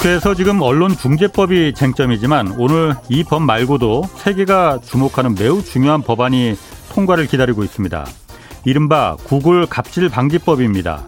국회에서 0.00 0.34
지금 0.34 0.62
언론 0.62 0.96
중재법이 0.96 1.74
쟁점이지만 1.74 2.54
오늘 2.56 2.94
이 3.10 3.22
법 3.22 3.42
말고도 3.42 4.04
세계가 4.16 4.78
주목하는 4.82 5.34
매우 5.34 5.62
중요한 5.62 6.00
법안이 6.00 6.56
통과를 6.92 7.26
기다리고 7.26 7.62
있습니다. 7.64 8.06
이른바 8.64 9.16
구글 9.24 9.66
갑질 9.66 10.08
방지법입니다. 10.08 11.06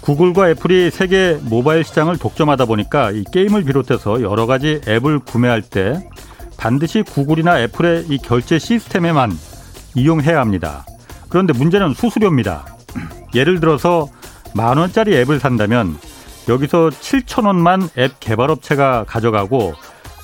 구글과 0.00 0.50
애플이 0.50 0.90
세계 0.90 1.38
모바일 1.42 1.84
시장을 1.84 2.18
독점하다 2.18 2.64
보니까 2.64 3.12
이 3.12 3.22
게임을 3.32 3.62
비롯해서 3.64 4.20
여러 4.22 4.46
가지 4.46 4.80
앱을 4.88 5.20
구매할 5.20 5.62
때 5.62 6.08
반드시 6.56 7.02
구글이나 7.02 7.60
애플의 7.60 8.06
이 8.08 8.18
결제 8.18 8.58
시스템에만 8.58 9.30
이용해야 9.94 10.40
합니다. 10.40 10.84
그런데 11.28 11.52
문제는 11.52 11.94
수수료입니다. 11.94 12.66
예를 13.36 13.60
들어서 13.60 14.08
만 14.52 14.78
원짜리 14.78 15.14
앱을 15.16 15.38
산다면 15.38 15.96
여기서 16.48 16.90
7천 16.90 17.46
원만 17.46 17.88
앱 17.98 18.20
개발업체가 18.20 19.04
가져가고 19.04 19.74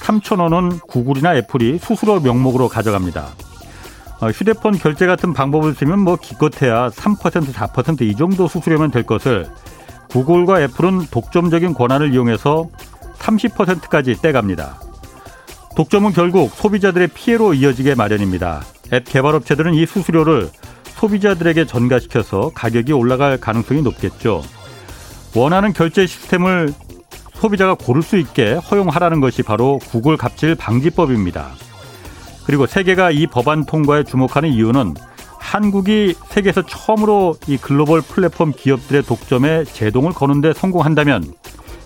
3천 0.00 0.40
원은 0.40 0.80
구글이나 0.80 1.36
애플이 1.36 1.78
수수료 1.78 2.20
명목으로 2.20 2.68
가져갑니다. 2.68 3.28
어, 4.20 4.28
휴대폰 4.28 4.78
결제 4.78 5.06
같은 5.06 5.32
방법을 5.32 5.74
쓰면 5.74 5.98
뭐 5.98 6.16
기껏해야 6.16 6.88
3% 6.90 7.52
4%이 7.52 8.14
정도 8.14 8.46
수수료면 8.46 8.90
될 8.90 9.02
것을 9.02 9.48
구글과 10.10 10.62
애플은 10.62 11.06
독점적인 11.10 11.74
권한을 11.74 12.12
이용해서 12.12 12.68
30%까지 13.18 14.20
떼갑니다. 14.20 14.80
독점은 15.74 16.12
결국 16.12 16.50
소비자들의 16.54 17.08
피해로 17.08 17.54
이어지게 17.54 17.94
마련입니다. 17.94 18.62
앱 18.92 19.04
개발업체들은 19.06 19.74
이 19.74 19.86
수수료를 19.86 20.50
소비자들에게 20.96 21.66
전가시켜서 21.66 22.50
가격이 22.54 22.92
올라갈 22.92 23.38
가능성이 23.38 23.82
높겠죠. 23.82 24.42
원하는 25.34 25.72
결제 25.72 26.06
시스템을 26.06 26.72
소비자가 27.34 27.74
고를 27.74 28.02
수 28.02 28.16
있게 28.18 28.54
허용하라는 28.54 29.20
것이 29.20 29.42
바로 29.42 29.78
구글 29.78 30.16
갑질 30.16 30.54
방지법입니다. 30.54 31.50
그리고 32.46 32.66
세계가 32.66 33.10
이 33.10 33.26
법안 33.26 33.64
통과에 33.64 34.04
주목하는 34.04 34.50
이유는 34.50 34.94
한국이 35.38 36.14
세계에서 36.28 36.62
처음으로 36.62 37.36
이 37.46 37.56
글로벌 37.56 38.00
플랫폼 38.00 38.52
기업들의 38.52 39.02
독점에 39.02 39.64
제동을 39.64 40.12
거는데 40.12 40.52
성공한다면 40.52 41.34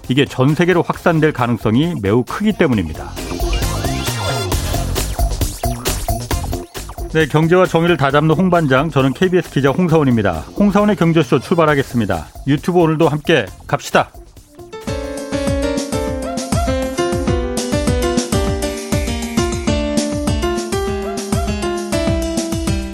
이게 0.09 0.25
전 0.25 0.55
세계로 0.55 0.83
확산될 0.83 1.33
가능성이 1.33 1.95
매우 2.01 2.23
크기 2.23 2.53
때문입니다. 2.53 3.11
네, 7.17 7.25
경제와 7.25 7.65
정의를 7.65 7.97
다잡는 7.97 8.35
홍반장, 8.35 8.91
저는 8.91 9.15
KBS 9.15 9.49
기자 9.49 9.71
홍사원입니다. 9.71 10.33
홍사원의 10.59 10.97
경제쇼 10.97 11.39
출발하겠습니다. 11.41 12.27
유튜브 12.47 12.79
오늘도 12.81 13.09
함께 13.09 13.47
갑시다. 13.67 14.11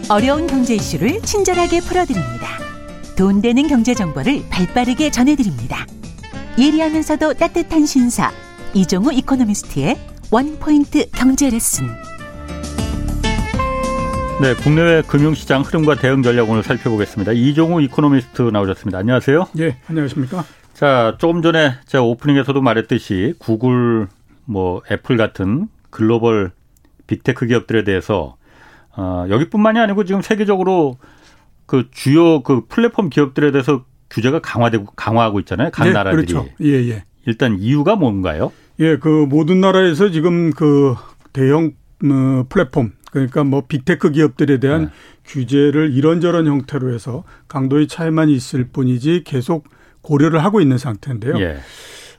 어려운 0.08 0.46
경제 0.46 0.76
이슈를 0.76 1.20
친절하게 1.22 1.80
풀어드립니다. 1.80 2.46
돈 3.16 3.42
되는 3.42 3.66
경제 3.66 3.92
정보를 3.92 4.44
발빠르게 4.50 5.10
전해드립니다. 5.10 5.84
예리하면서도 6.56 7.34
따뜻한 7.34 7.86
신사 7.86 8.30
이종우 8.72 9.12
이코노미스트의 9.14 9.98
원포인트 10.30 11.10
경제 11.10 11.50
레슨. 11.50 12.11
네, 14.40 14.54
국내외 14.54 15.02
금융시장 15.02 15.62
흐름과 15.62 15.96
대응 15.96 16.22
전략 16.22 16.50
오늘 16.50 16.62
살펴보겠습니다. 16.64 17.32
이종우 17.32 17.80
이코노미스트 17.82 18.42
나오셨습니다. 18.42 18.98
안녕하세요. 18.98 19.46
예, 19.60 19.76
안녕하십니까. 19.86 20.44
자, 20.74 21.16
조금 21.18 21.42
전에 21.42 21.74
제가 21.86 22.02
오프닝에서도 22.02 22.60
말했듯이 22.60 23.34
구글, 23.38 24.08
뭐 24.44 24.82
애플 24.90 25.16
같은 25.16 25.68
글로벌 25.90 26.50
빅테크 27.06 27.46
기업들에 27.46 27.84
대해서 27.84 28.36
어, 28.96 29.26
여기뿐만이 29.28 29.78
아니고 29.78 30.04
지금 30.04 30.22
세계적으로 30.22 30.96
그 31.66 31.88
주요 31.92 32.42
그 32.42 32.66
플랫폼 32.68 33.10
기업들에 33.10 33.52
대해서 33.52 33.84
규제가 34.10 34.40
강화되고 34.40 34.86
강화하고 34.96 35.38
있잖아요. 35.40 35.70
각 35.72 35.84
네, 35.84 35.92
나라들이. 35.92 36.26
그렇죠. 36.26 36.48
예, 36.62 36.88
예. 36.90 37.04
일단 37.26 37.58
이유가 37.60 37.94
뭔가요? 37.94 38.52
예, 38.80 38.96
그 38.96 39.08
모든 39.08 39.60
나라에서 39.60 40.10
지금 40.10 40.50
그 40.50 40.96
대형 41.32 41.72
어, 42.04 42.44
플랫폼 42.48 42.92
그러니까 43.12 43.44
뭐 43.44 43.64
빅테크 43.68 44.10
기업들에 44.10 44.58
대한 44.58 44.86
네. 44.86 44.90
규제를 45.26 45.92
이런저런 45.92 46.46
형태로 46.46 46.92
해서 46.92 47.24
강도의 47.46 47.86
차이만 47.86 48.30
있을 48.30 48.68
뿐이지 48.72 49.22
계속 49.24 49.68
고려를 50.00 50.42
하고 50.42 50.60
있는 50.60 50.78
상태인데요. 50.78 51.38
예. 51.38 51.58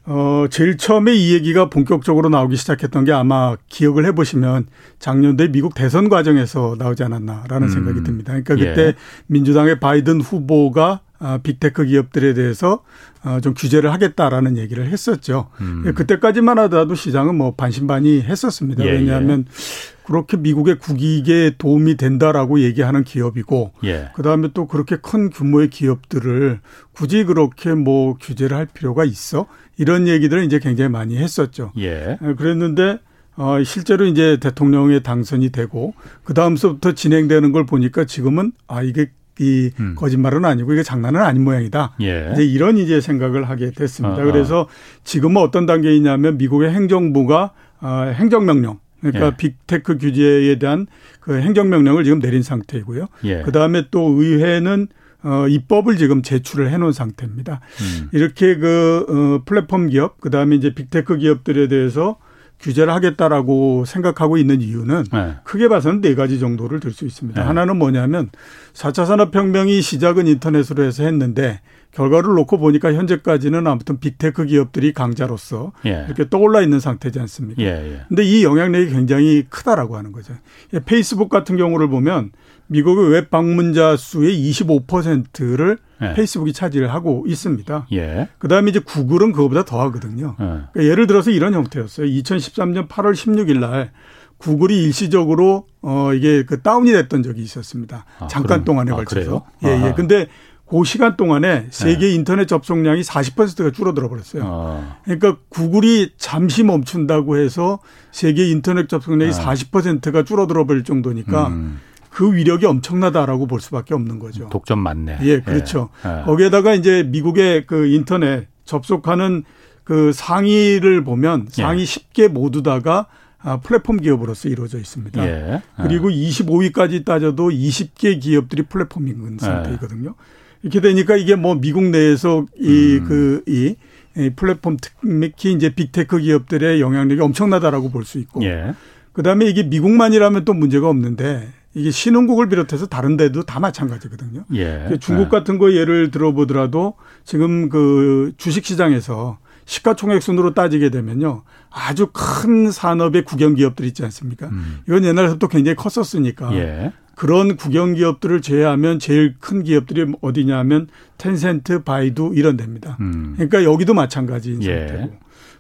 어, 0.05 0.45
제일 0.49 0.77
처음에 0.77 1.13
이 1.13 1.33
얘기가 1.33 1.69
본격적으로 1.69 2.29
나오기 2.29 2.57
시작했던 2.57 3.05
게 3.05 3.11
아마 3.11 3.55
기억을 3.69 4.05
해보시면 4.05 4.67
작년도에 4.99 5.51
미국 5.51 5.73
대선 5.73 6.09
과정에서 6.09 6.75
나오지 6.77 7.03
않았나라는 7.03 7.67
음. 7.67 7.73
생각이 7.73 8.03
듭니다. 8.03 8.33
그러니까 8.33 8.55
그때 8.55 8.87
예. 8.87 8.95
민주당의 9.27 9.79
바이든 9.79 10.21
후보가 10.21 11.01
아, 11.19 11.39
빅테크 11.41 11.85
기업들에 11.85 12.33
대해서 12.33 12.83
어, 13.23 13.39
좀 13.39 13.53
규제를 13.53 13.93
하겠다라는 13.93 14.57
얘기를 14.57 14.85
했었죠. 14.87 15.49
음. 15.61 15.93
그때까지만 15.95 16.59
하더라도 16.59 16.95
시장은 16.95 17.35
뭐 17.35 17.55
반신반의 17.55 18.23
했었습니다. 18.23 18.85
예, 18.85 18.91
왜냐하면 18.91 19.45
예. 19.47 19.92
그렇게 20.05 20.37
미국의 20.37 20.79
국익에 20.79 21.55
도움이 21.57 21.95
된다라고 21.95 22.59
얘기하는 22.59 23.03
기업이고 23.03 23.73
예. 23.85 24.09
그다음에 24.15 24.49
또 24.53 24.67
그렇게 24.67 24.97
큰 24.97 25.29
규모의 25.29 25.69
기업들을 25.69 26.59
굳이 26.91 27.23
그렇게 27.23 27.73
뭐 27.73 28.15
규제를 28.15 28.55
할 28.57 28.65
필요가 28.65 29.05
있어? 29.05 29.47
이런 29.77 30.07
얘기들을 30.07 30.43
이제 30.43 30.59
굉장히 30.59 30.89
많이 30.89 31.17
했었죠. 31.17 31.71
예. 31.77 32.17
그랬는데 32.37 32.99
어 33.35 33.63
실제로 33.63 34.05
이제 34.05 34.37
대통령의 34.39 35.01
당선이 35.01 35.49
되고 35.49 35.93
그 36.23 36.33
다음서부터 36.33 36.91
진행되는 36.91 37.51
걸 37.51 37.65
보니까 37.65 38.05
지금은 38.05 38.51
아 38.67 38.83
이게 38.83 39.09
이 39.39 39.71
음. 39.79 39.95
거짓말은 39.97 40.45
아니고 40.45 40.73
이게 40.73 40.83
장난은 40.83 41.21
아닌 41.21 41.43
모양이다. 41.43 41.95
예. 42.01 42.29
이제 42.33 42.45
이런 42.45 42.77
이제 42.77 43.01
생각을 43.01 43.49
하게 43.49 43.71
됐습니다. 43.71 44.21
어, 44.21 44.25
그래서 44.25 44.67
지금은 45.03 45.41
어떤 45.41 45.65
단계이냐면 45.65 46.37
미국의 46.37 46.71
행정부가 46.71 47.51
어, 47.81 48.13
행정명령 48.13 48.79
그러니까 49.03 49.27
예. 49.27 49.37
빅테크 49.37 49.97
규제에 49.97 50.57
대한 50.59 50.87
그 51.19 51.39
행정명령을 51.39 52.03
지금 52.03 52.19
내린 52.19 52.41
상태이고요. 52.41 53.07
예. 53.25 53.41
그 53.43 53.51
다음에 53.51 53.85
또 53.91 54.09
의회는 54.21 54.87
어, 55.23 55.47
입법을 55.47 55.97
지금 55.97 56.21
제출을 56.21 56.69
해놓은 56.71 56.91
상태입니다. 56.91 57.61
음. 57.81 58.09
이렇게 58.11 58.57
그 58.57 59.05
어, 59.07 59.43
플랫폼 59.45 59.87
기업, 59.87 60.19
그 60.19 60.29
다음에 60.29 60.55
이제 60.55 60.73
빅테크 60.73 61.17
기업들에 61.17 61.67
대해서 61.67 62.17
규제를 62.59 62.93
하겠다라고 62.93 63.83
생각하고 63.85 64.37
있는 64.37 64.61
이유는 64.61 65.03
네. 65.11 65.35
크게 65.43 65.67
봐서는 65.67 66.01
네 66.01 66.15
가지 66.15 66.39
정도를 66.39 66.79
들 66.79 66.91
수 66.93 67.05
있습니다. 67.05 67.41
네. 67.41 67.45
하나는 67.45 67.77
뭐냐면 67.77 68.29
4차 68.73 69.05
산업혁명이 69.05 69.81
시작은 69.81 70.27
인터넷으로 70.27 70.83
해서 70.83 71.03
했는데 71.03 71.59
결과를 71.93 72.33
놓고 72.33 72.57
보니까 72.57 72.93
현재까지는 72.93 73.67
아무튼 73.67 73.99
빅테크 73.99 74.45
기업들이 74.45 74.93
강자로서 74.93 75.73
예. 75.85 76.05
이렇게 76.07 76.27
떠올라 76.29 76.61
있는 76.61 76.79
상태지 76.79 77.19
않습니까? 77.19 77.61
예, 77.61 77.67
예. 77.67 78.01
근데 78.07 78.23
이 78.23 78.43
영향력이 78.43 78.89
굉장히 78.91 79.45
크다라고 79.49 79.95
하는 79.95 80.11
거죠. 80.11 80.33
예, 80.73 80.79
페이스북 80.79 81.29
같은 81.29 81.55
경우를 81.55 81.89
보면 81.89 82.31
미국의 82.67 83.09
웹 83.09 83.29
방문자 83.29 83.95
수의 83.95 84.35
25%를 84.49 85.77
예. 86.01 86.13
페이스북이 86.13 86.53
차지를 86.53 86.91
하고 86.91 87.25
있습니다. 87.27 87.87
예. 87.93 88.27
그다음에 88.39 88.71
이제 88.71 88.79
구글은 88.79 89.31
그거보다 89.31 89.63
더 89.63 89.79
하거든요. 89.81 90.35
예. 90.39 90.43
그러니까 90.43 90.83
예를 90.83 91.05
들어서 91.05 91.29
이런 91.29 91.53
형태였어요. 91.53 92.07
2013년 92.07 92.87
8월 92.87 93.13
16일 93.13 93.59
날 93.59 93.91
구글이 94.37 94.83
일시적으로 94.83 95.67
어 95.81 96.13
이게 96.13 96.43
그 96.43 96.61
다운이 96.61 96.91
됐던 96.91 97.23
적이 97.23 97.43
있었습니다. 97.43 98.05
아, 98.19 98.27
잠깐 98.27 98.63
그럼, 98.63 98.65
동안에 98.65 98.91
아, 98.91 98.95
걸쳐서. 98.95 99.45
아, 99.61 99.67
예, 99.67 99.87
예. 99.87 99.93
근데 99.95 100.27
그 100.65 100.83
시간 100.85 101.17
동안에 101.17 101.67
세계 101.69 102.07
네. 102.07 102.13
인터넷 102.13 102.47
접속량이 102.47 103.01
40%가 103.01 103.71
줄어들어 103.71 104.09
버렸어요. 104.09 104.43
아. 104.45 104.97
그러니까 105.03 105.37
구글이 105.49 106.13
잠시 106.17 106.63
멈춘다고 106.63 107.37
해서 107.37 107.79
세계 108.11 108.49
인터넷 108.49 108.87
접속량이 108.87 109.33
아. 109.33 109.53
40%가 109.53 110.23
줄어들어 110.23 110.65
버릴 110.65 110.83
정도니까 110.83 111.47
음. 111.49 111.79
그 112.09 112.33
위력이 112.33 112.65
엄청나다라고 112.65 113.47
볼 113.47 113.59
수밖에 113.59 113.93
없는 113.93 114.19
거죠. 114.19 114.47
독점 114.49 114.79
맞네. 114.79 115.19
예, 115.23 115.41
그렇죠. 115.41 115.89
예. 116.05 116.19
예. 116.19 116.23
거기에다가 116.23 116.75
이제 116.75 117.03
미국의 117.03 117.65
그 117.65 117.87
인터넷 117.87 118.47
접속하는 118.65 119.43
그 119.83 120.13
상위를 120.13 121.03
보면 121.03 121.47
상위 121.49 121.81
예. 121.81 121.85
10개 121.85 122.27
모두 122.29 122.61
다가 122.63 123.07
아, 123.39 123.59
플랫폼 123.59 123.97
기업으로서 123.97 124.47
이루어져 124.47 124.77
있습니다. 124.77 125.25
예. 125.27 125.61
그리고 125.75 126.09
25위까지 126.09 127.03
따져도 127.03 127.49
20개 127.49 128.21
기업들이 128.21 128.63
플랫폼인 128.63 129.37
상태이거든요. 129.39 130.15
이렇게 130.63 130.81
되니까 130.81 131.15
이게 131.15 131.35
뭐 131.35 131.55
미국 131.55 131.83
내에서 131.83 132.45
이 132.59 132.97
음. 133.01 133.05
그, 133.07 133.43
이, 133.47 133.75
이 134.17 134.29
플랫폼 134.35 134.77
특히 134.79 135.51
이제 135.51 135.69
빅테크 135.75 136.19
기업들의 136.19 136.81
영향력이 136.81 137.21
엄청나다라고 137.21 137.91
볼 137.91 138.05
수 138.05 138.17
있고. 138.19 138.43
예. 138.43 138.73
그 139.11 139.21
다음에 139.21 139.45
이게 139.45 139.63
미국만이라면 139.63 140.45
또 140.45 140.53
문제가 140.53 140.89
없는데 140.89 141.49
이게 141.75 141.91
신흥국을 141.91 142.49
비롯해서 142.49 142.87
다른 142.87 143.17
데도 143.17 143.43
다 143.43 143.59
마찬가지거든요. 143.59 144.45
예. 144.55 144.89
중국 144.99 145.25
예. 145.25 145.29
같은 145.29 145.57
거 145.57 145.73
예를 145.73 146.11
들어보더라도 146.11 146.95
지금 147.25 147.69
그 147.69 148.33
주식 148.37 148.65
시장에서 148.65 149.37
시가총액 149.65 150.21
순으로 150.21 150.53
따지게 150.53 150.89
되면요. 150.89 151.43
아주 151.71 152.09
큰 152.13 152.69
산업의 152.71 153.23
국영 153.23 153.55
기업들 153.55 153.85
있지 153.85 154.03
않습니까? 154.03 154.47
음. 154.47 154.79
이건 154.87 155.03
옛날부터 155.05 155.47
굉장히 155.47 155.75
컸었으니까. 155.75 156.53
예. 156.55 156.91
그런 157.23 157.55
국영 157.55 157.93
기업들을 157.93 158.41
제외하면 158.41 158.99
제일 158.99 159.35
큰 159.39 159.63
기업들이 159.63 160.05
어디냐면 160.19 160.89
텐센트, 161.17 161.81
바이두 161.81 162.33
이런 162.35 162.57
데입니다. 162.57 162.97
음. 162.99 163.35
그러니까 163.37 163.63
여기도 163.63 163.93
마찬가지인 163.93 164.61
예. 164.63 164.87
상태고. 164.87 165.13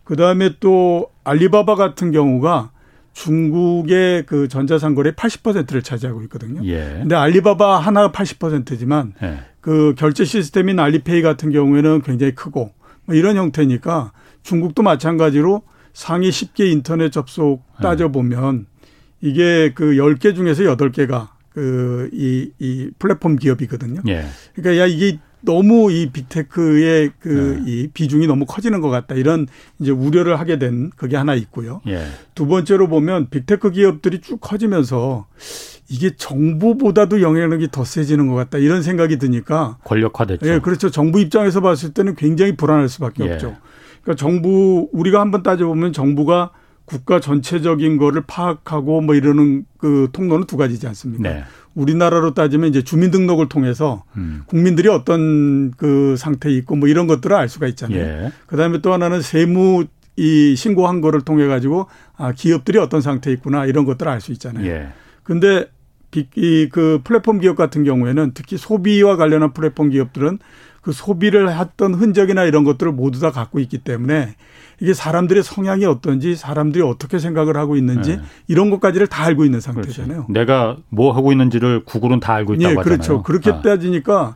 그다음에 0.03 0.55
또 0.59 1.07
알리바바 1.23 1.75
같은 1.75 2.11
경우가 2.11 2.71
중국의 3.13 4.25
그 4.25 4.49
전자상거래 4.49 5.11
80%를 5.11 5.83
차지하고 5.83 6.21
있거든요. 6.23 6.59
예. 6.65 6.97
근데 6.99 7.15
알리바바 7.15 7.79
하나가 7.79 8.11
80%지만 8.11 9.13
예. 9.23 9.39
그 9.61 9.95
결제 9.97 10.25
시스템인 10.25 10.79
알리페이 10.79 11.21
같은 11.21 11.49
경우에는 11.49 12.01
굉장히 12.01 12.35
크고 12.35 12.73
뭐 13.05 13.15
이런 13.15 13.37
형태니까 13.37 14.11
중국도 14.41 14.83
마찬가지로 14.83 15.61
상위 15.93 16.29
10개 16.29 16.69
인터넷 16.69 17.09
접속 17.09 17.63
예. 17.79 17.83
따져보면 17.83 18.65
이게 19.21 19.71
그 19.73 19.93
10개 19.93 20.35
중에서 20.35 20.63
8개가 20.63 21.32
그이이 21.53 22.91
플랫폼 22.99 23.35
기업이거든요. 23.35 24.01
예. 24.07 24.25
그러니까 24.55 24.83
야 24.83 24.87
이게 24.87 25.19
너무 25.41 25.91
이 25.91 26.09
빅테크의 26.09 27.11
그이 27.19 27.83
네. 27.83 27.87
비중이 27.93 28.27
너무 28.27 28.45
커지는 28.45 28.79
것 28.81 28.89
같다 28.89 29.15
이런 29.15 29.47
이제 29.79 29.91
우려를 29.91 30.39
하게 30.39 30.57
된 30.57 30.89
그게 30.95 31.17
하나 31.17 31.35
있고요. 31.35 31.81
예. 31.87 32.05
두 32.33 32.47
번째로 32.47 32.87
보면 32.87 33.29
빅테크 33.29 33.71
기업들이 33.71 34.21
쭉 34.21 34.39
커지면서 34.39 35.27
이게 35.89 36.15
정부보다도 36.15 37.21
영향력이 37.21 37.69
더 37.71 37.83
세지는 37.83 38.27
것 38.27 38.35
같다 38.35 38.57
이런 38.57 38.81
생각이 38.81 39.17
드니까 39.17 39.77
권력화됐죠. 39.83 40.47
예, 40.47 40.59
그렇죠. 40.59 40.89
정부 40.89 41.19
입장에서 41.19 41.59
봤을 41.59 41.93
때는 41.93 42.15
굉장히 42.15 42.55
불안할 42.55 42.87
수밖에 42.87 43.25
예. 43.25 43.33
없죠. 43.33 43.57
그러니까 44.01 44.15
정부 44.15 44.89
우리가 44.93 45.19
한번 45.19 45.43
따져 45.43 45.67
보면 45.67 45.91
정부가 45.91 46.51
국가 46.93 47.19
전체적인 47.19 47.97
거를 47.97 48.21
파악하고 48.27 49.01
뭐 49.01 49.15
이러는 49.15 49.65
그 49.77 50.09
통로는 50.11 50.45
두 50.45 50.57
가지지 50.57 50.85
않습니까? 50.85 51.27
네. 51.27 51.43
우리나라로 51.73 52.35
따지면 52.35 52.69
이제 52.69 52.83
주민등록을 52.83 53.49
통해서 53.49 54.03
음. 54.15 54.43
국민들이 54.45 54.89
어떤 54.89 55.71
그 55.71 56.15
상태에 56.17 56.53
있고 56.53 56.75
뭐 56.75 56.87
이런 56.87 57.07
것들을 57.07 57.35
알 57.35 57.49
수가 57.49 57.65
있잖아요. 57.69 57.99
예. 57.99 58.31
그다음에 58.45 58.79
또 58.81 58.93
하나는 58.93 59.23
세무 59.23 59.85
이 60.15 60.55
신고한 60.55 61.01
거를 61.01 61.21
통해 61.21 61.47
가지고 61.47 61.87
아 62.15 62.31
기업들이 62.31 62.77
어떤 62.77 63.01
상태에 63.01 63.33
있구나 63.33 63.65
이런 63.65 63.85
것들을 63.85 64.11
알 64.11 64.21
수 64.21 64.31
있잖아요. 64.33 64.67
예. 64.67 64.89
근데 65.23 65.65
이그 66.35 67.01
플랫폼 67.03 67.39
기업 67.39 67.55
같은 67.55 67.83
경우에는 67.83 68.33
특히 68.35 68.55
소비와 68.57 69.17
관련한 69.17 69.51
플랫폼 69.53 69.89
기업들은 69.89 70.37
그 70.83 70.91
소비를 70.91 71.57
했던 71.57 71.93
흔적이나 71.93 72.43
이런 72.43 72.65
것들을 72.65 72.91
모두 72.91 73.19
다 73.21 73.31
갖고 73.31 73.59
있기 73.59 73.79
때문에 73.79 74.35
이게 74.81 74.93
사람들의 74.93 75.41
성향이 75.41 75.85
어떤지 75.85 76.35
사람들이 76.35 76.83
어떻게 76.83 77.19
생각을 77.19 77.55
하고 77.55 77.77
있는지 77.77 78.17
네. 78.17 78.23
이런 78.47 78.69
것까지를 78.69 79.07
다 79.07 79.23
알고 79.23 79.45
있는 79.45 79.61
상태잖아요. 79.61 80.25
그렇지. 80.25 80.31
내가 80.33 80.77
뭐 80.89 81.15
하고 81.15 81.31
있는지를 81.31 81.85
구글은 81.85 82.19
다 82.19 82.33
알고 82.33 82.55
있다고 82.55 82.71
예, 82.71 82.75
그렇죠. 82.75 83.01
하잖아요. 83.01 83.23
그렇게 83.23 83.51
아. 83.51 83.61
따지니까 83.61 84.35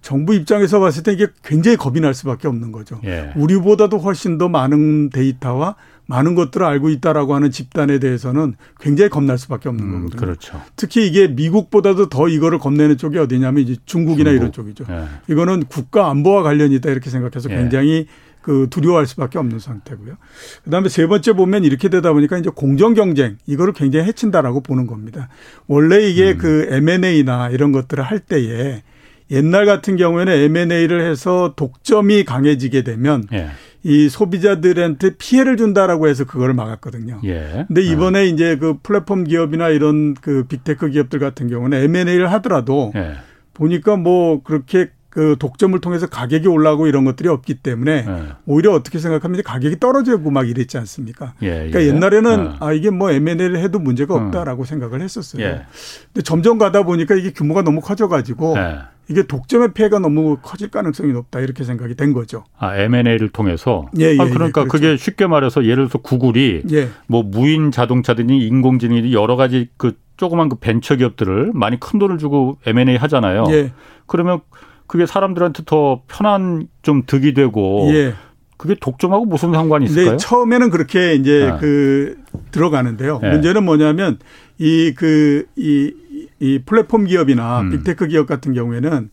정부 0.00 0.34
입장에서 0.34 0.80
봤을 0.80 1.02
때 1.02 1.12
이게 1.12 1.26
굉장히 1.44 1.76
겁이 1.76 2.00
날 2.00 2.14
수밖에 2.14 2.48
없는 2.48 2.72
거죠. 2.72 2.98
예. 3.04 3.32
우리보다도 3.36 3.98
훨씬 3.98 4.38
더 4.38 4.48
많은 4.48 5.10
데이터와 5.10 5.76
많은 6.06 6.34
것들을 6.34 6.64
알고 6.66 6.90
있다라고 6.90 7.34
하는 7.34 7.50
집단에 7.50 7.98
대해서는 7.98 8.54
굉장히 8.80 9.08
겁날 9.08 9.38
수밖에 9.38 9.68
없는 9.68 9.84
음, 9.84 9.92
거거든요. 9.92 10.20
그렇죠. 10.20 10.60
특히 10.76 11.06
이게 11.06 11.28
미국보다도 11.28 12.08
더 12.08 12.28
이거를 12.28 12.58
겁내는 12.58 12.98
쪽이 12.98 13.18
어디냐면 13.18 13.62
이제 13.62 13.76
중국이나 13.86 14.30
중국. 14.30 14.42
이런 14.42 14.52
쪽이죠. 14.52 14.84
예. 14.90 15.04
이거는 15.32 15.64
국가 15.64 16.10
안보와 16.10 16.42
관련이 16.42 16.74
있다 16.76 16.90
이렇게 16.90 17.08
생각해서 17.08 17.50
예. 17.50 17.56
굉장히 17.56 18.06
그 18.42 18.66
두려워할 18.68 19.06
수밖에 19.06 19.38
없는 19.38 19.60
상태고요. 19.60 20.16
그다음에 20.64 20.88
세 20.88 21.06
번째 21.06 21.32
보면 21.32 21.64
이렇게 21.64 21.88
되다 21.88 22.12
보니까 22.12 22.38
이제 22.38 22.50
공정 22.52 22.92
경쟁 22.92 23.38
이거를 23.46 23.72
굉장히 23.72 24.06
해친다라고 24.06 24.60
보는 24.60 24.88
겁니다. 24.88 25.28
원래 25.68 26.06
이게 26.06 26.32
음. 26.32 26.38
그 26.38 26.66
M&A나 26.68 27.50
이런 27.50 27.70
것들을 27.70 28.02
할 28.02 28.18
때에 28.18 28.82
옛날 29.30 29.66
같은 29.66 29.96
경우에는 29.96 30.32
M&A를 30.32 31.08
해서 31.08 31.54
독점이 31.56 32.24
강해지게 32.24 32.82
되면 32.82 33.24
예. 33.32 33.48
이 33.84 34.08
소비자들한테 34.08 35.16
피해를 35.16 35.56
준다라고 35.56 36.08
해서 36.08 36.24
그거를 36.24 36.54
막았거든요. 36.54 37.20
예. 37.24 37.64
근데 37.66 37.82
이번에 37.82 38.20
어. 38.20 38.24
이제 38.24 38.56
그 38.56 38.78
플랫폼 38.82 39.24
기업이나 39.24 39.68
이런 39.70 40.14
그 40.14 40.44
빅테크 40.48 40.90
기업들 40.90 41.18
같은 41.18 41.48
경우는 41.48 41.82
M&A를 41.82 42.30
하더라도 42.32 42.92
예. 42.94 43.14
보니까 43.54 43.96
뭐 43.96 44.42
그렇게 44.42 44.90
그 45.12 45.36
독점을 45.38 45.78
통해서 45.80 46.06
가격이 46.06 46.48
올라가고 46.48 46.86
이런 46.86 47.04
것들이 47.04 47.28
없기 47.28 47.56
때문에 47.56 48.06
예. 48.08 48.26
오히려 48.46 48.72
어떻게 48.72 48.98
생각하면 48.98 49.42
가격이 49.42 49.78
떨어지고 49.78 50.30
막 50.30 50.48
이랬지 50.48 50.78
않습니까? 50.78 51.34
예, 51.42 51.50
그러니까 51.50 51.82
예. 51.82 51.86
옛날에는 51.88 52.46
어. 52.46 52.56
아 52.60 52.72
이게 52.72 52.88
뭐 52.88 53.10
M&A를 53.10 53.58
해도 53.58 53.78
문제가 53.78 54.14
없다라고 54.14 54.62
어. 54.62 54.64
생각을 54.64 55.02
했었어요. 55.02 55.42
예. 55.42 55.66
근데 56.06 56.22
점점 56.22 56.56
가다 56.56 56.84
보니까 56.84 57.14
이게 57.14 57.30
규모가 57.30 57.60
너무 57.62 57.80
커져 57.80 58.08
가지고 58.08 58.54
예. 58.56 58.78
이게 59.08 59.24
독점의 59.26 59.72
피해가 59.74 59.98
너무 59.98 60.38
커질 60.42 60.70
가능성이 60.70 61.12
높다 61.12 61.40
이렇게 61.40 61.64
생각이 61.64 61.96
된 61.96 62.12
거죠. 62.12 62.44
아 62.58 62.76
M&A를 62.76 63.28
통해서. 63.30 63.88
예, 63.98 64.14
예, 64.14 64.18
아, 64.18 64.24
그러니까 64.24 64.62
예, 64.62 64.64
그렇죠. 64.64 64.68
그게 64.68 64.96
쉽게 64.96 65.26
말해서 65.26 65.64
예를 65.64 65.88
들어서 65.88 65.98
구글이 65.98 66.62
예. 66.72 66.88
뭐 67.06 67.22
무인 67.22 67.70
자동차든지 67.70 68.36
인공지능이 68.36 69.12
여러 69.12 69.36
가지 69.36 69.68
그 69.76 69.96
조그만 70.16 70.48
그 70.48 70.56
벤처 70.56 70.96
기업들을 70.96 71.50
많이 71.54 71.80
큰 71.80 71.98
돈을 71.98 72.18
주고 72.18 72.58
M&A 72.66 72.96
하잖아요. 72.96 73.44
예. 73.50 73.72
그러면 74.06 74.40
그게 74.86 75.06
사람들한테 75.06 75.64
더 75.66 76.02
편한 76.06 76.68
좀 76.82 77.02
득이 77.06 77.34
되고 77.34 77.88
예. 77.92 78.14
그게 78.62 78.76
독점하고 78.80 79.24
무슨 79.24 79.52
상관이 79.52 79.86
있을까요? 79.86 80.12
네, 80.12 80.16
처음에는 80.18 80.70
그렇게 80.70 81.14
이제 81.14 81.50
네. 81.50 81.58
그 81.58 82.16
들어가는데요. 82.52 83.18
네. 83.20 83.30
문제는 83.30 83.64
뭐냐면 83.64 84.18
이 84.58 84.94
그이 84.94 85.44
이, 85.56 85.92
이 86.40 86.58
플랫폼 86.64 87.04
기업이나 87.04 87.60
음. 87.60 87.70
빅테크 87.70 88.08
기업 88.08 88.26
같은 88.26 88.52
경우에는 88.52 89.10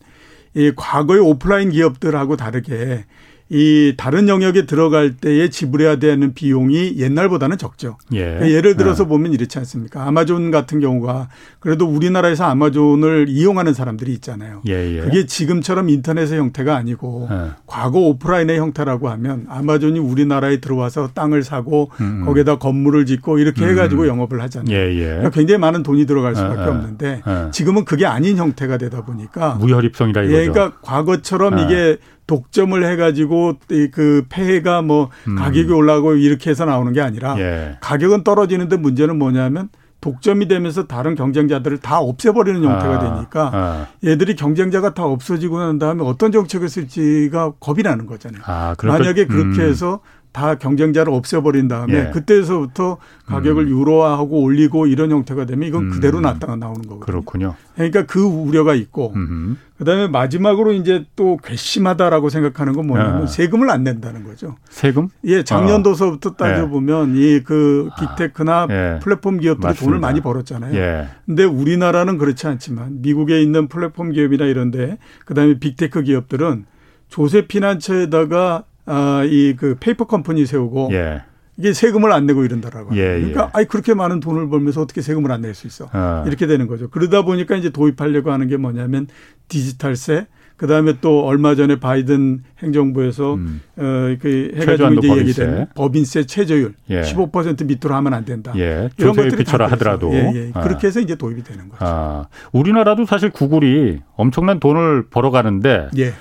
이 0.54 0.72
과거의 0.74 1.20
오프라인 1.20 1.70
기업들하고 1.70 2.36
다르게 2.36 3.04
이 3.52 3.94
다른 3.96 4.28
영역에 4.28 4.64
들어갈 4.64 5.16
때에 5.16 5.50
지불해야 5.50 5.96
되는 5.96 6.34
비용이 6.34 6.94
옛날보다는 6.98 7.58
적죠. 7.58 7.98
예. 8.12 8.24
그러니까 8.24 8.50
예를 8.52 8.76
들어서 8.76 9.02
예. 9.02 9.08
보면 9.08 9.32
이렇지 9.32 9.58
않습니까? 9.58 10.06
아마존 10.06 10.52
같은 10.52 10.78
경우가 10.78 11.28
그래도 11.58 11.84
우리나라에서 11.86 12.44
아마존을 12.44 13.26
이용하는 13.28 13.74
사람들이 13.74 14.12
있잖아요. 14.14 14.62
예, 14.68 14.98
예. 14.98 15.00
그게 15.00 15.26
지금처럼 15.26 15.88
인터넷의 15.88 16.38
형태가 16.38 16.76
아니고 16.76 17.28
예. 17.28 17.50
과거 17.66 17.98
오프라인의 17.98 18.56
형태라고 18.56 19.08
하면 19.08 19.46
아마존이 19.48 19.98
우리나라에 19.98 20.60
들어와서 20.60 21.10
땅을 21.12 21.42
사고 21.42 21.90
음. 22.00 22.20
음. 22.20 22.24
거기에다 22.26 22.58
건물을 22.58 23.04
짓고 23.04 23.40
이렇게 23.40 23.64
음. 23.64 23.70
해가지고 23.70 24.06
영업을 24.06 24.40
하잖아요. 24.42 24.76
예, 24.76 24.94
그러니까 24.94 25.30
굉장히 25.30 25.58
많은 25.58 25.82
돈이 25.82 26.06
들어갈 26.06 26.36
수밖에 26.36 26.62
없는데 26.62 27.22
지금은 27.50 27.84
그게 27.84 28.06
아닌 28.06 28.36
형태가 28.36 28.78
되다 28.78 29.04
보니까 29.04 29.54
무혈입성이라 29.54 30.22
이거죠. 30.22 30.38
예, 30.38 30.46
그러니까 30.46 30.78
과거처럼 30.82 31.58
이게 31.58 31.98
독점을 32.30 32.84
해가지고 32.84 33.54
그 33.90 34.24
폐해가 34.28 34.82
뭐 34.82 35.10
음. 35.26 35.34
가격이 35.34 35.72
올라가고 35.72 36.12
이렇게 36.12 36.50
해서 36.50 36.64
나오는 36.64 36.92
게 36.92 37.00
아니라 37.00 37.36
예. 37.40 37.76
가격은 37.80 38.22
떨어지는데 38.22 38.76
문제는 38.76 39.18
뭐냐면 39.18 39.68
독점이 40.00 40.46
되면서 40.46 40.86
다른 40.86 41.16
경쟁자들을 41.16 41.78
다 41.78 41.98
없애버리는 41.98 42.62
형태가 42.62 42.94
아, 42.94 42.98
되니까 43.00 43.50
아. 43.52 43.86
얘들이 44.04 44.36
경쟁자가 44.36 44.94
다 44.94 45.04
없어지고 45.06 45.58
난 45.58 45.80
다음에 45.80 46.04
어떤 46.04 46.30
정책을 46.30 46.68
쓸지가 46.68 47.54
겁이 47.58 47.82
나는 47.82 48.06
거잖아요. 48.06 48.42
아, 48.46 48.76
만약에 48.80 49.26
그렇게 49.26 49.62
음. 49.62 49.68
해서 49.68 49.98
다 50.32 50.54
경쟁자를 50.54 51.12
없애버린 51.12 51.66
다음에 51.66 51.94
예. 51.94 52.10
그때서부터 52.12 52.98
가격을 53.26 53.64
음. 53.64 53.68
유료화하고 53.68 54.42
올리고 54.42 54.86
이런 54.86 55.10
형태가 55.10 55.44
되면 55.44 55.68
이건 55.68 55.84
음. 55.84 55.90
그대로 55.90 56.20
나타나 56.20 56.54
나오는 56.56 56.82
거거든요. 56.82 57.00
그렇군요. 57.00 57.54
그러니까 57.74 58.06
그 58.06 58.22
우려가 58.22 58.74
있고 58.74 59.12
음흠. 59.16 59.56
그다음에 59.78 60.08
마지막으로 60.08 60.72
이제 60.72 61.04
또 61.16 61.38
괘씸하다라고 61.42 62.28
생각하는 62.28 62.74
건 62.74 62.86
뭐냐면 62.86 63.22
아. 63.22 63.26
세금을 63.26 63.70
안 63.70 63.82
낸다는 63.82 64.24
거죠. 64.24 64.56
세금? 64.68 65.08
예, 65.24 65.42
작년도서부터 65.42 66.30
어. 66.30 66.36
따져 66.36 66.68
보면 66.68 67.16
예. 67.16 67.36
이그 67.36 67.88
빅테크나 67.98 68.66
예. 68.70 68.98
플랫폼 69.02 69.38
기업들이 69.38 69.66
맞습니다. 69.66 69.84
돈을 69.84 69.98
많이 69.98 70.20
벌었잖아요. 70.20 70.76
예. 70.76 71.08
근데 71.26 71.44
우리나라는 71.44 72.18
그렇지 72.18 72.46
않지만 72.46 73.00
미국에 73.00 73.42
있는 73.42 73.68
플랫폼 73.68 74.12
기업이나 74.12 74.44
이런데 74.44 74.98
그다음에 75.24 75.58
빅테크 75.58 76.02
기업들은 76.02 76.66
조세 77.08 77.46
피난처에다가 77.46 78.64
아, 78.90 79.24
이그 79.24 79.76
페이퍼 79.80 80.04
컴퍼니 80.06 80.46
세우고 80.46 80.88
예. 80.92 81.22
이게 81.56 81.72
세금을 81.74 82.10
안 82.12 82.24
내고 82.26 82.42
이런다라고. 82.44 82.96
예, 82.96 83.02
그러니까 83.18 83.44
예. 83.44 83.48
아이 83.52 83.64
그렇게 83.66 83.92
많은 83.94 84.20
돈을 84.20 84.48
벌면서 84.48 84.80
어떻게 84.80 85.02
세금을 85.02 85.30
안 85.30 85.42
낼 85.42 85.54
수 85.54 85.66
있어? 85.66 85.90
어. 85.92 86.24
이렇게 86.26 86.46
되는 86.46 86.66
거죠. 86.66 86.88
그러다 86.88 87.22
보니까 87.22 87.54
이제 87.56 87.68
도입하려고 87.70 88.32
하는 88.32 88.48
게 88.48 88.56
뭐냐면 88.56 89.06
디지털세 89.48 90.26
그 90.56 90.66
다음에 90.66 90.96
또 91.00 91.24
얼마 91.24 91.54
전에 91.54 91.80
바이든 91.80 92.42
행정부에서 92.62 93.34
음. 93.34 93.60
어 93.78 93.82
그 94.20 94.52
해가지고 94.56 94.92
이제 94.94 95.16
얘기된 95.18 95.66
법인세 95.74 96.24
최저율 96.26 96.74
예. 96.90 97.00
15% 97.02 97.64
밑으로 97.66 97.94
하면 97.94 98.12
안 98.14 98.24
된다. 98.24 98.52
예. 98.56 98.88
이런 98.98 99.14
것들이 99.14 99.36
비춰라 99.36 99.66
하더라도 99.68 100.12
예, 100.14 100.32
예. 100.34 100.50
아. 100.54 100.60
그렇게 100.62 100.86
해서 100.86 101.00
이제 101.00 101.14
도입이 101.14 101.44
되는 101.44 101.68
거죠. 101.68 101.78
아. 101.84 102.26
우리나라도 102.52 103.04
사실 103.06 103.30
구글이 103.30 104.00
엄청난 104.16 104.60
돈을 104.60 105.06
벌어가는데 105.10 105.88
예. 105.98 106.12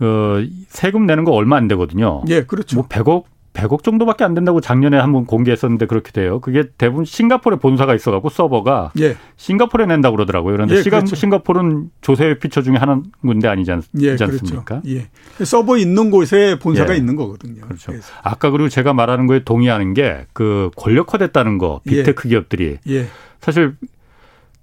어, 0.00 0.44
세금 0.68 1.06
내는 1.06 1.24
거 1.24 1.32
얼마 1.32 1.56
안 1.56 1.68
되거든요. 1.68 2.22
예, 2.28 2.42
그렇죠. 2.44 2.76
뭐 2.76 2.86
100억 2.86 3.24
100억 3.54 3.82
정도밖에 3.82 4.22
안 4.22 4.34
된다고 4.34 4.60
작년에 4.60 4.96
한번 4.98 5.24
공개했었는데 5.26 5.86
그렇게 5.86 6.12
돼요. 6.12 6.38
그게 6.38 6.64
대부분 6.78 7.04
싱가포르에 7.04 7.58
본사가 7.58 7.94
있어갖고 7.96 8.28
서버가 8.28 8.92
예. 9.00 9.16
싱가포르에 9.36 9.86
낸다고 9.86 10.14
그러더라고요. 10.14 10.52
그런데 10.52 10.76
예, 10.76 10.82
시가, 10.82 10.98
그렇죠. 10.98 11.16
싱가포르는 11.16 11.90
조세 12.00 12.38
피난처 12.38 12.62
중에 12.62 12.76
하나 12.76 13.02
군데 13.20 13.48
아니지, 13.48 13.72
않, 13.72 13.82
예, 14.00 14.14
지 14.16 14.24
그렇죠. 14.24 14.64
예. 14.86 15.08
서버 15.44 15.76
있는 15.76 16.10
곳에 16.10 16.56
본사가 16.60 16.92
예. 16.92 16.98
있는 16.98 17.16
거거든요. 17.16 17.62
그렇죠. 17.62 17.90
그래서. 17.90 18.12
아까 18.22 18.50
그리고 18.50 18.68
제가 18.68 18.92
말하는 18.92 19.26
거에 19.26 19.42
동의하는 19.42 19.94
게 19.94 20.26
그 20.32 20.70
권력화됐다는 20.76 21.58
거, 21.58 21.80
예. 21.86 21.90
빅테크 21.90 22.28
기업들이 22.28 22.78
예. 22.88 23.06
사실 23.40 23.74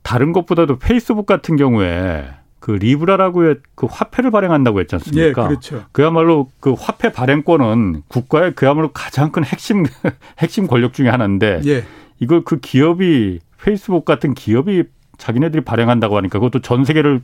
다른 0.03 0.31
것보다도 0.31 0.79
페이스북 0.79 1.25
같은 1.25 1.57
경우에 1.57 2.29
그 2.65 2.71
리브라라고의 2.71 3.57
그 3.75 3.85
화폐를 3.87 4.31
발행한다고 4.31 4.79
했지 4.79 4.95
예, 4.95 4.97
않습니까? 4.97 5.47
그렇죠. 5.47 5.83
그야말로 5.91 6.49
그 6.59 6.73
화폐 6.73 7.11
발행권은 7.11 8.01
국가의 8.07 8.55
그야말로 8.55 8.91
가장 8.91 9.31
큰 9.31 9.43
핵심 9.43 9.83
핵심 10.39 10.65
권력 10.65 10.93
중에 10.93 11.09
하나인데 11.09 11.61
예. 11.67 11.83
이걸 12.19 12.43
그 12.43 12.59
기업이 12.59 13.39
페이스북 13.61 14.03
같은 14.03 14.33
기업이 14.33 14.85
자기네들이 15.19 15.63
발행한다고 15.63 16.17
하니까 16.17 16.39
그것도 16.39 16.63
전 16.63 16.85
세계를 16.85 17.21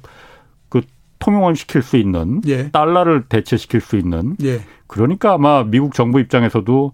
그 0.69 0.81
통용시킬 1.17 1.81
수 1.81 1.97
있는 1.97 2.41
예. 2.45 2.69
달러를 2.69 3.23
대체시킬 3.27 3.81
수 3.81 3.97
있는 3.97 4.35
예. 4.43 4.61
그러니까 4.85 5.33
아마 5.33 5.63
미국 5.63 5.95
정부 5.95 6.19
입장에서도 6.19 6.91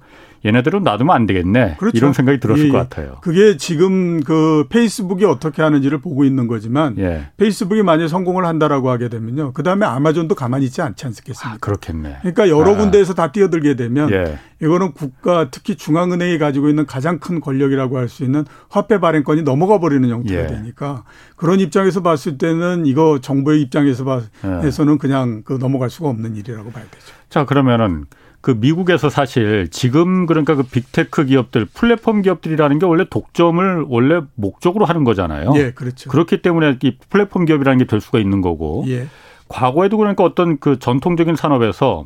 얘네들은 0.47 0.83
놔두면 0.83 1.15
안 1.15 1.25
되겠네 1.27 1.75
그렇죠. 1.77 1.97
이런 1.97 2.13
생각이 2.13 2.39
들었을 2.39 2.67
예, 2.67 2.69
것 2.69 2.77
예. 2.77 2.81
같아요. 2.81 3.17
그게 3.21 3.57
지금 3.57 4.21
그 4.21 4.65
페이스북이 4.69 5.25
어떻게 5.25 5.61
하는지를 5.61 5.99
보고 5.99 6.23
있는 6.23 6.47
거지만 6.47 6.97
예, 6.97 7.27
페이스북이 7.37 7.83
만약 7.83 8.07
성공을 8.07 8.45
한다라고 8.45 8.89
하게 8.89 9.09
되면요. 9.09 9.53
그다음에 9.53 9.85
아마존도 9.85 10.33
가만히 10.35 10.65
있지 10.65 10.81
않지 10.81 11.05
않겠습니까? 11.05 11.49
아, 11.49 11.57
그렇겠네. 11.59 12.17
그러니까 12.21 12.49
여러 12.49 12.73
아. 12.73 12.77
군데에서 12.77 13.13
다 13.13 13.31
뛰어들게 13.31 13.75
되면 13.75 14.09
예, 14.11 14.39
이거는 14.61 14.93
국가 14.93 15.49
특히 15.51 15.75
중앙은행이 15.75 16.37
가지고 16.39 16.69
있는 16.69 16.85
가장 16.85 17.19
큰 17.19 17.39
권력이라고 17.41 17.97
할 17.97 18.07
수 18.07 18.23
있는 18.23 18.45
화폐 18.69 18.99
발행권이 19.01 19.41
넘어가 19.41 19.79
버리는 19.79 20.07
형태가 20.07 20.43
예. 20.43 20.47
되니까 20.47 21.03
그런 21.35 21.59
입장에서 21.59 22.01
봤을 22.01 22.37
때는 22.37 22.85
이거 22.85 23.19
정부의 23.21 23.61
입장에서 23.61 24.21
예. 24.45 24.47
봐서는 24.47 24.97
그냥 24.97 25.41
그 25.43 25.57
넘어갈 25.59 25.89
수가 25.89 26.07
없는 26.07 26.37
일이라고 26.37 26.71
봐야 26.71 26.85
되죠. 26.85 27.13
자 27.29 27.45
그러면은 27.45 28.05
그 28.47 28.51
미국에서 28.57 29.09
사실 29.09 29.67
지금 29.71 30.25
그러니까 30.25 30.55
그 30.55 30.63
빅테크 30.63 31.25
기업들 31.25 31.65
플랫폼 31.65 32.21
기업들이라는 32.21 32.79
게 32.79 32.85
원래 32.85 33.03
독점을 33.09 33.83
원래 33.89 34.21
목적으로 34.35 34.85
하는 34.85 35.03
거잖아요. 35.03 35.51
예, 35.57 35.71
그렇죠. 35.71 36.09
그렇기 36.09 36.41
때문에 36.41 36.77
이 36.81 36.95
플랫폼 37.09 37.43
기업이라는 37.43 37.79
게 37.79 37.85
될 37.87 37.99
수가 37.99 38.19
있는 38.19 38.39
거고 38.39 38.85
예, 38.87 39.07
과거에도 39.49 39.97
그러니까 39.97 40.23
어떤 40.23 40.59
그 40.59 40.79
전통적인 40.79 41.35
산업에서 41.35 42.05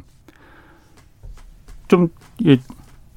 좀이 1.90 2.10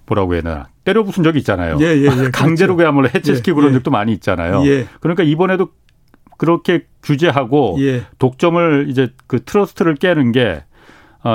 뭐라고 0.05 0.35
해야 0.35 0.43
되나 0.43 0.69
때려 0.85 1.03
부순 1.03 1.25
적이 1.25 1.39
있잖아요. 1.39 1.79
예, 1.81 1.97
예, 1.97 2.03
예. 2.03 2.29
강제로 2.31 2.77
그렇죠. 2.77 2.93
그야말로 2.93 3.09
해체시키고 3.09 3.57
예, 3.57 3.63
그런 3.63 3.73
예. 3.73 3.79
적도 3.79 3.91
많이 3.91 4.13
있잖아요. 4.13 4.67
예, 4.67 4.87
그러니까 5.01 5.23
이번에도 5.23 5.71
그렇게 6.37 6.85
규제하고 7.03 7.79
예, 7.79 8.03
독점을 8.19 8.85
이제 8.91 9.15
그 9.27 9.43
트러스트를 9.43 9.95
깨는 9.95 10.33
게 10.33 10.63
아, 10.63 10.74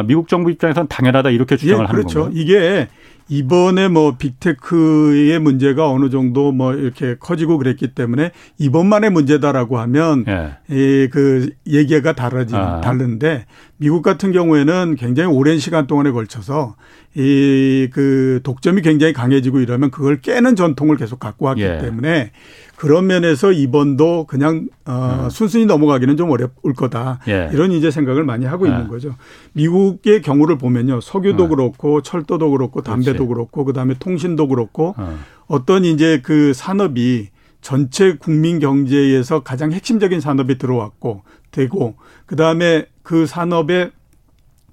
미국 0.06 0.28
정부 0.28 0.52
입장에서는 0.52 0.88
당연하다 0.88 1.32
이렇게 1.32 1.58
주장을 1.58 1.84
예, 1.84 1.88
하는 1.88 2.02
그렇죠. 2.02 2.22
건가요? 2.24 2.42
이게 2.42 2.88
이번에 3.32 3.88
뭐 3.90 4.16
빅테크의 4.18 5.38
문제가 5.40 5.88
어느 5.90 6.10
정도 6.10 6.52
뭐 6.52 6.74
이렇게 6.74 7.16
커지고 7.20 7.60
그랬기 7.60 7.90
때문에 7.90 8.32
이번만의 8.58 9.12
문제다라고 9.12 9.78
하면 9.80 10.26
예. 10.28 10.58
이그 10.68 11.52
얘기가 11.68 12.14
다르지 12.14 12.56
아. 12.56 12.82
다른데 12.82 13.46
미국 13.78 14.02
같은 14.02 14.32
경우에는 14.32 14.96
굉장히 14.98 15.32
오랜 15.32 15.60
시간 15.60 15.86
동안에 15.86 16.12
걸쳐서 16.12 16.76
이 17.16 17.88
그 17.92 18.40
독점이 18.44 18.82
굉장히 18.82 19.14
강해지고 19.14 19.60
이러면 19.60 19.92
그걸 19.92 20.22
깨는 20.22 20.56
전통을 20.56 20.98
계속 20.98 21.20
갖고 21.20 21.46
왔기 21.46 21.62
예. 21.62 21.78
때문에 21.80 22.32
그런 22.80 23.08
면에서 23.08 23.52
이번도 23.52 24.24
그냥 24.24 24.70
어 24.86 25.28
순순히 25.30 25.66
넘어가기는 25.66 26.16
좀 26.16 26.32
어려울 26.32 26.74
거다. 26.78 27.20
음. 27.28 27.30
예. 27.30 27.50
이런 27.52 27.74
이제 27.74 27.92
생각을 27.92 28.24
많이 28.24 28.46
하고 28.46 28.68
예. 28.68 28.72
있는 28.72 28.88
거죠. 28.88 29.16
미국의 29.52 30.22
경우를 30.22 30.58
보면요. 30.58 31.02
석유도 31.02 31.44
예. 31.44 31.48
그렇고 31.50 32.02
철도도 32.02 32.52
그렇고 32.52 32.82
담배도. 32.82 33.28
그렇고 33.28 33.66
그다음에 33.66 33.96
통신도 34.00 34.48
그렇고 34.48 34.96
어. 34.98 35.20
어떤 35.48 35.84
이제 35.84 36.22
그 36.24 36.54
산업이 36.54 37.28
전체 37.60 38.16
국민 38.16 38.60
경제에서 38.60 39.44
가장 39.44 39.74
핵심적인 39.74 40.22
산업이 40.22 40.58
들어왔고 40.58 41.24
되고 41.52 41.96
그다음에 42.28 42.86
그 43.04 43.26
산업의 43.26 43.92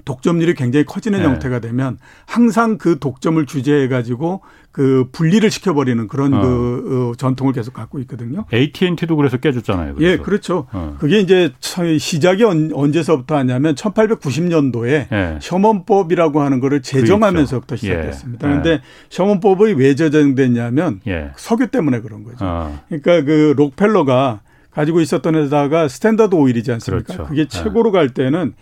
독점률이 0.04 0.54
굉장히 0.54 0.86
커지는 0.86 1.18
네. 1.18 1.24
형태가 1.24 1.58
되면 1.58 1.98
항상 2.24 2.78
그 2.78 3.00
독점을 3.00 3.44
주제해 3.46 3.88
가지고 3.88 4.42
그 4.76 5.08
분리를 5.10 5.50
시켜버리는 5.50 6.06
그런 6.06 6.34
어. 6.34 6.42
그 6.42 7.10
어, 7.12 7.16
전통을 7.16 7.54
계속 7.54 7.72
갖고 7.72 7.98
있거든요. 8.00 8.44
AT&T도 8.52 9.16
그래서 9.16 9.38
깨졌잖아요. 9.38 9.94
그래서. 9.94 10.12
예, 10.12 10.18
그렇죠. 10.18 10.66
어. 10.70 10.96
그게 11.00 11.18
이제 11.18 11.50
처- 11.60 11.96
시작이 11.96 12.44
언- 12.44 12.70
언제서부터 12.74 13.36
하냐면 13.38 13.74
1890년도에 13.74 15.10
예. 15.10 15.38
셔먼법이라고 15.40 16.42
하는 16.42 16.60
거를 16.60 16.82
제정하면서부터 16.82 17.68
그 17.68 17.74
있죠. 17.76 17.86
시작했습니다. 17.86 18.46
예. 18.46 18.50
그런데 18.50 18.82
셔먼법이 19.08 19.72
왜 19.72 19.94
제정됐냐면 19.94 21.00
예. 21.06 21.30
석유 21.38 21.68
때문에 21.68 22.00
그런 22.02 22.22
거죠. 22.22 22.36
어. 22.44 22.78
그러니까 22.88 23.22
그 23.22 23.54
록펠러가 23.56 24.40
가지고 24.72 25.00
있었던 25.00 25.36
회사가 25.36 25.88
스탠다드 25.88 26.34
오일이지 26.34 26.70
않습니까? 26.72 27.14
그렇죠. 27.14 27.28
그게 27.30 27.40
예. 27.40 27.48
최고로 27.48 27.92
갈 27.92 28.10
때는 28.10 28.52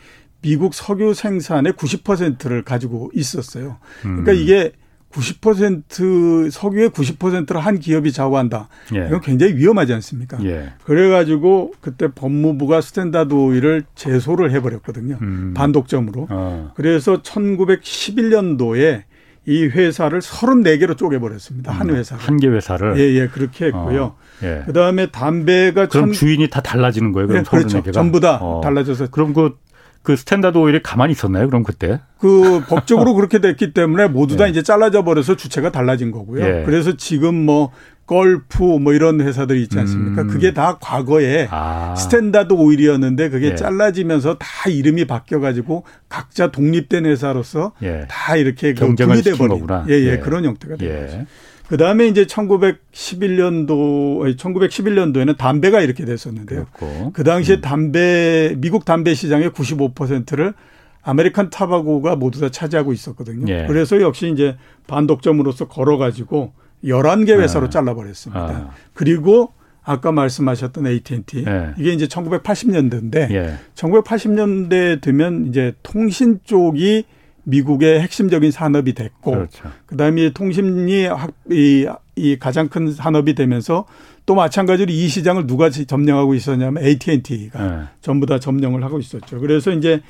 미국 0.43 0.75
석유 0.75 1.13
생산의 1.13 1.73
90%를 1.73 2.63
가지고 2.63 3.11
있었어요. 3.15 3.79
그러니까 4.03 4.31
음. 4.31 4.37
이게 4.37 4.71
90% 5.15 6.51
석유의 6.51 6.91
90%를 6.91 7.61
한 7.61 7.79
기업이 7.79 8.13
좌우한다. 8.13 8.69
예. 8.95 9.07
이건 9.07 9.21
굉장히 9.21 9.55
위험하지 9.55 9.93
않습니까? 9.95 10.39
예. 10.45 10.73
그래가지고 10.85 11.73
그때 11.81 12.09
법무부가 12.13 12.81
스탠다드 12.81 13.33
오일을 13.33 13.85
제소를 13.95 14.51
해버렸거든요. 14.53 15.19
음. 15.23 15.55
반독점으로. 15.57 16.27
어. 16.31 16.73
그래서 16.75 17.23
1911년도에 17.23 19.05
이 19.47 19.65
회사를 19.67 20.21
34개로 20.21 20.97
쪼개버렸습니다. 20.97 21.71
한 21.71 21.91
회사를. 21.91 22.23
음. 22.23 22.27
한개 22.27 22.49
회사를. 22.49 22.99
예, 22.99 23.21
예, 23.21 23.29
그렇게 23.29 23.67
했고요. 23.67 24.03
어. 24.03 24.17
예. 24.43 24.63
그 24.67 24.73
다음에 24.73 25.07
담배가 25.07 25.87
그럼 25.87 26.07
천, 26.07 26.13
주인이 26.13 26.49
다 26.49 26.61
달라지는 26.61 27.13
거예요. 27.13 27.29
그럼 27.29 27.45
네, 27.45 27.49
그렇죠. 27.49 27.83
34개가? 27.83 27.93
전부 27.93 28.21
다 28.21 28.39
어. 28.41 28.61
달라져서 28.63 29.09
그럼 29.11 29.35
그, 29.35 29.57
그 30.05 30.17
스탠다드 30.17 30.59
오일이 30.59 30.83
가만히 30.83 31.13
있었나요? 31.13 31.49
그럼 31.49 31.65
그때? 31.65 31.99
그 32.19 32.63
법적으로 32.69 33.15
그렇게 33.15 33.41
됐기 33.41 33.73
때문에 33.73 34.07
모두 34.07 34.37
다 34.37 34.45
예. 34.45 34.51
이제 34.51 34.63
잘라져 34.63 35.03
버려서 35.03 35.35
주체가 35.35 35.73
달라진 35.73 36.13
거고요. 36.13 36.45
예. 36.45 36.63
그래서 36.65 36.97
지금 36.97 37.35
뭐 37.35 37.73
걸프 38.07 38.63
뭐 38.63 38.93
이런 38.93 39.21
회사들이 39.21 39.63
있지 39.63 39.79
않습니까? 39.79 40.23
음. 40.23 40.29
그게 40.29 40.53
다 40.53 40.79
과거에 40.81 41.49
아. 41.51 41.95
스탠다드 41.97 42.53
오일이었는데 42.53 43.31
그게 43.31 43.53
예. 43.53 43.55
잘라지면서 43.55 44.37
다 44.39 44.69
이름이 44.69 45.07
바뀌어 45.07 45.41
가지고 45.41 45.85
각자 46.09 46.51
독립된 46.51 47.07
회사로서 47.07 47.73
예. 47.83 48.07
다 48.09 48.37
이렇게 48.37 48.75
그 48.75 48.81
경쟁을 48.81 49.15
분리돼 49.15 49.33
시킨 49.33 49.49
버린 49.49 49.61
거구나. 49.61 49.87
예, 49.89 49.95
예, 49.95 50.13
예. 50.13 50.19
그런 50.19 50.45
형태가 50.45 50.77
된 50.77 50.89
예. 50.89 51.07
거죠. 51.07 51.27
그 51.67 51.79
다음에 51.79 52.07
이제 52.09 52.27
1911년도 52.27 54.37
1911년도에는 54.37 55.39
담배가 55.39 55.81
이렇게 55.81 56.05
됐었는데요. 56.05 56.67
그렇고. 56.75 57.13
그 57.13 57.25
당시에 57.25 57.63
담배 57.63 58.55
미국 58.59 58.85
담배 58.85 59.15
시장의 59.15 59.51
95%를 59.51 60.53
아메리칸 61.01 61.51
타바코가 61.51 62.17
모두 62.17 62.41
다 62.41 62.51
차지하고 62.51 62.93
있었거든요. 62.93 63.51
예. 63.53 63.67
그래서 63.67 64.01
역시 64.01 64.31
이제 64.31 64.57
반독점으로서 64.87 65.69
걸어 65.69 65.97
가지고 65.97 66.53
11개 66.85 67.31
회사로 67.39 67.67
아. 67.67 67.71
잘라 67.71 67.95
버렸습니다. 67.95 68.41
아. 68.47 68.71
그리고 68.93 69.53
아까 69.83 70.13
말씀하셨던 70.13 70.87
AT&T 70.87 71.45
예. 71.47 71.75
이게 71.79 71.93
이제 71.93 72.07
1980년대인데 72.07 73.31
예. 73.33 73.55
1980년대 73.75 75.01
되면 75.03 75.47
이제 75.49 75.75
통신 75.83 76.41
쪽이 76.45 77.05
미국의 77.47 78.01
핵심적인 78.01 78.51
산업이 78.51 78.95
됐고 78.95 79.31
그렇죠. 79.33 79.71
그다음에 79.87 80.31
통신이 80.33 81.05
학- 81.05 81.33
이, 81.51 81.87
이 82.17 82.39
가장 82.39 82.69
큰 82.69 82.93
산업이 82.93 83.35
되면서 83.35 83.85
또 84.25 84.35
마찬가지로 84.35 84.91
이 84.91 85.07
시장을 85.09 85.47
누가 85.47 85.69
점령하고 85.69 86.35
있었냐면 86.35 86.83
AT&T가 86.83 87.65
예. 87.67 87.83
전부 88.01 88.25
다 88.25 88.39
점령을 88.39 88.83
하고 88.83 88.99
있었죠. 88.99 89.39
그래서 89.41 89.71
이제 89.73 90.01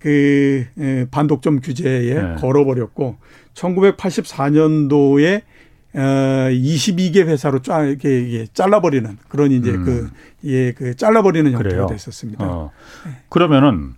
그 0.00 0.64
에, 0.78 1.06
반독점 1.10 1.60
규제에 1.60 2.14
네. 2.14 2.34
걸어버렸고 2.40 3.18
1984년도에 3.54 5.42
어 5.92 5.98
22개 6.50 7.26
회사로 7.26 7.62
쫙 7.62 7.84
이렇게 7.84 8.20
이게 8.20 8.46
잘라버리는 8.52 9.18
그런 9.28 9.50
이제 9.50 9.70
음. 9.72 9.84
그 9.84 10.10
예, 10.44 10.72
그 10.72 10.94
잘라버리는? 10.96 11.50
형태가 11.52 11.86
됐었습니다. 11.86 12.44
어. 12.44 12.70
그러면은 13.28 13.94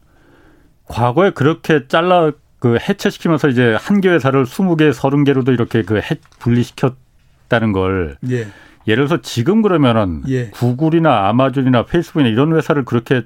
과거에 0.87 1.31
그렇게 1.31 1.87
잘라 1.89 2.33
그 2.59 2.79
해체시키면서 2.79 3.49
이제 3.49 3.77
한 3.79 4.01
개 4.01 4.09
회사를 4.09 4.45
20개, 4.45 4.93
30개로도 4.93 5.49
이렇게 5.49 5.83
그 5.83 5.97
해, 5.99 6.17
분리시켰다는 6.39 7.73
걸 7.73 8.17
예, 8.31 8.47
예를 8.87 9.07
들어서 9.07 9.21
지금 9.21 9.63
그러면은 9.63 10.23
예. 10.29 10.51
구글이나 10.51 11.29
아마존이나 11.29 11.85
페이스북이나 11.85 12.29
이런 12.31 12.55
회사를 12.57 12.85
그렇게 12.85 13.23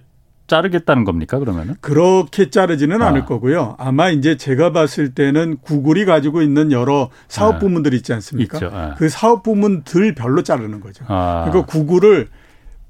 자르겠다는 0.47 1.05
겁니까 1.05 1.39
그러면은? 1.39 1.75
그렇게 1.81 2.51
자르지는 2.51 3.03
아. 3.03 3.09
않을 3.09 3.25
거고요. 3.25 3.77
아마 3.79 4.11
이제 4.11 4.37
제가 4.37 4.73
봤을 4.73 5.15
때는 5.15 5.59
구글이 5.61 6.05
가지고 6.05 6.43
있는 6.43 6.73
여러 6.73 7.11
사업 7.29 7.57
아. 7.57 7.59
부문들 7.59 7.95
있지 7.95 8.13
않습니까? 8.13 8.59
아. 8.73 8.95
그 8.97 9.09
사업 9.09 9.43
부문들 9.43 10.15
별로 10.15 10.43
자르는 10.43 10.81
거죠. 10.81 11.05
아. 11.09 11.47
그러니까 11.49 11.67
구글을 11.67 12.29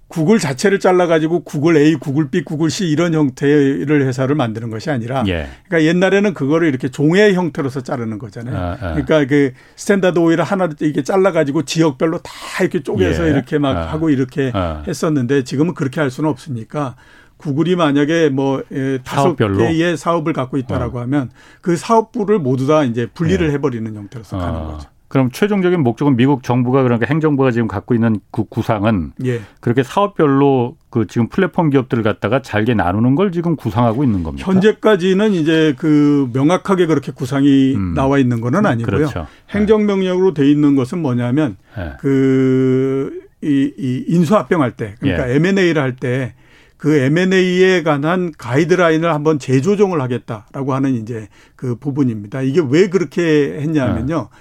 구글 0.08 0.38
자체를 0.38 0.78
잘라가지고 0.78 1.40
구글 1.40 1.76
A, 1.76 1.96
구글 1.96 2.30
B, 2.30 2.44
구글 2.44 2.70
C 2.70 2.88
이런 2.88 3.12
형태의 3.12 3.86
회사를 3.86 4.36
만드는 4.36 4.70
것이 4.70 4.88
아니라 4.88 5.24
예. 5.26 5.48
그러니까 5.66 5.88
옛날에는 5.88 6.32
그거를 6.32 6.68
이렇게 6.68 6.88
종의 6.88 7.34
형태로서 7.34 7.80
자르는 7.80 8.18
거잖아요. 8.18 8.56
아, 8.56 8.70
아. 8.72 8.94
그러니까 8.94 9.24
그 9.24 9.52
스탠다드 9.74 10.18
오일을 10.20 10.44
하나 10.44 10.68
이렇게 10.78 11.02
잘라가지고 11.02 11.64
지역별로 11.64 12.18
다 12.18 12.30
이렇게 12.60 12.84
쪼개서 12.84 13.26
예. 13.26 13.30
이렇게 13.30 13.58
막 13.58 13.76
아. 13.76 13.92
하고 13.92 14.08
이렇게 14.10 14.52
아. 14.54 14.84
했었는데 14.86 15.42
지금은 15.42 15.74
그렇게 15.74 16.00
할 16.00 16.10
수는 16.10 16.30
없으니까 16.30 16.94
구글이 17.36 17.76
만약에 17.76 18.30
뭐 18.30 18.62
예, 18.72 18.98
다섯 19.04 19.36
개의 19.36 19.96
사업을 19.96 20.32
갖고 20.32 20.56
있다라고 20.56 20.98
어. 20.98 21.02
하면 21.02 21.30
그 21.60 21.76
사업부를 21.76 22.38
모두 22.38 22.66
다 22.66 22.84
이제 22.84 23.06
분리를 23.06 23.46
예. 23.48 23.52
해버리는 23.52 23.94
형태로서 23.94 24.38
가는 24.38 24.60
어. 24.60 24.66
거죠. 24.72 24.88
그럼 25.08 25.30
최종적인 25.30 25.80
목적은 25.82 26.16
미국 26.16 26.42
정부가 26.42 26.82
그러니까 26.82 27.06
행정부가 27.08 27.52
지금 27.52 27.68
갖고 27.68 27.94
있는 27.94 28.18
그 28.32 28.44
구상은 28.44 29.12
예. 29.24 29.40
그렇게 29.60 29.84
사업별로 29.84 30.76
그 30.90 31.06
지금 31.06 31.28
플랫폼 31.28 31.70
기업들을 31.70 32.02
갖다가 32.02 32.42
잘게 32.42 32.74
나누는 32.74 33.14
걸 33.14 33.30
지금 33.30 33.54
구상하고 33.54 34.02
있는 34.02 34.24
겁니다. 34.24 34.44
현재까지는 34.44 35.32
이제 35.32 35.74
그 35.78 36.28
명확하게 36.32 36.86
그렇게 36.86 37.12
구상이 37.12 37.74
음. 37.76 37.94
나와 37.94 38.18
있는 38.18 38.40
거는 38.40 38.66
아니고요. 38.66 38.96
그렇죠. 38.96 39.26
행정 39.50 39.86
명령으로 39.86 40.34
돼 40.34 40.50
있는 40.50 40.74
것은 40.74 41.00
뭐냐면 41.00 41.56
네. 41.76 41.92
그이 42.00 43.74
이 43.78 44.04
인수합병할 44.08 44.72
때 44.72 44.96
그러니까 44.98 45.30
예. 45.30 45.36
M&A를 45.36 45.80
할때 45.80 46.34
그 46.76 46.94
M&A에 46.94 47.82
관한 47.82 48.32
가이드라인을 48.36 49.12
한번 49.12 49.38
재조정을 49.38 50.00
하겠다라고 50.00 50.74
하는 50.74 50.94
이제 50.94 51.28
그 51.56 51.76
부분입니다. 51.76 52.42
이게 52.42 52.60
왜 52.68 52.88
그렇게 52.88 53.56
했냐면요. 53.60 54.28
네. 54.30 54.38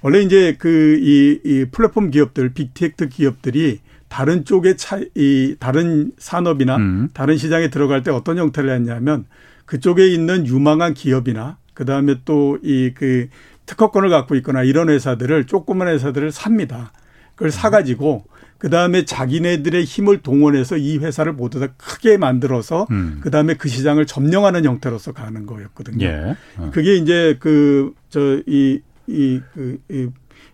원래 0.00 0.20
이제 0.20 0.54
그이 0.58 1.40
이 1.44 1.66
플랫폼 1.70 2.10
기업들, 2.10 2.50
빅테크 2.54 3.08
기업들이 3.08 3.80
다른 4.08 4.44
쪽의 4.44 4.76
차, 4.76 5.00
이 5.14 5.56
다른 5.58 6.12
산업이나 6.18 6.76
음. 6.76 7.08
다른 7.14 7.36
시장에 7.36 7.68
들어갈 7.68 8.02
때 8.02 8.10
어떤 8.10 8.38
형태를 8.38 8.70
했냐면 8.70 9.24
그쪽에 9.66 10.06
있는 10.08 10.46
유망한 10.46 10.94
기업이나 10.94 11.58
그 11.74 11.84
다음에 11.84 12.16
또 12.24 12.58
이 12.62 12.92
그 12.94 13.28
특허권을 13.66 14.10
갖고 14.10 14.34
있거나 14.36 14.62
이런 14.62 14.90
회사들을 14.90 15.46
조그만 15.46 15.88
회사들을 15.88 16.32
삽니다. 16.32 16.92
그걸 17.34 17.50
사가지고 17.50 18.24
그 18.64 18.70
다음에 18.70 19.04
자기네들의 19.04 19.84
힘을 19.84 20.22
동원해서 20.22 20.78
이 20.78 20.96
회사를 20.96 21.34
모두 21.34 21.60
다 21.60 21.66
크게 21.76 22.16
만들어서 22.16 22.86
음. 22.90 23.18
그 23.20 23.30
다음에 23.30 23.52
그 23.52 23.68
시장을 23.68 24.06
점령하는 24.06 24.64
형태로서 24.64 25.12
가는 25.12 25.44
거였거든요. 25.44 26.06
예. 26.06 26.34
어. 26.56 26.70
그게 26.72 26.96
이제 26.96 27.36
그 27.38 27.92
저 28.08 28.40
이 28.46 28.80
이, 29.06 29.42
그, 29.52 29.78
이, 29.90 30.08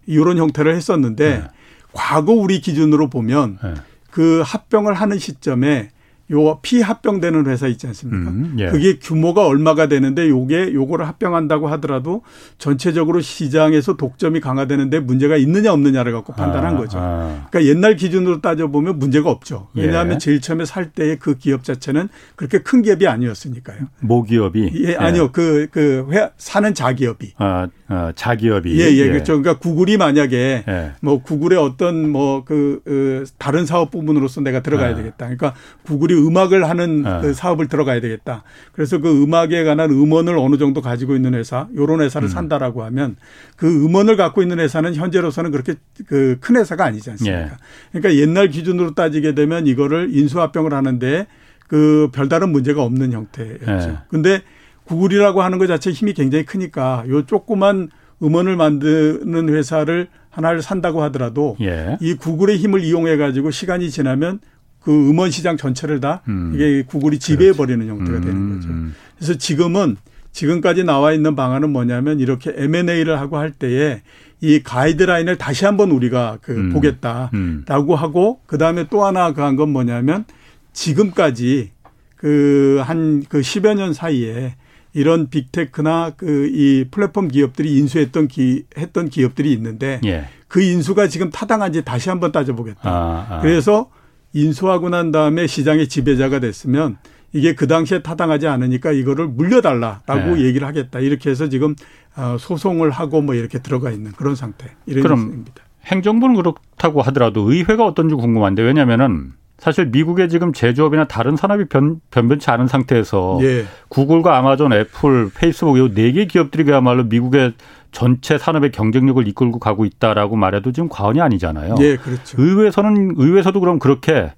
이런 0.07 0.39
형태를 0.39 0.75
했었는데 0.75 1.39
네. 1.39 1.45
과거 1.93 2.33
우리 2.33 2.61
기준으로 2.61 3.11
보면 3.11 3.59
네. 3.63 3.75
그 4.11 4.43
합병을 4.45 4.95
하는 4.95 5.21
시점에 5.21 5.91
요 6.31 6.61
피합병되는 6.63 7.47
회사 7.47 7.67
있지 7.67 7.87
않습니까? 7.89 8.31
음, 8.31 8.57
예. 8.59 8.69
그게 8.69 8.99
규모가 8.99 9.47
얼마가 9.47 9.89
되는데 9.89 10.29
요게 10.29 10.73
요거를 10.75 11.07
합병한다고 11.09 11.69
하더라도 11.69 12.23
전체적으로 12.59 13.21
시장에서 13.21 13.97
독점이 13.97 14.41
강화되는데 14.41 15.01
문제가 15.01 15.37
있느냐 15.37 15.73
없느냐를 15.73 16.13
갖고 16.13 16.33
판단한 16.33 16.77
아, 16.77 16.79
거죠. 16.79 16.99
아. 17.01 17.47
그러니까 17.51 17.65
옛날 17.65 17.97
기준으로 17.97 18.41
따져 18.41 18.69
보면 18.69 18.99
문제가 18.99 19.29
없죠. 19.31 19.69
예. 19.77 19.83
왜냐하면 19.83 20.15
예. 20.15 20.19
제일 20.19 20.41
처음에 20.41 20.65
살 20.65 20.91
때의 20.91 21.19
그 21.19 21.37
기업 21.37 21.65
자체는 21.65 22.09
그렇게 22.37 22.59
큰 22.59 22.83
기업이 22.83 23.09
아니었으니까요. 23.09 23.79
모기업이 24.01 24.71
예, 24.85 24.95
아니요. 24.97 25.33
그그 25.33 25.69
그, 25.73 26.07
그 26.09 26.29
사는 26.37 26.73
자기업이 26.73 27.33
아, 27.39 27.69
아 27.89 28.13
자기업이 28.15 28.81
예, 28.81 28.85
예, 28.93 29.09
그렇죠. 29.09 29.41
그러니까 29.41 29.59
구글이 29.59 29.97
만약에 29.97 30.65
예. 30.69 30.93
뭐 31.01 31.23
구글의 31.23 31.59
어떤 31.59 32.09
뭐그 32.11 32.83
그 32.85 33.25
다른 33.39 33.67
사업 33.67 33.91
부문으로서 33.91 34.41
내가 34.43 34.61
들어가야 34.61 34.93
예. 34.93 34.95
되겠다. 34.95 35.17
그러니까 35.27 35.55
구글이 35.85 36.20
음악을 36.27 36.69
하는 36.69 37.03
네. 37.03 37.19
그 37.23 37.35
사업을 37.35 37.69
들어가야 37.69 38.01
되겠다. 38.01 38.43
그래서 38.73 38.99
그 38.99 39.23
음악에 39.23 39.65
관한 39.65 39.91
음원을 39.91 40.37
어느 40.37 40.59
정도 40.59 40.81
가지고 40.83 41.15
있는 41.17 41.35
회사, 41.35 41.69
요런 41.77 42.01
회사를 42.01 42.29
음. 42.29 42.31
산다라고 42.31 42.83
하면 42.85 43.17
그 43.57 43.67
음원을 43.85 44.17
갖고 44.17 44.43
있는 44.43 44.59
회사는 44.59 44.95
현재로서는 44.95 45.51
그렇게 45.51 45.75
그 46.07 46.41
큰 46.41 46.57
회사가 46.57 46.85
아니지 46.85 47.11
않습니까? 47.11 47.39
예. 47.39 47.51
그러니까 47.93 48.21
옛날 48.21 48.49
기준으로 48.49 48.95
따지게 48.95 49.35
되면 49.35 49.67
이거를 49.67 50.09
인수합병을 50.13 50.75
하는데 50.75 51.27
그 51.69 52.09
별다른 52.13 52.51
문제가 52.51 52.83
없는 52.83 53.13
형태였죠. 53.13 53.67
예. 53.69 53.99
근데 54.09 54.43
구글이라고 54.85 55.43
하는 55.43 55.59
것 55.59 55.67
자체 55.67 55.91
힘이 55.93 56.15
굉장히 56.15 56.45
크니까 56.45 57.05
요 57.09 57.25
조그만 57.27 57.91
음원을 58.23 58.57
만드는 58.57 59.49
회사를 59.49 60.09
하나를 60.31 60.63
산다고 60.63 61.03
하더라도 61.05 61.57
예. 61.61 61.97
이 62.01 62.15
구글의 62.15 62.59
힘을 62.59 62.83
이용해 62.83 63.17
가지고 63.17 63.51
시간이 63.51 63.91
지나면 63.91 64.41
그 64.81 64.91
음원 65.11 65.31
시장 65.31 65.57
전체를 65.57 66.01
다 66.01 66.23
음. 66.29 66.53
이게 66.55 66.83
구글이 66.83 67.19
지배해 67.19 67.53
버리는 67.53 67.87
형태가 67.87 68.19
음. 68.19 68.23
되는 68.25 68.55
거죠. 68.55 68.69
그래서 69.17 69.35
지금은 69.35 69.97
지금까지 70.33 70.85
나와 70.85 71.13
있는 71.13 71.35
방안은 71.37 71.71
뭐냐면 71.71 72.21
이렇게 72.21 72.53
M&A를 72.57 73.19
하고 73.21 73.37
할 73.37 73.51
때에 73.51 74.01
이 74.41 74.63
가이드라인을 74.63 75.37
다시 75.37 75.65
한번 75.67 75.91
우리가 75.91 76.39
그 76.41 76.53
음. 76.53 76.73
보겠다라고 76.73 77.31
음. 77.35 77.95
하고 77.99 78.41
그 78.47 78.57
다음에 78.59 78.87
또 78.89 79.05
하나 79.05 79.33
그 79.35 79.43
한 79.43 79.57
건 79.57 79.71
뭐냐면 79.71 80.25
지금까지 80.73 81.71
그 82.17 82.81
한그 82.85 83.27
그 83.29 83.41
10여 83.41 83.75
년 83.75 83.93
사이에 83.93 84.55
이런 84.93 85.29
빅테크나 85.31 86.11
그 86.17 86.51
이 86.53 86.85
플랫폼 86.91 87.29
기업들이 87.29 87.77
인수했던 87.79 88.29
기 88.29 88.65
했던 88.79 89.09
기업들이 89.09 89.53
있는데 89.53 90.01
예. 90.05 90.27
그 90.49 90.61
인수가 90.63 91.07
지금 91.09 91.31
타당한지 91.31 91.85
다시 91.85 92.09
한번 92.09 92.33
따져보겠다. 92.33 92.81
아, 92.83 93.27
아. 93.29 93.41
그래서 93.41 93.91
인수하고 94.33 94.89
난 94.89 95.11
다음에 95.11 95.47
시장의 95.47 95.89
지배자가 95.89 96.41
됐으면 96.41 96.99
이게 97.33 97.55
그 97.55 97.67
당시에 97.67 98.03
타당하지 98.03 98.49
않으니까 98.49 98.93
이거를 98.93 99.29
물려달라라고 99.29 100.37
네. 100.37 100.43
얘기를 100.43 100.67
하겠다. 100.67 101.01
이렇게 101.01 101.31
해서 101.31 101.49
지금 101.49 101.75
어, 102.17 102.37
소송을 102.39 102.91
하고 102.91 103.23
뭐 103.23 103.35
이렇게 103.35 103.61
들어가 103.61 103.91
있는 103.91 104.13
그런 104.13 104.35
상태. 104.35 104.67
이런 104.87 105.03
그럼 105.03 105.21
입니다. 105.33 105.63
행정부는 105.85 106.37
그렇다고 106.37 107.03
하더라도 107.03 107.51
의회가 107.53 107.87
어떤지 107.87 108.15
궁금한데 108.15 108.63
왜냐면은 108.63 109.33
사실 109.61 109.87
미국의 109.87 110.31
지금 110.31 110.55
제조업이나 110.55 111.05
다른 111.07 111.37
산업이 111.37 111.67
변, 111.67 112.01
변변치 112.11 112.51
않은 112.51 112.67
상태에서 112.67 113.39
예. 113.43 113.67
구글과 113.89 114.39
아마존, 114.39 114.73
애플, 114.73 115.31
페이스북 115.35 115.77
이네개 115.77 116.25
기업들이 116.25 116.65
그야말로 116.65 117.05
미국의 117.05 117.53
전체 117.93 118.39
산업의 118.39 118.73
경쟁력을 118.73 119.27
이끌고 119.29 119.59
가고 119.59 119.85
있다라고 119.85 120.37
말해도 120.37 120.73
지금 120.73 120.89
과언이 120.89 121.21
아니잖아요. 121.21 121.75
예, 121.81 121.97
그렇죠. 121.97 122.41
의회에서는 122.41 123.15
의회에서도 123.19 123.61
그럼 123.61 123.79
그렇게 123.79 124.33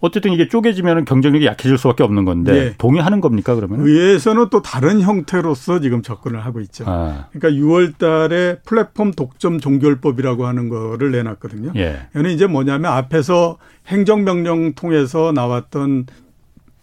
어쨌든 0.00 0.32
이게 0.32 0.48
쪼개지면 0.48 1.04
경쟁력이 1.04 1.46
약해질 1.46 1.76
수밖에 1.78 2.02
없는 2.02 2.24
건데 2.24 2.52
네. 2.52 2.74
동의하는 2.78 3.20
겁니까 3.20 3.54
그러면? 3.54 3.80
의회에서는 3.86 4.48
또 4.50 4.62
다른 4.62 5.00
형태로서 5.00 5.80
지금 5.80 6.02
접근을 6.02 6.44
하고 6.44 6.60
있죠. 6.60 6.84
아. 6.86 7.28
그러니까 7.32 7.60
6월 7.60 7.98
달에 7.98 8.58
플랫폼 8.64 9.12
독점 9.12 9.60
종결법이라고 9.60 10.46
하는 10.46 10.68
거를 10.68 11.10
내놨거든요. 11.10 11.72
예. 11.76 12.00
이는 12.16 12.30
이제 12.30 12.46
뭐냐면 12.46 12.92
앞에서 12.92 13.58
행정명령 13.88 14.72
통해서 14.74 15.32
나왔던 15.32 16.06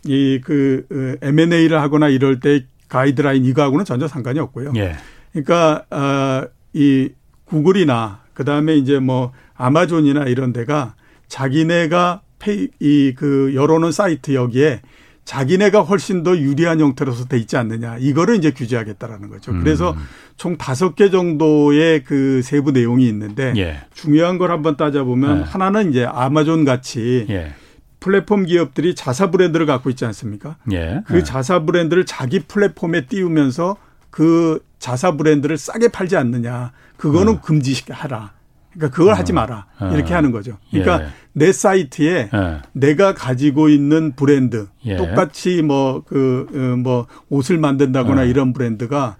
이 0.06 0.40
그 0.44 1.18
M&A를 1.22 1.82
하거나 1.82 2.08
이럴 2.08 2.40
때 2.40 2.66
가이드라인 2.88 3.44
이거하고는 3.46 3.84
전혀 3.84 4.08
상관이 4.08 4.40
없고요. 4.40 4.74
예. 4.78 4.96
그러니까 5.34 5.84
어이 5.90 7.10
구글이나 7.46 8.22
그다음에 8.34 8.76
이제 8.76 9.00
뭐 9.00 9.34
아마존이나 9.56 10.26
이런 10.26 10.54
데가 10.54 10.94
자기네가 11.28 12.22
페이 12.40 12.70
이 12.80 13.14
그 13.16 13.54
열어놓은 13.56 13.92
사이트 13.92 14.34
여기에 14.34 14.82
자기네가 15.26 15.82
훨씬 15.82 16.24
더 16.24 16.38
유리한 16.38 16.80
형태로서 16.80 17.26
돼 17.26 17.38
있지 17.38 17.58
않느냐 17.58 17.98
이거를 18.00 18.36
이제 18.36 18.52
규제하겠다라는 18.52 19.30
거죠. 19.30 19.52
음. 19.52 19.62
그래서 19.62 19.96
총 20.38 20.58
다섯 20.58 20.96
개 20.96 21.10
정도의 21.10 22.04
그 22.06 22.42
세부 22.42 22.72
내용이 22.72 23.08
있는데 23.10 23.54
예. 23.58 23.82
중요한 23.94 24.38
걸 24.38 24.52
한번 24.52 24.78
따져보면 24.78 25.40
예. 25.40 25.44
하나는 25.44 25.90
이제 25.90 26.06
아마존 26.06 26.64
같이 26.64 27.26
예. 27.30 27.54
플랫폼 28.00 28.46
기업들이 28.46 28.96
자사 28.96 29.30
브랜드를 29.30 29.66
갖고 29.66 29.90
있지 29.90 30.06
않습니까? 30.06 30.56
예. 30.72 31.02
그 31.06 31.18
예. 31.18 31.24
자사 31.24 31.64
브랜드를 31.66 32.06
자기 32.06 32.40
플랫폼에 32.40 33.08
띄우면서 33.08 33.76
그 34.10 34.64
자사 34.80 35.18
브랜드를 35.18 35.58
싸게 35.58 35.90
팔지 35.90 36.16
않느냐 36.16 36.72
그거는 36.96 37.34
어. 37.34 37.42
금지하라. 37.42 38.37
그러니까 38.78 38.96
그걸 38.96 39.14
어. 39.14 39.18
하지 39.18 39.34
마라. 39.34 39.66
어. 39.80 39.92
이렇게 39.94 40.14
하는 40.14 40.32
거죠. 40.32 40.58
그러니까 40.70 41.04
예. 41.04 41.08
내 41.34 41.52
사이트에 41.52 42.30
예. 42.34 42.62
내가 42.74 43.14
가지고 43.14 43.70
있는 43.70 44.14
브랜드 44.16 44.68
예. 44.86 44.96
똑같이 44.96 45.62
뭐 45.62 46.04
그뭐 46.06 46.46
그, 46.46 46.48
어, 46.54 46.78
뭐 46.78 47.08
옷을 47.30 47.58
만든다거나 47.58 48.26
예. 48.26 48.30
이런 48.30 48.54
브랜드가 48.54 49.18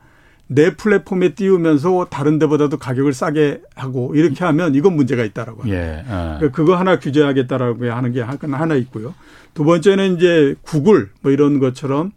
내 0.50 0.76
플랫폼에 0.76 1.34
띄우면서 1.34 2.08
다른 2.10 2.40
데보다도 2.40 2.78
가격을 2.78 3.14
싸게 3.14 3.62
하고 3.76 4.16
이렇게 4.16 4.46
하면 4.46 4.76
이건 4.76 4.96
문제가 4.96 5.26
있다라고 5.26 5.64
합니다. 5.64 5.78
예. 5.78 6.06
어. 6.08 6.40
그거 6.54 6.78
하나 6.78 7.00
규제하겠다라고 7.00 7.92
하는 7.92 8.12
게 8.14 8.22
하나 8.22 8.76
있고요. 8.76 9.14
두 9.54 9.64
번째는 9.66 10.16
이제 10.16 10.56
구글 10.62 11.10
뭐 11.22 11.32
이런 11.32 11.60
것처럼 11.60 12.12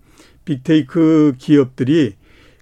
빅테이크 0.45 1.35
기업들이 1.39 2.15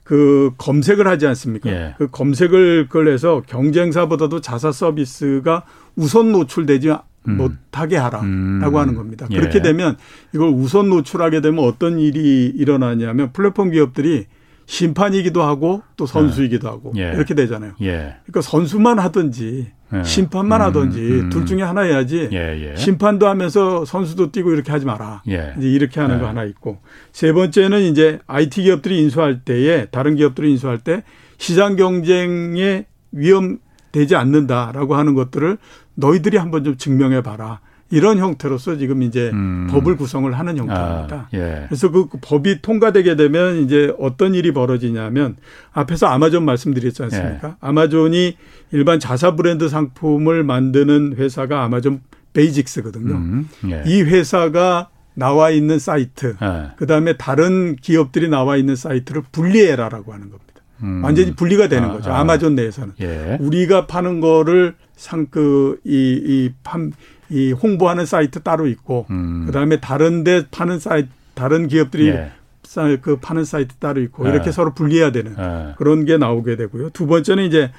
그 0.08 0.52
검색을 0.56 1.06
하지 1.06 1.26
않습니까? 1.26 1.68
예. 1.68 1.94
그 1.98 2.06
검색을 2.06 2.86
그걸 2.88 3.08
해서 3.08 3.42
경쟁사보다도 3.46 4.40
자사 4.40 4.72
서비스가 4.72 5.64
우선 5.96 6.32
노출되지 6.32 6.88
음. 7.28 7.36
못하게 7.36 7.98
하라라고 7.98 8.26
음. 8.26 8.74
하는 8.74 8.94
겁니다. 8.94 9.26
예. 9.30 9.36
그렇게 9.36 9.60
되면 9.60 9.98
이걸 10.34 10.48
우선 10.48 10.88
노출하게 10.88 11.42
되면 11.42 11.62
어떤 11.62 11.98
일이 11.98 12.46
일어나냐면 12.46 13.34
플랫폼 13.34 13.70
기업들이 13.70 14.24
심판이기도 14.64 15.42
하고 15.42 15.82
또 15.98 16.06
선수이기도 16.06 16.66
예. 16.66 16.70
하고 16.70 16.92
예. 16.96 17.12
이렇게 17.14 17.34
되잖아요. 17.34 17.74
예. 17.82 18.16
그러니까 18.22 18.40
선수만 18.40 18.98
하든지 18.98 19.72
예. 19.94 20.03
심판만 20.03 20.61
음, 20.61 20.66
하든지 20.66 21.01
음. 21.01 21.31
둘 21.31 21.46
중에 21.46 21.62
하나 21.62 21.83
해야지 21.83 22.29
예, 22.33 22.74
심판도 22.77 23.27
하면서 23.27 23.85
선수도 23.85 24.31
뛰고 24.31 24.53
이렇게 24.53 24.70
하지 24.70 24.85
마라. 24.85 25.22
이제 25.59 25.68
이렇게 25.68 26.01
하는 26.01 26.20
거 26.20 26.29
하나 26.29 26.44
있고 26.44 26.81
세 27.12 27.33
번째는 27.33 27.81
이제 27.83 28.18
IT 28.27 28.62
기업들이 28.62 29.01
인수할 29.01 29.44
때에 29.44 29.87
다른 29.87 30.14
기업들이 30.14 30.51
인수할 30.51 30.79
때 30.79 31.03
시장 31.38 31.77
경쟁에 31.77 32.87
위험되지 33.12 34.16
않는다라고 34.16 34.94
하는 34.96 35.14
것들을 35.14 35.59
너희들이 35.94 36.37
한번 36.37 36.64
좀 36.64 36.77
증명해 36.77 37.22
봐라. 37.22 37.61
이런 37.90 38.18
형태로서 38.18 38.77
지금 38.77 39.03
이제 39.03 39.31
음. 39.33 39.66
법을 39.70 39.96
구성을 39.96 40.31
하는 40.33 40.59
형태입니다. 40.59 41.16
아, 41.16 41.29
예. 41.35 41.64
그래서 41.68 41.90
그 41.90 42.09
법이 42.20 42.61
통과되게 42.61 43.16
되면 43.16 43.64
이제 43.64 43.94
어떤 43.98 44.35
일이 44.35 44.53
벌어지냐면 44.53 45.37
앞에서 45.72 46.07
아마존 46.07 46.44
말씀드렸지 46.44 47.03
않습니까? 47.05 47.48
예. 47.48 47.55
아마존이 47.61 48.37
일반 48.72 49.01
자사 49.01 49.37
브랜드 49.37 49.68
상품을 49.68 50.44
만드는 50.44 51.14
회사가 51.16 51.62
아마존 51.64 52.01
Basics거든요. 52.34 53.14
음, 53.14 53.48
예. 53.70 53.83
이 53.87 54.03
회사가 54.03 54.90
나와 55.14 55.51
있는 55.51 55.79
사이트, 55.79 56.37
예. 56.40 56.70
그 56.77 56.87
다음에 56.87 57.16
다른 57.16 57.74
기업들이 57.77 58.29
나와 58.29 58.57
있는 58.57 58.77
사이트를 58.77 59.22
분리해라라고 59.33 60.12
하는 60.12 60.31
겁니다. 60.31 60.48
음. 60.83 61.03
완전히 61.03 61.35
분리가 61.35 61.68
되는 61.68 61.88
아, 61.90 61.92
거죠. 61.94 62.12
아마존 62.12 62.54
내에서는. 62.55 62.94
예. 63.01 63.37
우리가 63.40 63.87
파는 63.87 64.20
거를 64.20 64.74
상, 64.94 65.27
그, 65.31 65.81
이, 65.85 66.20
이, 66.24 66.53
판, 66.62 66.92
이 67.30 67.52
홍보하는 67.52 68.06
사이트 68.06 68.40
따로 68.42 68.66
있고 68.66 69.06
음. 69.10 69.44
그다음에 69.46 69.80
다른 69.80 70.24
데 70.24 70.44
파는 70.50 70.78
사이트 70.78 71.08
다른 71.34 71.68
기업들이 71.68 72.08
예. 72.08 72.30
그 73.00 73.18
파는 73.20 73.44
사이트 73.44 73.74
따로 73.76 74.00
있고 74.02 74.26
예. 74.26 74.30
이렇게 74.30 74.50
서로 74.52 74.74
분리해야 74.74 75.12
되는 75.12 75.34
예. 75.38 75.74
그런 75.76 76.04
게 76.04 76.16
나오게 76.16 76.56
되고요. 76.56 76.90
두 76.90 77.06
번째는 77.06 77.44
이제 77.44 77.70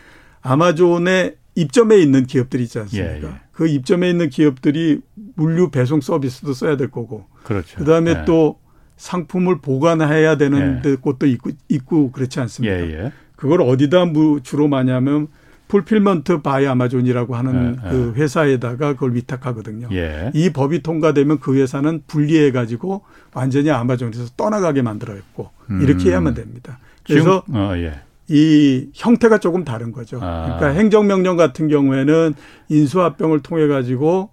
아마존의 0.41 1.35
입점에 1.55 1.97
있는 1.97 2.25
기업들이 2.25 2.63
있지 2.63 2.79
않습니까? 2.79 3.13
예, 3.13 3.23
예. 3.23 3.41
그 3.51 3.67
입점에 3.67 4.09
있는 4.09 4.29
기업들이 4.29 5.01
물류 5.35 5.71
배송 5.71 5.99
서비스도 5.99 6.53
써야 6.53 6.77
될 6.77 6.89
거고. 6.89 7.25
그렇죠. 7.43 7.77
그다음에 7.77 8.11
예. 8.11 8.25
또 8.25 8.59
상품을 8.95 9.59
보관해야 9.59 10.37
되는 10.37 10.81
곳도 11.01 11.25
있고, 11.25 11.51
있고 11.67 12.11
그렇지 12.11 12.39
않습니까? 12.39 13.11
그걸 13.35 13.61
어디다 13.61 14.05
주로 14.43 14.67
많이 14.67 14.91
하면 14.91 15.27
Fulfillment 15.69 16.41
by 16.41 16.65
Amazon이라고 16.65 17.35
하는 17.35 17.77
예, 17.85 17.89
그 17.89 18.13
예. 18.15 18.21
회사에다가 18.21 18.93
그걸 18.93 19.13
위탁하거든요. 19.13 19.87
예. 19.91 20.31
이 20.33 20.49
법이 20.49 20.81
통과되면 20.81 21.39
그 21.39 21.55
회사는 21.55 22.03
분리해 22.07 22.51
가지고 22.51 23.03
완전히 23.33 23.69
아마존에서 23.69 24.25
떠나가게 24.35 24.81
만들어놨고 24.81 25.49
음. 25.69 25.81
이렇게 25.81 26.09
해야만 26.09 26.33
됩니다. 26.33 26.79
그래서 27.05 27.43
어, 27.53 27.73
예. 27.75 28.01
이 28.27 28.89
형태가 28.95 29.37
조금 29.37 29.63
다른 29.63 29.91
거죠. 29.91 30.19
아. 30.21 30.57
그러니까 30.57 30.79
행정명령 30.79 31.37
같은 31.37 31.67
경우에는 31.67 32.33
인수합병을 32.69 33.41
통해 33.41 33.67
가지고 33.67 34.31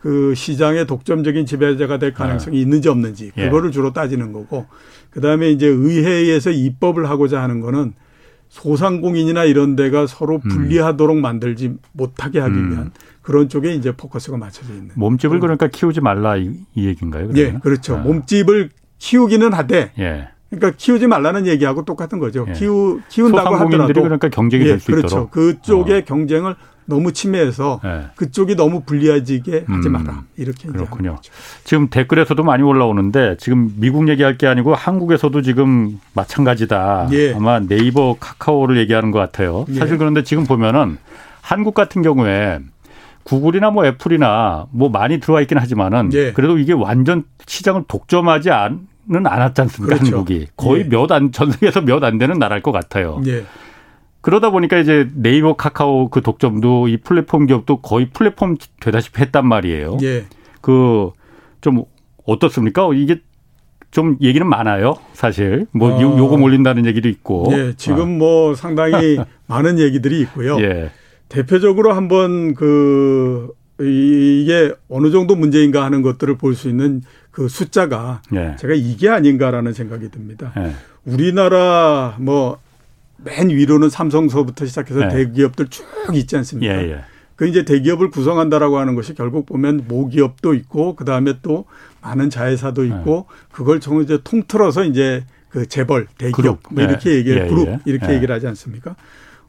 그 0.00 0.34
시장의 0.34 0.86
독점적인 0.86 1.44
지배자가 1.44 1.98
될 1.98 2.14
가능성이 2.14 2.56
아. 2.56 2.60
있는지 2.60 2.88
없는지 2.88 3.32
예. 3.36 3.44
그거를 3.44 3.72
주로 3.72 3.92
따지는 3.92 4.32
거고 4.32 4.66
그다음에 5.10 5.50
이제 5.50 5.66
의회에서 5.66 6.50
입법을 6.50 7.10
하고자 7.10 7.42
하는 7.42 7.60
거는 7.60 7.92
소상공인이나 8.48 9.44
이런 9.44 9.76
데가 9.76 10.06
서로 10.06 10.40
음. 10.44 10.48
분리하도록 10.48 11.16
음. 11.16 11.22
만들지 11.22 11.74
못하게 11.92 12.40
하기 12.40 12.54
음. 12.54 12.70
위한 12.70 12.84
음. 12.86 12.90
그런 13.22 13.48
쪽에 13.48 13.74
이제 13.74 13.92
포커스가 13.92 14.36
맞춰져 14.36 14.72
있는. 14.72 14.90
몸집을 14.94 15.40
그러니까 15.40 15.68
키우지 15.68 16.00
말라 16.00 16.36
이, 16.36 16.52
이 16.74 16.86
얘기인가요? 16.86 17.28
그러면? 17.28 17.36
예, 17.36 17.58
그렇죠. 17.60 17.96
아. 17.96 17.98
몸집을 17.98 18.70
키우기는 18.98 19.52
하되 19.52 19.92
예. 19.98 20.28
그러니까 20.50 20.72
키우지 20.78 21.06
말라는 21.06 21.46
얘기하고 21.46 21.84
똑같은 21.84 22.18
거죠. 22.18 22.46
예. 22.48 22.52
키우 22.52 23.00
키운다고 23.08 23.54
하더라도 23.54 24.02
그러니까 24.02 24.28
경쟁이 24.30 24.64
예, 24.64 24.68
될수 24.70 24.86
그렇죠. 24.86 25.06
있도록. 25.06 25.30
그쪽의 25.30 25.98
어. 25.98 26.04
경쟁을 26.04 26.56
너무 26.88 27.12
침해해서 27.12 27.80
네. 27.84 28.06
그쪽이 28.16 28.56
너무 28.56 28.80
불리해지게 28.80 29.64
하지 29.68 29.88
음, 29.88 29.92
마라. 29.92 30.22
이렇게 30.38 30.68
그렇군요. 30.68 31.18
지금 31.64 31.88
댓글에서도 31.88 32.42
많이 32.42 32.62
올라오는데 32.62 33.36
지금 33.38 33.74
미국 33.76 34.08
얘기할 34.08 34.38
게 34.38 34.46
아니고 34.46 34.74
한국에서도 34.74 35.42
지금 35.42 36.00
마찬가지다. 36.14 37.08
예. 37.12 37.34
아마 37.34 37.60
네이버 37.60 38.16
카카오를 38.18 38.78
얘기하는 38.78 39.10
것 39.10 39.18
같아요. 39.18 39.66
예. 39.68 39.74
사실 39.74 39.98
그런데 39.98 40.22
지금 40.22 40.44
보면은 40.44 40.96
한국 41.42 41.74
같은 41.74 42.00
경우에 42.00 42.58
구글이나 43.24 43.70
뭐 43.70 43.84
애플이나 43.84 44.66
뭐 44.70 44.88
많이 44.88 45.20
들어와 45.20 45.42
있긴 45.42 45.58
하지만은 45.58 46.10
예. 46.14 46.32
그래도 46.32 46.56
이게 46.56 46.72
완전 46.72 47.24
시장을 47.46 47.84
독점하지 47.86 48.50
않, 48.50 48.88
는 49.10 49.26
않았지 49.26 49.60
않습니까? 49.62 49.96
그렇죠. 49.96 50.16
한국이 50.16 50.48
거의 50.56 50.84
예. 50.84 50.88
몇안 50.88 51.32
전 51.32 51.50
세계에서 51.50 51.80
몇 51.82 52.02
안 52.04 52.18
되는 52.18 52.38
나라일 52.38 52.60
것 52.62 52.72
같아요. 52.72 53.20
예. 54.18 54.20
그러다 54.20 54.50
보니까 54.50 54.78
이제 54.78 55.08
네이버 55.14 55.54
카카오 55.56 56.08
그 56.10 56.20
독점도 56.22 56.88
이 56.88 56.96
플랫폼 56.98 57.46
기업도 57.46 57.80
거의 57.80 58.10
플랫폼 58.10 58.56
되다시피 58.80 59.20
했단 59.22 59.46
말이에요. 59.46 59.98
예. 60.02 60.24
그 60.60 61.10
좀 61.60 61.82
어떻습니까? 62.24 62.88
이게 62.94 63.20
좀 63.90 64.16
얘기는 64.20 64.46
많아요, 64.46 64.94
사실. 65.12 65.66
뭐 65.72 65.90
어. 65.90 66.18
요금 66.18 66.42
올린다는 66.42 66.86
얘기도 66.86 67.08
있고. 67.08 67.46
예, 67.52 67.72
지금 67.76 68.00
어. 68.00 68.06
뭐 68.06 68.54
상당히 68.54 69.18
많은 69.48 69.78
얘기들이 69.78 70.20
있고요. 70.20 70.56
예. 70.60 70.90
대표적으로 71.28 71.92
한번 71.94 72.54
그 72.54 73.48
이게 73.80 74.72
어느 74.88 75.10
정도 75.10 75.36
문제인가 75.36 75.84
하는 75.84 76.02
것들을 76.02 76.36
볼 76.36 76.54
수 76.54 76.68
있는 76.68 77.02
그 77.30 77.48
숫자가 77.48 78.22
예. 78.34 78.56
제가 78.58 78.74
이게 78.74 79.08
아닌가라는 79.08 79.72
생각이 79.72 80.10
듭니다. 80.10 80.52
예. 80.58 80.72
우리나라 81.04 82.14
뭐 82.20 82.58
맨 83.18 83.50
위로는 83.50 83.90
삼성서부터 83.90 84.66
시작해서 84.66 85.00
네. 85.00 85.08
대기업들 85.08 85.68
쭉 85.68 85.84
있지 86.14 86.36
않습니까? 86.36 86.74
예, 86.74 86.90
예. 86.90 87.00
그 87.36 87.46
이제 87.46 87.64
대기업을 87.64 88.10
구성한다라고 88.10 88.78
하는 88.78 88.94
것이 88.94 89.14
결국 89.14 89.46
보면 89.46 89.84
모기업도 89.86 90.54
있고 90.54 90.96
그 90.96 91.04
다음에 91.04 91.34
또 91.42 91.66
많은 92.00 92.30
자회사도 92.30 92.82
네. 92.82 92.88
있고 92.88 93.26
네. 93.28 93.46
그걸 93.52 93.80
전 93.80 94.02
이제 94.02 94.18
통틀어서 94.22 94.84
이제 94.84 95.24
그 95.48 95.66
재벌 95.66 96.06
대기업. 96.18 96.60
뭐 96.70 96.82
이렇게 96.82 97.10
예. 97.10 97.14
얘기 97.16 97.30
예, 97.30 97.46
그룹 97.46 97.68
예. 97.68 97.78
이렇게 97.84 98.08
예. 98.10 98.14
얘기를 98.16 98.34
하지 98.34 98.46
않습니까? 98.48 98.96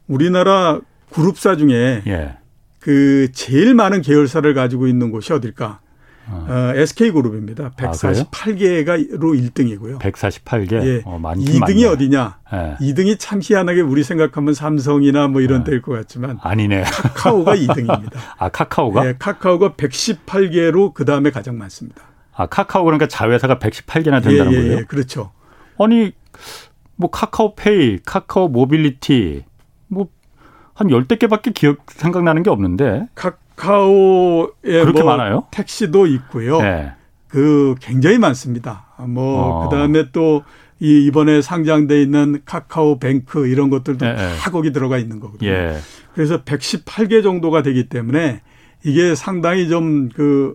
우리나라 0.06 0.80
그룹사 1.12 1.56
중에 1.56 2.02
예. 2.06 2.36
그 2.78 3.28
제일 3.32 3.74
많은 3.74 4.02
계열사를 4.02 4.52
가지고 4.54 4.86
있는 4.86 5.10
곳이 5.10 5.32
어딜까? 5.32 5.80
어, 6.28 6.72
SK그룹입니다. 6.74 7.70
148개가로 7.70 8.88
아, 8.88 9.40
1등이고요. 9.40 9.98
148개? 9.98 10.72
예. 10.84 11.02
어, 11.04 11.20
2등이 11.20 11.60
많네. 11.60 11.84
어디냐? 11.86 12.38
예. 12.52 12.76
2등이 12.80 13.16
참 13.18 13.40
희한하게 13.42 13.80
우리 13.80 14.04
생각하면 14.04 14.54
삼성이나 14.54 15.28
뭐 15.28 15.40
이런 15.40 15.60
예. 15.60 15.64
데일 15.64 15.82
것 15.82 15.92
같지만 15.92 16.38
아니네. 16.42 16.82
카카오가 16.84 17.56
2등입니다. 17.56 18.12
아, 18.38 18.48
카카오가? 18.48 19.06
예, 19.06 19.14
카카오가 19.18 19.72
118개로 19.72 20.94
그다음에 20.94 21.30
가장 21.30 21.58
많습니다. 21.58 22.02
아, 22.32 22.46
카카오 22.46 22.84
그러니까 22.84 23.08
자회사가 23.08 23.58
118개나 23.58 24.22
된다는 24.22 24.52
예, 24.52 24.56
예, 24.56 24.60
거예요? 24.60 24.78
예, 24.78 24.84
그렇죠. 24.84 25.32
아니 25.78 26.12
뭐 26.96 27.10
카카오페이, 27.10 28.00
카카오 28.04 28.48
모빌리티 28.48 29.44
뭐한 29.88 30.90
열댓 30.90 31.18
개밖에 31.18 31.50
기억 31.52 31.78
생각나는 31.88 32.42
게 32.42 32.50
없는데. 32.50 33.08
카, 33.14 33.36
카카오에 33.60 34.50
그렇게 34.62 35.02
뭐 35.02 35.16
많아요? 35.16 35.46
택시도 35.50 36.06
있고요. 36.06 36.60
네. 36.60 36.92
그 37.28 37.74
굉장히 37.80 38.18
많습니다. 38.18 38.86
뭐 38.98 39.64
어. 39.64 39.68
그다음에 39.68 40.10
또 40.12 40.42
이 40.80 41.04
이번에 41.06 41.42
상장돼 41.42 42.00
있는 42.02 42.40
카카오 42.46 42.98
뱅크 42.98 43.46
이런 43.46 43.68
것들도 43.68 44.04
네. 44.04 44.16
다 44.38 44.50
거기 44.50 44.72
들어가 44.72 44.96
있는 44.96 45.20
거거든요. 45.20 45.50
예. 45.50 45.76
그래서 46.14 46.42
118개 46.42 47.22
정도가 47.22 47.62
되기 47.62 47.88
때문에 47.88 48.40
이게 48.82 49.14
상당히 49.14 49.68
좀 49.68 50.08
그, 50.08 50.54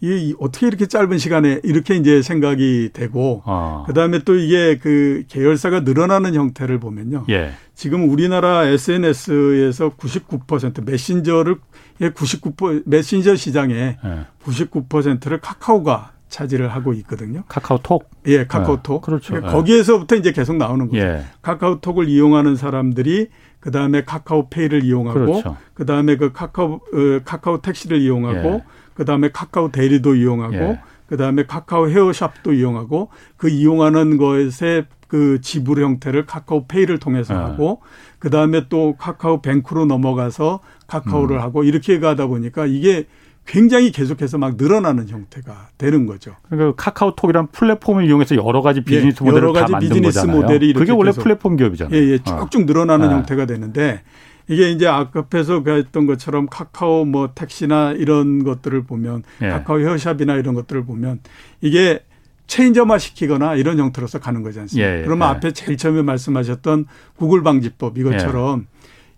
이 0.00 0.32
어떻게 0.38 0.68
이렇게 0.68 0.86
짧은 0.86 1.18
시간에 1.18 1.60
이렇게 1.64 1.96
이제 1.96 2.22
생각이 2.22 2.90
되고, 2.92 3.42
어. 3.46 3.82
그 3.84 3.92
다음에 3.92 4.20
또 4.20 4.36
이게 4.36 4.78
그 4.78 5.24
계열사가 5.26 5.80
늘어나는 5.80 6.34
형태를 6.34 6.78
보면요. 6.78 7.24
예. 7.30 7.50
지금 7.74 8.08
우리나라 8.08 8.64
SNS에서 8.68 9.96
99% 9.96 10.88
메신저를 10.88 11.56
99% 12.00 12.82
메신저 12.86 13.36
시장에 13.36 13.74
예. 13.74 14.26
99%를 14.44 15.40
카카오가 15.40 16.12
차지를 16.28 16.68
하고 16.68 16.92
있거든요. 16.94 17.44
카카오톡? 17.46 18.10
예, 18.26 18.44
카카오톡. 18.46 19.02
네, 19.02 19.06
그렇죠. 19.06 19.34
그러니까 19.34 19.52
거기에서부터 19.52 20.16
이제 20.16 20.32
계속 20.32 20.56
나오는 20.56 20.88
거죠. 20.88 20.98
예. 20.98 21.24
카카오톡을 21.42 22.08
이용하는 22.08 22.56
사람들이 22.56 23.28
그 23.60 23.70
다음에 23.70 24.04
카카오페이를 24.04 24.84
이용하고 24.84 25.20
그렇죠. 25.20 25.56
그 25.74 25.86
다음에 25.86 26.16
그 26.16 26.32
카카오 26.32 26.74
어, 26.74 27.20
카카오 27.24 27.62
택시를 27.62 28.00
이용하고 28.00 28.48
예. 28.48 28.64
그 28.94 29.04
다음에 29.04 29.30
카카오 29.30 29.70
대리도 29.70 30.16
이용하고 30.16 30.54
예. 30.54 30.80
그 31.06 31.16
다음에 31.16 31.46
카카오 31.46 31.88
헤어샵도 31.88 32.52
이용하고 32.54 33.10
그 33.36 33.48
이용하는 33.48 34.16
것에 34.16 34.86
그 35.06 35.40
지불 35.40 35.82
형태를 35.82 36.26
카카오페이를 36.26 36.98
통해서 36.98 37.34
예. 37.34 37.38
하고 37.38 37.80
그 38.24 38.30
다음에 38.30 38.68
또 38.70 38.94
카카오 38.96 39.42
뱅크로 39.42 39.84
넘어가서 39.84 40.60
카카오를 40.86 41.36
음. 41.36 41.42
하고 41.42 41.62
이렇게 41.62 41.98
가다 41.98 42.26
보니까 42.26 42.64
이게 42.64 43.04
굉장히 43.46 43.92
계속해서 43.92 44.38
막 44.38 44.56
늘어나는 44.56 45.10
형태가 45.10 45.68
되는 45.76 46.06
거죠. 46.06 46.34
그러니까 46.48 46.74
카카오톡이란 46.82 47.48
플랫폼을 47.48 48.06
이용해서 48.06 48.36
여러 48.36 48.62
가지 48.62 48.80
예, 48.80 48.82
비즈니스 48.82 49.18
예, 49.20 49.26
모델을 49.26 49.48
여러 49.48 49.52
가지 49.52 49.74
비즈니스 49.78 50.20
거잖아요. 50.20 50.40
모델이 50.40 50.72
그게 50.72 50.92
원래 50.92 51.12
플랫폼 51.12 51.56
기업이잖아요. 51.56 51.94
예, 51.94 52.12
예, 52.12 52.16
쭉쭉 52.16 52.62
어. 52.62 52.64
늘어나는 52.64 53.08
네. 53.08 53.14
형태가 53.14 53.44
되는데 53.44 54.00
이게 54.48 54.70
이제 54.70 54.86
아까에서 54.86 55.62
했던 55.62 56.06
것처럼 56.06 56.46
카카오 56.46 57.04
뭐 57.04 57.32
택시나 57.34 57.92
이런 57.92 58.42
것들을 58.42 58.84
보면 58.84 59.22
예. 59.42 59.48
카카오 59.48 59.80
헤어샵이나 59.80 60.36
이런 60.36 60.54
것들을 60.54 60.86
보면 60.86 61.20
이게 61.60 62.00
체인점화 62.46 62.98
시키거나 62.98 63.54
이런 63.54 63.78
형태로서 63.78 64.20
가는 64.20 64.42
거지 64.42 64.60
않습니까? 64.60 64.88
예, 64.88 64.98
예. 65.00 65.02
그러면 65.02 65.28
예. 65.28 65.32
앞에 65.32 65.52
제일 65.52 65.76
처음에 65.76 66.02
말씀하셨던 66.02 66.86
구글 67.16 67.42
방지법 67.42 67.98
이것처럼 67.98 68.66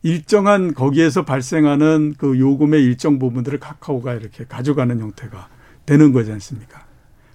일정한 0.02 0.74
거기에서 0.74 1.24
발생하는 1.24 2.14
그 2.16 2.38
요금의 2.38 2.84
일정 2.84 3.18
부분들을 3.18 3.58
카카오가 3.58 4.14
이렇게 4.14 4.44
가져가는 4.44 4.98
형태가 4.98 5.48
되는 5.84 6.12
거지 6.12 6.30
않습니까? 6.32 6.84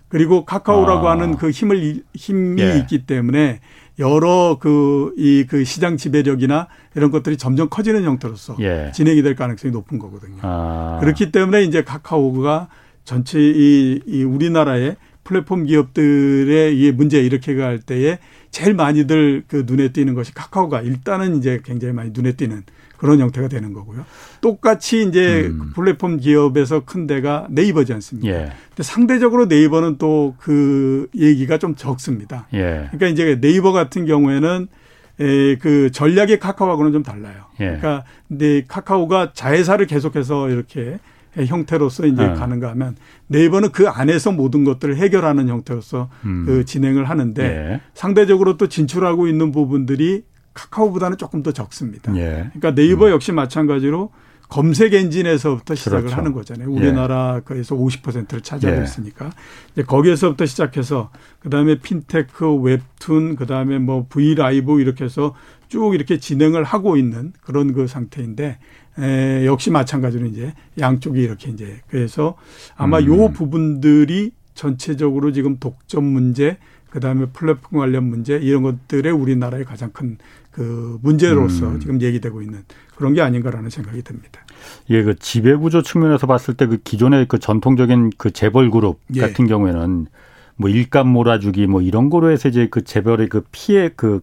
그리고 0.08 0.45
카카오라고 0.45 1.08
아. 1.08 1.12
하는 1.12 1.38
그 1.38 1.49
힘을 1.49 2.04
힘이 2.13 2.62
예. 2.62 2.77
있기 2.80 3.06
때문에 3.06 3.60
여러 3.99 4.58
그 4.60 5.13
이그 5.17 5.58
그 5.58 5.63
시장 5.63 5.97
지배력이나 5.97 6.67
이런 6.95 7.12
것들이 7.12 7.38
점점 7.38 7.69
커지는 7.69 8.04
형태로서 8.04 8.58
예. 8.60 8.91
진행이 8.93 9.21
될 9.21 9.36
가능성이 9.36 9.71
높은 9.71 9.99
거거든요. 9.99 10.38
아. 10.41 10.97
그렇기 11.01 11.32
때문에 11.32 11.63
이제 11.63 11.84
카카오가 11.84 12.67
전체 13.04 13.39
이, 13.39 14.01
이 14.06 14.23
우리나라의 14.23 14.95
플랫폼 15.32 15.63
기업들의 15.63 16.78
이 16.78 16.91
문제 16.91 17.22
이렇게 17.22 17.56
갈 17.56 17.80
때에 17.80 18.20
제일 18.50 18.74
많이들 18.74 19.44
그 19.48 19.63
눈에 19.65 19.94
띄는 19.94 20.13
것이 20.13 20.34
카카오가 20.34 20.82
일단은 20.82 21.38
이제 21.38 21.62
굉장히 21.63 21.94
많이 21.94 22.12
눈에 22.13 22.34
띄는 22.34 22.63
그런 22.98 23.22
형태가 23.22 23.48
되는 23.48 23.72
거고요. 23.72 24.06
똑같이 24.41 25.04
이제 25.08 25.48
음. 25.48 25.72
플랫폼 25.74 26.17
기업에서 26.17 26.84
큰 26.84 27.08
데가 27.08 27.48
네이버지 27.50 27.94
않습니까? 27.94 28.30
예. 28.30 28.52
근데 28.70 28.84
상대적으로 28.84 29.46
네이버는 29.46 29.98
또 29.98 30.36
그 30.38 31.08
얘기가 31.15 31.58
좀 31.58 31.76
적습니다. 31.76 32.48
예. 32.54 32.88
그러니까 32.91 33.08
이제 33.08 33.39
네이버 33.39 33.72
같은 33.72 34.06
경우에는 34.06 34.67
에, 35.20 35.56
그 35.58 35.91
전략의 35.91 36.39
카카오하고는 36.39 36.91
좀 36.91 37.04
달라요. 37.04 37.46
예. 37.62 37.65
그러니까 37.65 38.04
근데 38.28 38.63
카카오가 38.67 39.32
자회사를 39.34 39.86
계속해서 39.88 40.50
이렇게 40.50 41.00
형태로서 41.36 42.06
이제 42.08 42.28
네. 42.28 42.34
가는가 42.34 42.70
하면 42.72 42.96
네이버는 43.28 43.72
그 43.72 43.88
안에서 43.88 44.32
모든 44.32 44.63
것들을 44.63 44.98
해결하는 44.98 45.48
형태로서 45.48 46.10
음. 46.26 46.44
그 46.46 46.65
진행을 46.65 47.10
하는데 47.10 47.44
예. 47.44 47.82
상대적으로 47.94 48.58
또 48.58 48.67
진출하고 48.67 49.28
있는 49.28 49.52
부분들이 49.52 50.24
카카오보다는 50.54 51.17
조금 51.17 51.44
더 51.44 51.52
적습니다. 51.52 52.15
예. 52.17 52.50
그러니까 52.54 52.76
네이버 52.76 53.06
음. 53.08 53.12
역시 53.12 53.32
마찬가지로 53.32 54.12
검색 54.50 54.94
엔진에서부터 54.94 55.76
시작을 55.76 56.00
그렇죠. 56.02 56.17
하는 56.17 56.34
거잖아요. 56.34 56.70
우리나라에서 56.70 57.56
예. 57.56 57.80
50%를 57.80 58.41
차지하고 58.41 58.80
예. 58.80 58.84
있으니까 58.84 59.32
이제 59.72 59.84
거기에서부터 59.84 60.46
시작해서 60.46 61.10
그다음에 61.39 61.80
핀테크, 61.80 62.56
웹툰, 62.56 63.38
그다음에 63.38 63.80
뭐 63.80 64.08
V 64.10 64.36
라이브 64.36 64.82
이렇게 64.82 65.06
해서 65.06 65.34
쭉 65.70 65.96
이렇게 65.96 66.20
진행을 66.20 66.65
하고 66.65 66.98
있는 66.98 67.32
그런 67.39 67.72
그 67.72 67.88
상태인데 67.88 68.60
에, 69.02 69.46
역시 69.46 69.72
마찬가지로 69.72 70.28
이제 70.28 70.54
양쪽이 70.80 71.22
이렇게 71.22 71.52
이제 71.52 71.82
그래서 71.88 72.36
아마 72.76 73.00
음. 73.00 73.08
요 73.08 73.32
부분들이 73.32 74.32
전체적으로 74.54 75.32
지금 75.32 75.58
독점 75.58 76.04
문제 76.04 76.58
그다음에 76.90 77.28
플랫폼 77.34 77.80
관련 77.80 78.04
문제 78.04 78.38
이런 78.38 78.64
것들의 78.64 79.12
우리나라의 79.12 79.66
가장 79.66 79.92
큰 79.92 80.18
그 80.52 81.00
문제로서 81.02 81.70
음. 81.70 81.80
지금 81.80 82.02
얘기되고 82.02 82.42
있는 82.42 82.64
그런 82.96 83.14
게 83.14 83.22
아닌가라는 83.22 83.70
생각이 83.70 84.02
듭니다. 84.04 84.42
예, 84.90 85.02
그 85.02 85.16
지배 85.18 85.56
구조 85.56 85.82
측면에서 85.82 86.28
봤을 86.28 86.54
때 86.54 86.68
그 86.68 86.78
기존의 86.78 87.28
그 87.28 87.40
전통적인 87.40 88.12
그 88.18 88.32
재벌 88.32 88.70
그룹 88.70 89.00
예. 89.16 89.22
같은 89.22 89.48
경우에는 89.48 90.08
뭐 90.58 90.70
일감 90.70 91.08
몰아주기 91.08 91.68
뭐 91.68 91.82
이런 91.82 92.10
거로 92.10 92.30
해서 92.30 92.50
이제 92.50 92.68
그 92.70 92.84
재벌의 92.84 93.30
그 93.30 93.44
피해 93.52 93.90
그 93.96 94.22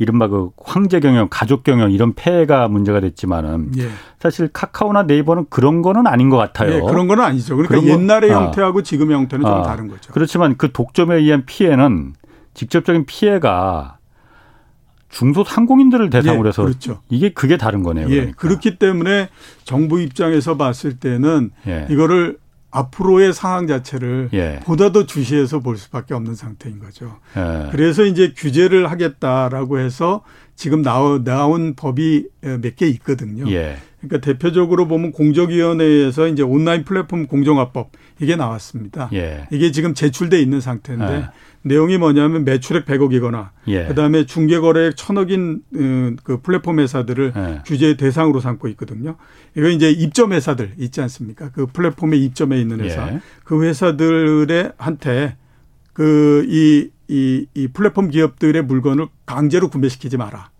이른바 0.00 0.28
그 0.28 0.48
황제 0.56 0.98
경영, 0.98 1.28
가족 1.30 1.62
경영 1.62 1.92
이런 1.92 2.14
폐해가 2.14 2.68
문제가 2.68 3.00
됐지만은 3.00 3.70
예. 3.76 3.90
사실 4.18 4.48
카카오나 4.48 5.02
네이버는 5.02 5.46
그런 5.50 5.82
거는 5.82 6.06
아닌 6.06 6.30
것 6.30 6.38
같아요. 6.38 6.74
예, 6.74 6.80
그런 6.80 7.06
거는 7.06 7.22
아니죠. 7.22 7.54
그러니까 7.54 7.86
옛날의 7.86 8.30
거, 8.30 8.36
형태하고 8.36 8.78
아, 8.78 8.82
지금의 8.82 9.14
형태는 9.14 9.44
좀 9.44 9.54
아, 9.54 9.62
다른 9.62 9.88
거죠. 9.88 10.10
그렇지만 10.14 10.56
그 10.56 10.72
독점에 10.72 11.16
의한 11.16 11.44
피해는 11.44 12.14
직접적인 12.54 13.04
피해가 13.04 13.98
중소상공인들을 15.10 16.08
대상으로 16.08 16.46
예, 16.46 16.48
해서 16.48 16.62
그렇죠. 16.62 17.02
이게 17.10 17.34
그게 17.34 17.58
다른 17.58 17.82
거네요. 17.82 18.06
예, 18.08 18.14
그러니까. 18.14 18.36
그렇기 18.38 18.78
때문에 18.78 19.28
정부 19.64 20.00
입장에서 20.00 20.56
봤을 20.56 20.96
때는 20.96 21.50
예. 21.66 21.86
이거를 21.90 22.38
앞으로의 22.70 23.32
상황 23.32 23.66
자체를 23.66 24.30
예. 24.32 24.60
보다 24.64 24.92
더 24.92 25.04
주시해서 25.06 25.60
볼 25.60 25.76
수밖에 25.76 26.14
없는 26.14 26.34
상태인 26.34 26.78
거죠. 26.78 27.18
예. 27.36 27.68
그래서 27.70 28.04
이제 28.04 28.32
규제를 28.36 28.90
하겠다라고 28.90 29.78
해서 29.78 30.22
지금 30.56 30.82
나오, 30.82 31.24
나온 31.24 31.74
법이 31.74 32.28
몇 32.42 32.76
개 32.76 32.86
있거든요. 32.88 33.50
예. 33.50 33.76
그러니까 34.00 34.20
대표적으로 34.20 34.88
보면 34.88 35.12
공정위원회에서 35.12 36.28
이제 36.28 36.42
온라인 36.42 36.84
플랫폼 36.84 37.26
공정화법 37.26 37.92
이게 38.20 38.34
나왔습니다. 38.36 39.10
예. 39.12 39.46
이게 39.50 39.70
지금 39.70 39.94
제출돼 39.94 40.40
있는 40.40 40.60
상태인데 40.60 41.14
예. 41.14 41.24
내용이 41.62 41.98
뭐냐면 41.98 42.44
매출액 42.44 42.86
100억이거나 42.86 43.50
예. 43.68 43.86
그다음에 43.86 44.24
중개거래액 44.24 44.94
1000억인 44.94 45.60
어, 45.76 46.16
그 46.24 46.40
플랫폼 46.40 46.80
회사들을 46.80 47.32
예. 47.36 47.62
규제 47.66 47.96
대상으로 47.96 48.40
삼고 48.40 48.68
있거든요. 48.68 49.16
이거 49.56 49.68
이제 49.68 49.90
입점 49.90 50.32
회사들 50.32 50.72
있지 50.78 51.02
않습니까? 51.02 51.50
그 51.50 51.66
플랫폼에 51.66 52.16
입점해 52.16 52.58
있는 52.58 52.80
회사. 52.80 53.06
예. 53.12 53.20
그 53.44 53.62
회사들의 53.62 54.72
한테 54.78 55.36
그이 55.92 56.90
이, 57.08 57.46
이 57.54 57.68
플랫폼 57.68 58.08
기업들의 58.08 58.62
물건을 58.62 59.08
강제로 59.26 59.68
구매시키지 59.68 60.16
마라. 60.16 60.50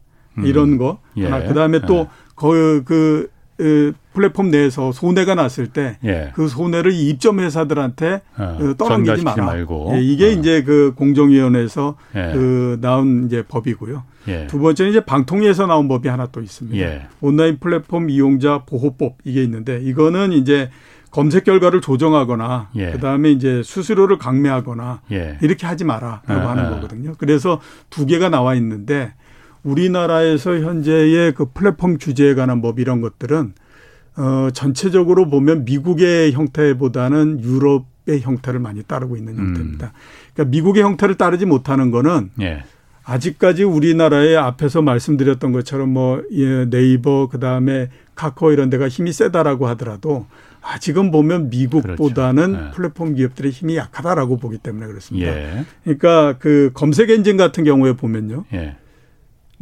이런 0.44 0.79
거 0.79 1.00
음. 1.18 1.24
하나. 1.24 1.42
그다음에 1.46 1.81
또 1.83 2.09
그그그 2.40 3.94
플랫폼 4.14 4.50
내에서 4.50 4.90
손해가 4.90 5.35
났을 5.35 5.66
때그 5.66 5.98
예. 6.09 6.33
그 6.35 6.48
손해를 6.48 6.92
입점 6.92 7.40
회사들한테 7.40 8.22
어, 8.38 8.57
그 8.59 8.74
떠넘기지 8.76 9.22
마라. 9.22 9.44
말고. 9.44 9.92
예, 9.94 10.00
이게 10.03 10.26
어. 10.26 10.31
이제 10.31 10.62
그 10.62 10.94
공정위원회에서 10.96 11.96
예. 12.16 12.33
그 12.33 12.79
나온 12.81 13.26
이제 13.26 13.42
법이고요. 13.46 14.03
예. 14.29 14.46
두 14.46 14.59
번째는 14.59 14.90
이제 14.90 15.05
방통위에서 15.05 15.66
나온 15.66 15.88
법이 15.88 16.09
하나 16.09 16.26
또 16.26 16.40
있습니다. 16.40 16.79
예. 16.79 17.07
온라인 17.20 17.59
플랫폼 17.59 18.09
이용자 18.09 18.62
보호법 18.66 19.18
이게 19.24 19.42
있는데 19.44 19.81
이거는 19.83 20.33
이제 20.33 20.70
검색 21.11 21.44
결과를 21.44 21.81
조정하거나 21.81 22.70
예. 22.76 22.92
그다음에 22.92 23.31
이제 23.31 23.62
수수료를 23.62 24.16
강매하거나 24.16 25.03
이렇게 25.42 25.66
하지 25.66 25.85
마라라고 25.85 26.48
하는 26.48 26.70
거거든요. 26.70 27.12
그래서 27.18 27.61
두 27.90 28.07
개가 28.07 28.31
나와 28.31 28.55
있는데 28.55 29.12
우리나라에서 29.62 30.59
현재의 30.61 31.33
그 31.35 31.46
플랫폼 31.53 31.99
규제에 31.99 32.35
관한 32.35 32.62
법 32.62 32.79
이런 32.79 33.01
것들은 33.01 33.53
어 34.16 34.49
전체적으로 34.53 35.31
보면 35.31 35.64
미국의 35.64 36.33
형태보다는 36.33 37.40
유럽의 37.42 38.20
형태를 38.20 38.61
많이 38.61 38.83
따르고 38.83 39.16
있는 39.16 39.38
음. 39.38 39.46
형태입니다. 39.49 39.92
그러니까 40.35 40.51
미국의 40.51 40.83
형태를 40.83 41.16
따르지 41.16 41.46
못하는 41.46 41.90
거는 41.90 42.31
예. 42.40 42.64
아직까지 43.05 43.64
우리나라의 43.64 44.37
앞에서 44.37 44.83
말씀드렸던 44.83 45.53
것처럼 45.53 45.90
뭐 45.90 46.23
예, 46.33 46.68
네이버 46.68 47.29
그다음에 47.29 47.88
카카오 48.14 48.53
이런 48.53 48.70
데가 48.70 48.88
힘이 48.88 49.12
세다라고 49.12 49.66
하더라도 49.68 50.27
아직은 50.62 51.11
보면 51.11 51.51
미국보다는 51.51 52.53
그렇죠. 52.53 52.64
네. 52.64 52.70
플랫폼 52.73 53.14
기업들의 53.14 53.51
힘이 53.51 53.77
약하다라고 53.77 54.37
보기 54.37 54.59
때문에 54.59 54.87
그렇습니다. 54.87 55.29
예. 55.29 55.64
그러니까 55.85 56.37
그 56.38 56.70
검색 56.75 57.11
엔진 57.11 57.37
같은 57.37 57.64
경우에 57.64 57.94
보면요. 57.94 58.44
예. 58.53 58.77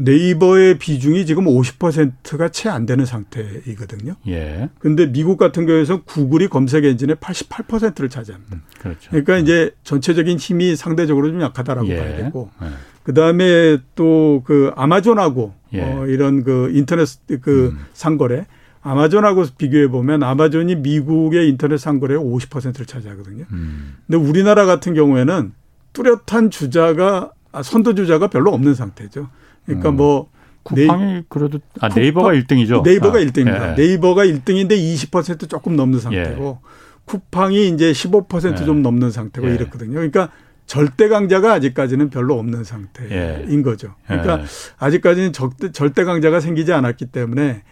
네이버의 0.00 0.78
비중이 0.78 1.26
지금 1.26 1.46
50%가 1.46 2.48
채 2.50 2.68
안 2.68 2.86
되는 2.86 3.04
상태이거든요. 3.04 4.14
예. 4.28 4.68
근데 4.78 5.10
미국 5.10 5.38
같은 5.38 5.66
경우에서 5.66 6.02
구글이 6.02 6.48
검색 6.48 6.84
엔진의 6.84 7.16
88%를 7.16 8.08
차지합니다. 8.08 8.56
음, 8.56 8.62
그렇죠. 8.78 9.10
그러니까 9.10 9.36
음. 9.36 9.42
이제 9.42 9.72
전체적인 9.82 10.38
힘이 10.38 10.76
상대적으로 10.76 11.28
좀 11.30 11.40
약하다라고 11.40 11.88
예. 11.88 11.96
봐야 11.96 12.16
되고 12.16 12.50
예. 12.62 12.68
그다음에 13.02 13.78
또 13.94 14.42
그 14.44 14.70
아마존하고 14.76 15.54
예. 15.72 15.82
어 15.82 16.06
이런 16.06 16.44
그 16.44 16.70
인터넷 16.72 17.08
그 17.40 17.70
음. 17.70 17.78
상거래 17.92 18.46
아마존하고 18.82 19.46
비교해 19.58 19.88
보면 19.88 20.22
아마존이 20.22 20.76
미국의 20.76 21.48
인터넷 21.48 21.78
상거래의 21.78 22.20
50%를 22.20 22.86
차지하거든요. 22.86 23.44
음. 23.50 23.96
근데 24.06 24.16
우리나라 24.16 24.64
같은 24.64 24.94
경우에는 24.94 25.52
뚜렷한 25.92 26.50
주자가 26.50 27.32
아, 27.50 27.62
선도 27.62 27.94
주자가 27.94 28.28
별로 28.28 28.52
없는 28.52 28.74
상태죠. 28.74 29.28
그러니까 29.68 29.90
음. 29.90 29.96
뭐 29.96 30.28
쿠팡이 30.64 31.04
네이, 31.04 31.22
그래도 31.28 31.60
아 31.80 31.88
네이버가 31.88 32.30
쿠팡, 32.30 32.40
1등이죠. 32.42 32.82
네이버가 32.82 33.18
아, 33.18 33.22
1등입니다. 33.22 33.70
예. 33.70 33.74
네이버가 33.76 34.24
1등인데 34.26 34.72
20% 34.72 35.48
조금 35.48 35.76
넘는 35.76 36.00
상태고 36.00 36.58
예. 36.62 36.68
쿠팡이 37.04 37.68
이제 37.68 37.92
15%좀 37.92 38.78
예. 38.78 38.82
넘는 38.82 39.10
상태고 39.10 39.48
예. 39.48 39.54
이렇거든요. 39.54 39.92
그러니까 39.94 40.30
절대 40.66 41.08
강자가 41.08 41.52
아직까지는 41.54 42.10
별로 42.10 42.38
없는 42.38 42.64
상태인 42.64 43.10
예. 43.12 43.62
거죠. 43.62 43.94
그러니까 44.06 44.40
예. 44.40 44.44
아직까지는 44.78 45.32
절대, 45.32 45.72
절대 45.72 46.04
강자가 46.04 46.40
생기지 46.40 46.72
않았기 46.72 47.06
때문에 47.06 47.62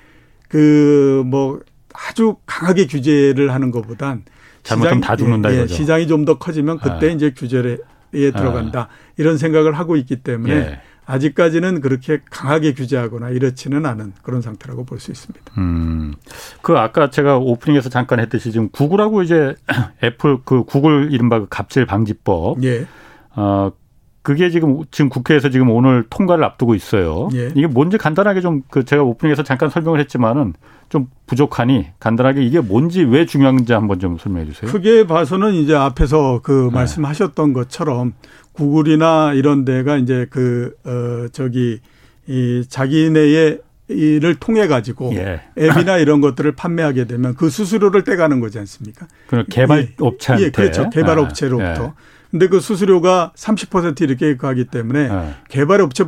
그 0.48 1.22
뭐 1.26 1.60
아주 2.10 2.36
강하게 2.46 2.86
규제를 2.86 3.52
하는 3.52 3.70
것보단 3.70 4.24
잘못하면 4.62 5.00
다 5.00 5.16
죽는다 5.16 5.50
예, 5.52 5.56
이거죠. 5.58 5.74
시장이 5.74 6.06
좀 6.06 6.24
더 6.24 6.38
커지면 6.38 6.78
그때 6.78 7.10
이제 7.12 7.30
규제에 7.30 7.76
들어간다 8.12 8.88
이런 9.16 9.38
생각을 9.38 9.72
하고 9.78 9.96
있기 9.96 10.16
때문에 10.16 10.80
아직까지는 11.06 11.80
그렇게 11.80 12.20
강하게 12.30 12.74
규제하거나 12.74 13.30
이렇지는 13.30 13.86
않은 13.86 14.12
그런 14.22 14.42
상태라고 14.42 14.84
볼 14.84 14.98
수 14.98 15.10
있습니다. 15.12 15.52
음. 15.58 16.14
그 16.62 16.76
아까 16.78 17.10
제가 17.10 17.38
오프닝에서 17.38 17.88
잠깐 17.90 18.18
했듯이 18.20 18.50
지금 18.50 18.68
구글하고 18.70 19.22
이제 19.22 19.54
애플 20.02 20.38
그 20.44 20.64
구글 20.64 21.12
이른바 21.12 21.38
그 21.40 21.46
갑질 21.48 21.86
방지법. 21.86 22.62
예. 22.64 22.86
어 23.36 23.70
그게 24.22 24.50
지금 24.50 24.82
지금 24.90 25.08
국회에서 25.08 25.50
지금 25.50 25.70
오늘 25.70 26.04
통과를 26.10 26.42
앞두고 26.42 26.74
있어요. 26.74 27.28
예. 27.34 27.50
이게 27.54 27.66
뭔지 27.68 27.96
간단하게 27.98 28.40
좀 28.40 28.62
그 28.70 28.84
제가 28.84 29.02
오프닝에서 29.04 29.44
잠깐 29.44 29.70
설명을 29.70 30.00
했지만은 30.00 30.54
좀 30.88 31.08
부족하니 31.26 31.86
간단하게 32.00 32.42
이게 32.44 32.58
뭔지 32.60 33.02
왜 33.02 33.26
중요한지 33.26 33.72
한번 33.72 34.00
좀 34.00 34.18
설명해 34.18 34.46
주세요. 34.46 34.70
크게 34.72 35.06
봐서는 35.06 35.54
이제 35.54 35.74
앞에서 35.76 36.40
그 36.42 36.68
네. 36.72 36.74
말씀하셨던 36.74 37.52
것처럼 37.52 38.14
구글이나 38.56 39.34
이런 39.34 39.64
데가 39.64 39.96
이제 39.96 40.26
그, 40.30 40.74
어, 40.84 41.28
저기, 41.32 41.80
이 42.26 42.64
자기네의 42.68 43.60
이를 43.88 44.34
통해 44.34 44.66
가지고 44.66 45.14
예. 45.14 45.42
앱이나 45.56 45.98
이런 45.98 46.20
것들을 46.20 46.52
판매하게 46.52 47.04
되면 47.04 47.34
그 47.34 47.48
수수료를 47.48 48.02
떼가는 48.02 48.40
거지 48.40 48.58
않습니까? 48.58 49.06
그 49.28 49.44
개발 49.48 49.88
업체한테 50.00 50.46
예, 50.46 50.50
그렇죠. 50.50 50.90
개발 50.90 51.18
업체로부터. 51.20 51.84
예. 51.84 51.92
근데 52.32 52.48
그 52.48 52.58
수수료가 52.58 53.32
30% 53.36 54.00
이렇게 54.00 54.36
가기 54.36 54.64
때문에 54.64 55.08
예. 55.08 55.34
개발 55.48 55.80
업체 55.80 56.04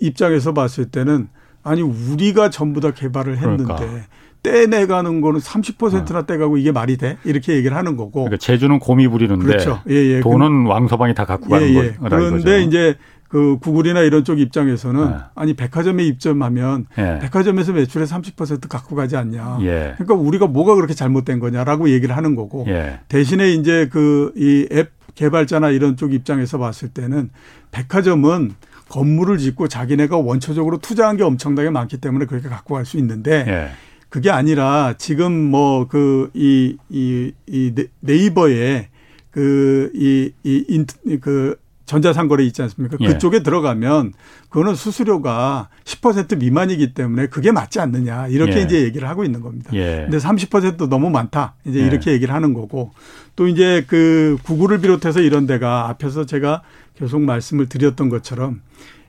입장에서 0.00 0.52
봤을 0.52 0.86
때는 0.86 1.28
아니 1.62 1.80
우리가 1.80 2.50
전부 2.50 2.80
다 2.80 2.90
개발을 2.90 3.38
했는데 3.38 3.64
그러니까. 3.64 4.06
떼내가는 4.42 5.20
거는 5.20 5.40
30%나 5.40 6.18
어. 6.20 6.26
떼가고 6.26 6.56
이게 6.56 6.72
말이 6.72 6.96
돼? 6.96 7.16
이렇게 7.24 7.54
얘기를 7.54 7.76
하는 7.76 7.96
거고. 7.96 8.24
그러니까 8.24 8.36
제주는 8.38 8.78
곰이 8.78 9.08
부리는데 9.08 9.44
그렇죠. 9.44 9.80
예, 9.88 9.94
예. 9.94 10.20
돈은 10.20 10.66
왕서방이 10.66 11.14
다 11.14 11.24
갖고 11.24 11.48
가는 11.48 11.68
예, 11.68 11.74
예. 11.74 11.92
거라 11.94 12.16
그런데 12.18 12.42
거죠. 12.42 12.58
이제 12.58 12.94
그 13.28 13.56
구글이나 13.60 14.00
이런 14.00 14.24
쪽 14.24 14.40
입장에서는 14.40 15.10
네. 15.10 15.16
아니 15.34 15.54
백화점에 15.54 16.04
입점하면 16.04 16.86
예. 16.98 17.18
백화점에서 17.22 17.72
매출의 17.72 18.06
30% 18.06 18.68
갖고 18.68 18.94
가지 18.96 19.16
않냐. 19.16 19.58
예. 19.62 19.94
그러니까 19.96 20.14
우리가 20.14 20.46
뭐가 20.48 20.74
그렇게 20.74 20.92
잘못된 20.92 21.38
거냐라고 21.38 21.88
얘기를 21.90 22.16
하는 22.16 22.34
거고 22.34 22.66
예. 22.68 22.98
대신에 23.08 23.52
이제 23.52 23.88
그 23.90 24.32
이 24.36 24.66
앱 24.72 24.90
개발자나 25.14 25.68
이런 25.70 25.96
쪽 25.96 26.14
입장에서 26.14 26.58
봤을 26.58 26.88
때는 26.88 27.28
백화점은 27.70 28.54
건물을 28.88 29.38
짓고 29.38 29.68
자기네가 29.68 30.16
원초적으로 30.16 30.78
투자한 30.78 31.16
게 31.16 31.22
엄청나게 31.22 31.70
많기 31.70 31.98
때문에 31.98 32.24
그렇게 32.26 32.48
갖고 32.48 32.74
갈 32.74 32.84
수 32.84 32.98
있는데 32.98 33.44
예. 33.46 33.68
그게 34.12 34.30
아니라 34.30 34.94
지금 34.98 35.32
뭐 35.32 35.88
그 35.88 36.30
이 36.34 36.76
이 36.90 37.32
이 37.48 37.74
네이버에 38.00 38.88
그이이그 39.30 41.18
그 41.20 41.56
전자상거래 41.86 42.44
있지 42.44 42.62
않습니까? 42.62 42.96
예. 43.00 43.06
그쪽에 43.08 43.42
들어가면 43.42 44.12
그거는 44.50 44.74
수수료가 44.74 45.68
10% 45.84 46.38
미만이기 46.38 46.94
때문에 46.94 47.26
그게 47.26 47.52
맞지 47.52 47.80
않느냐 47.80 48.28
이렇게 48.28 48.58
예. 48.58 48.62
이제 48.62 48.82
얘기를 48.82 49.08
하고 49.08 49.24
있는 49.24 49.40
겁니다. 49.40 49.70
예. 49.74 50.06
근데 50.08 50.18
30%도 50.18 50.88
너무 50.88 51.10
많다 51.10 51.54
이제 51.64 51.80
예. 51.80 51.86
이렇게 51.86 52.12
얘기를 52.12 52.34
하는 52.34 52.52
거고 52.54 52.92
또 53.34 53.46
이제 53.48 53.84
그 53.88 54.36
구글을 54.44 54.80
비롯해서 54.80 55.20
이런 55.20 55.46
데가 55.46 55.88
앞에서 55.88 56.26
제가 56.26 56.62
계속 56.98 57.20
말씀을 57.22 57.68
드렸던 57.68 58.10
것처럼 58.10 58.60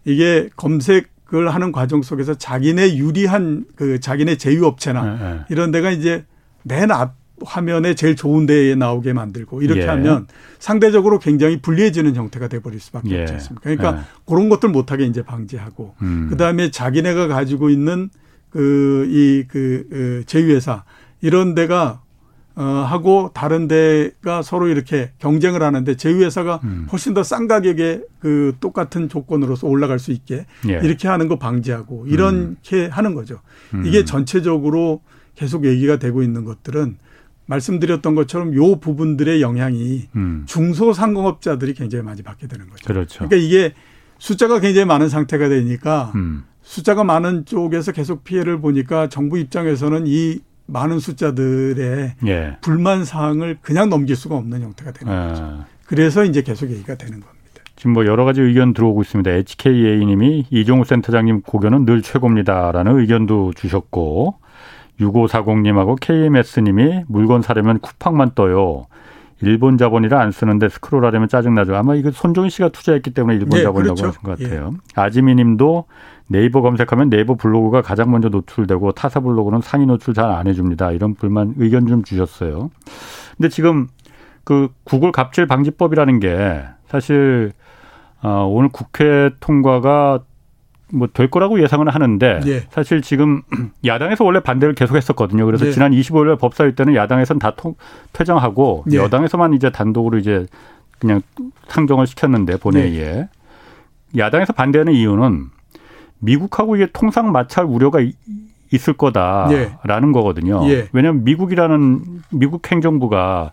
이게 0.05 0.49
검색 0.55 1.12
그걸 1.33 1.49
하는 1.49 1.71
과정 1.71 2.03
속에서 2.03 2.35
자기네 2.35 2.95
유리한 2.95 3.65
그 3.75 3.99
자기네 3.99 4.37
제휴업체나 4.37 5.03
네, 5.03 5.17
네. 5.17 5.39
이런 5.49 5.71
데가 5.71 5.89
이제 5.89 6.25
맨 6.61 6.91
앞 6.91 7.15
화면에 7.43 7.95
제일 7.95 8.15
좋은 8.15 8.45
데에 8.45 8.75
나오게 8.75 9.13
만들고 9.13 9.63
이렇게 9.63 9.81
예. 9.81 9.85
하면 9.87 10.27
상대적으로 10.59 11.17
굉장히 11.17 11.59
불리해지는 11.59 12.13
형태가 12.13 12.49
돼버릴 12.49 12.79
수밖에 12.79 13.09
예. 13.09 13.21
없지 13.21 13.33
않습니까? 13.33 13.61
그러니까 13.63 13.97
예. 13.97 14.01
그런 14.27 14.47
것들 14.47 14.69
못하게 14.69 15.05
이제 15.05 15.23
방지하고 15.23 15.95
음. 16.03 16.27
그 16.29 16.37
다음에 16.37 16.69
자기네가 16.69 17.27
가지고 17.27 17.71
있는 17.71 18.11
그 18.51 19.07
이그 19.09 19.47
그, 19.51 19.87
그 19.89 20.23
제휴회사 20.27 20.83
이런 21.21 21.55
데가 21.55 22.02
어, 22.55 22.63
하고 22.63 23.31
다른 23.33 23.67
데가 23.67 24.43
서로 24.43 24.67
이렇게 24.67 25.11
경쟁을 25.17 25.63
하는데 25.63 25.95
제휴회사가 25.95 26.59
음. 26.63 26.87
훨씬 26.91 27.13
더 27.13 27.23
싼 27.23 27.47
가격에 27.47 28.01
그 28.19 28.55
똑같은 28.59 29.09
조건으로서 29.09 29.67
올라갈 29.67 29.97
수 29.97 30.11
있게 30.11 30.45
예. 30.69 30.79
이렇게 30.83 31.07
하는 31.07 31.27
거 31.27 31.39
방지하고 31.39 32.05
이렇게 32.07 32.85
음. 32.85 32.89
하는 32.91 33.15
거죠. 33.15 33.39
음. 33.73 33.85
이게 33.85 34.05
전체적으로 34.05 35.01
계속 35.35 35.65
얘기가 35.65 35.97
되고 35.97 36.21
있는 36.21 36.45
것들은 36.45 36.97
말씀드렸던 37.47 38.15
것처럼 38.15 38.53
요 38.55 38.79
부분들의 38.79 39.41
영향이 39.41 40.09
음. 40.15 40.43
중소상공업자들이 40.45 41.73
굉장히 41.73 42.03
많이 42.03 42.21
받게 42.21 42.47
되는 42.47 42.69
거죠. 42.69 42.85
그렇죠. 42.85 43.25
그러니까 43.25 43.35
이게 43.37 43.73
숫자가 44.19 44.59
굉장히 44.59 44.85
많은 44.85 45.09
상태가 45.09 45.49
되니까 45.49 46.11
음. 46.15 46.43
숫자가 46.61 47.03
많은 47.03 47.45
쪽에서 47.45 47.91
계속 47.91 48.23
피해를 48.23 48.61
보니까 48.61 49.09
정부 49.09 49.37
입장에서는 49.37 50.03
이 50.07 50.39
많은 50.65 50.99
숫자들의 50.99 52.13
예. 52.27 52.57
불만 52.61 53.05
사항을 53.05 53.57
그냥 53.61 53.89
넘길 53.89 54.15
수가 54.15 54.35
없는 54.35 54.61
형태가 54.61 54.91
되는 54.91 55.13
아. 55.13 55.27
거죠. 55.27 55.65
그래서 55.85 56.23
이제 56.23 56.41
계속 56.41 56.69
얘기가 56.69 56.95
되는 56.95 57.19
겁니다. 57.19 57.33
지금 57.75 57.93
뭐 57.93 58.05
여러 58.05 58.23
가지 58.23 58.41
의견 58.41 58.73
들어오고 58.73 59.01
있습니다. 59.01 59.29
HKA님이 59.29 60.47
이종우 60.49 60.85
센터장님 60.85 61.41
고견은 61.41 61.85
늘 61.85 62.01
최고입니다라는 62.01 62.99
의견도 62.99 63.53
주셨고 63.55 64.35
6540님하고 64.99 65.97
KMS님이 65.99 67.03
물건 67.07 67.41
사려면 67.41 67.79
쿠팡만 67.79 68.31
떠요. 68.35 68.85
일본 69.41 69.77
자본이라 69.77 70.21
안 70.21 70.31
쓰는데 70.31 70.69
스크롤하려면 70.69 71.27
짜증나죠. 71.27 71.75
아마 71.75 71.95
이거 71.95 72.11
손종희 72.11 72.49
씨가 72.49 72.69
투자했기 72.69 73.11
때문에 73.11 73.35
일본 73.35 73.57
네, 73.57 73.63
자본이라고 73.63 73.95
그렇죠. 73.95 74.07
하신 74.07 74.21
것 74.21 74.39
같아요. 74.39 74.71
예. 74.73 75.01
아지미님도 75.01 75.85
네이버 76.27 76.61
검색하면 76.61 77.09
네이버 77.09 77.35
블로그가 77.35 77.81
가장 77.81 78.11
먼저 78.11 78.29
노출되고 78.29 78.93
타사 78.93 79.19
블로그는 79.19 79.61
상위 79.61 79.85
노출 79.85 80.13
잘 80.13 80.31
안 80.31 80.47
해줍니다. 80.47 80.91
이런 80.91 81.13
불만 81.15 81.53
의견 81.57 81.87
좀 81.87 82.03
주셨어요. 82.03 82.69
근데 83.37 83.49
지금 83.49 83.87
그 84.43 84.69
구글 84.83 85.11
갑질 85.11 85.47
방지법이라는 85.47 86.19
게 86.19 86.63
사실 86.87 87.51
어, 88.21 88.45
오늘 88.49 88.69
국회 88.69 89.29
통과가 89.39 90.19
뭐 90.93 91.07
될 91.07 91.29
거라고 91.29 91.59
예상은 91.61 91.87
하는데 91.87 92.39
예. 92.45 92.59
사실 92.69 93.01
지금 93.01 93.41
야당에서 93.85 94.23
원래 94.23 94.39
반대를 94.39 94.75
계속했었거든요. 94.75 95.45
그래서 95.45 95.65
예. 95.65 95.71
지난 95.71 95.91
25일 95.91 96.37
법사위 96.39 96.75
때는 96.75 96.93
야당에서는 96.95 97.39
다 97.39 97.51
통, 97.55 97.75
퇴장하고 98.13 98.85
예. 98.91 98.97
여당에서만 98.97 99.53
이제 99.55 99.71
단독으로 99.71 100.19
이제 100.19 100.45
그냥 100.99 101.21
상정을 101.67 102.05
시켰는데 102.05 102.57
본회의에 102.57 103.01
예. 103.01 103.29
야당에서 104.17 104.53
반대하는 104.53 104.93
이유는 104.93 105.47
미국하고 106.23 106.75
이게 106.75 106.87
통상 106.91 107.31
마찰 107.31 107.65
우려가 107.65 107.99
있을 108.71 108.93
거다라는 108.93 110.09
예. 110.09 110.11
거거든요. 110.11 110.67
예. 110.69 110.87
왜냐하면 110.93 111.23
미국이라는 111.23 112.21
미국 112.31 112.71
행정부가 112.71 113.51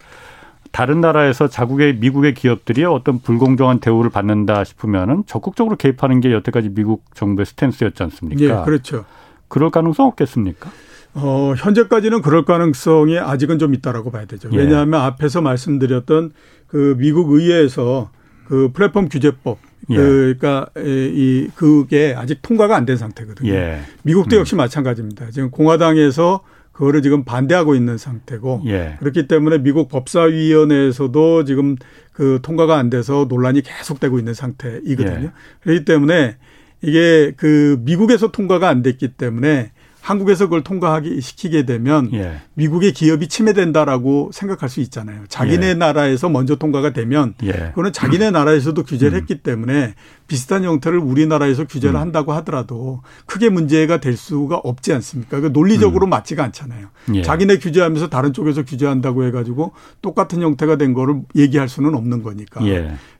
다른 0.72 1.00
나라에서 1.00 1.48
자국의 1.48 1.96
미국의 1.96 2.34
기업들이 2.34 2.84
어떤 2.84 3.18
불공정한 3.18 3.80
대우를 3.80 4.10
받는다 4.10 4.62
싶으면은 4.64 5.24
적극적으로 5.26 5.76
개입하는 5.76 6.20
게 6.20 6.32
여태까지 6.32 6.70
미국 6.70 7.04
정부의 7.14 7.46
스탠스였지 7.46 8.02
않습니까? 8.04 8.42
예, 8.42 8.64
그렇죠. 8.64 9.04
그럴 9.48 9.70
가능성 9.70 10.06
없겠습니까? 10.06 10.70
어, 11.14 11.54
현재까지는 11.56 12.22
그럴 12.22 12.44
가능성이 12.44 13.18
아직은 13.18 13.58
좀 13.58 13.74
있다라고 13.74 14.12
봐야 14.12 14.26
되죠. 14.26 14.48
예. 14.52 14.58
왜냐하면 14.58 15.00
앞에서 15.00 15.40
말씀드렸던 15.40 16.30
그 16.68 16.94
미국 16.98 17.32
의회에서 17.32 18.10
그 18.46 18.70
플랫폼 18.72 19.08
규제법 19.08 19.58
예. 19.88 19.96
그러니까 19.96 20.66
이 20.76 21.48
그게 21.54 22.14
아직 22.16 22.40
통과가 22.42 22.76
안 22.76 22.86
된 22.86 22.96
상태거든요. 22.96 23.52
예. 23.52 23.80
미국도 24.02 24.36
역시 24.36 24.54
음. 24.54 24.58
마찬가지입니다. 24.58 25.30
지금 25.30 25.50
공화당에서 25.50 26.40
그거를 26.72 27.02
지금 27.02 27.24
반대하고 27.24 27.74
있는 27.74 27.98
상태고 27.98 28.62
예. 28.66 28.96
그렇기 29.00 29.26
때문에 29.26 29.58
미국 29.58 29.88
법사위원회에서도 29.88 31.44
지금 31.44 31.76
그 32.12 32.38
통과가 32.42 32.76
안 32.76 32.90
돼서 32.90 33.26
논란이 33.28 33.62
계속되고 33.62 34.18
있는 34.18 34.34
상태이거든요. 34.34 35.26
예. 35.26 35.32
그렇기 35.62 35.84
때문에 35.84 36.36
이게 36.82 37.32
그 37.36 37.78
미국에서 37.84 38.30
통과가 38.32 38.68
안 38.68 38.82
됐기 38.82 39.08
때문에 39.08 39.72
한국에서 40.00 40.46
그걸 40.46 40.62
통과하기 40.62 41.20
시키게 41.20 41.66
되면 41.66 42.10
예. 42.12 42.40
미국의 42.54 42.92
기업이 42.92 43.28
침해된다라고 43.28 44.30
생각할 44.32 44.68
수 44.68 44.80
있잖아요. 44.80 45.22
자기네 45.28 45.68
예. 45.68 45.74
나라에서 45.74 46.28
먼저 46.28 46.56
통과가 46.56 46.92
되면 46.92 47.34
예. 47.42 47.52
그거는 47.52 47.92
자기네 47.92 48.30
나라에서도 48.32 48.82
규제를 48.82 49.18
음. 49.18 49.20
했기 49.20 49.38
때문에 49.38 49.94
비슷한 50.26 50.64
형태를 50.64 50.98
우리나라에서 50.98 51.64
규제를 51.64 51.96
음. 51.96 52.00
한다고 52.00 52.32
하더라도 52.34 53.02
크게 53.26 53.50
문제가 53.50 53.98
될 53.98 54.16
수가 54.16 54.56
없지 54.56 54.92
않습니까? 54.94 55.40
그 55.40 55.48
논리적으로 55.48 56.06
음. 56.06 56.10
맞지가 56.10 56.42
않잖아요. 56.44 56.88
예. 57.14 57.22
자기네 57.22 57.58
규제하면서 57.58 58.08
다른 58.08 58.32
쪽에서 58.32 58.64
규제한다고 58.64 59.24
해가지고 59.24 59.72
똑같은 60.02 60.40
형태가 60.40 60.76
된 60.76 60.94
거를 60.94 61.22
얘기할 61.36 61.68
수는 61.68 61.94
없는 61.94 62.22
거니까. 62.22 62.66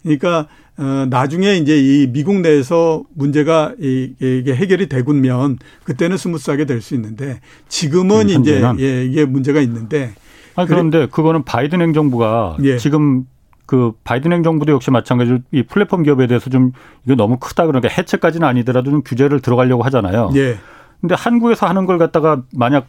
예. 0.07 0.17
그러니까 0.17 0.49
어, 0.79 1.07
나중에 1.11 1.57
이제 1.57 1.77
이 1.79 2.07
미국 2.11 2.41
내에서 2.41 3.03
문제가 3.15 3.75
이게 3.79 4.55
해결이 4.55 4.89
되면 4.89 5.59
그때는 5.85 6.17
스무스하게 6.17 6.65
될 6.65 6.81
수 6.81 6.95
있는데 6.95 7.41
지금은 7.69 8.31
음, 8.31 8.41
이제 8.41 8.63
예, 8.79 9.05
이게 9.05 9.25
문제가 9.25 9.61
있는데. 9.61 10.15
아 10.57 10.65
그런데 10.65 11.07
그거는 11.07 11.45
바이든 11.45 11.81
행정부가 11.81 12.57
예. 12.63 12.77
지금 12.79 13.25
그 13.67 13.93
바이든 14.05 14.33
행정부도 14.33 14.73
역시 14.73 14.91
마찬가지로 14.91 15.39
이 15.53 15.63
플랫폼 15.63 16.03
기업에 16.03 16.27
대해서 16.27 16.51
좀 16.51 16.73
이거 17.05 17.15
너무 17.15 17.37
크다 17.39 17.67
그러니까 17.67 17.89
해체까지는 17.89 18.47
아니더라도 18.49 18.91
좀 18.91 19.03
규제를 19.05 19.41
들어가려고 19.41 19.83
하잖아요. 19.85 20.31
예. 20.35 20.59
근데 21.01 21.15
한국에서 21.15 21.67
하는 21.67 21.87
걸 21.87 21.99
갖다가 21.99 22.43
만약 22.53 22.89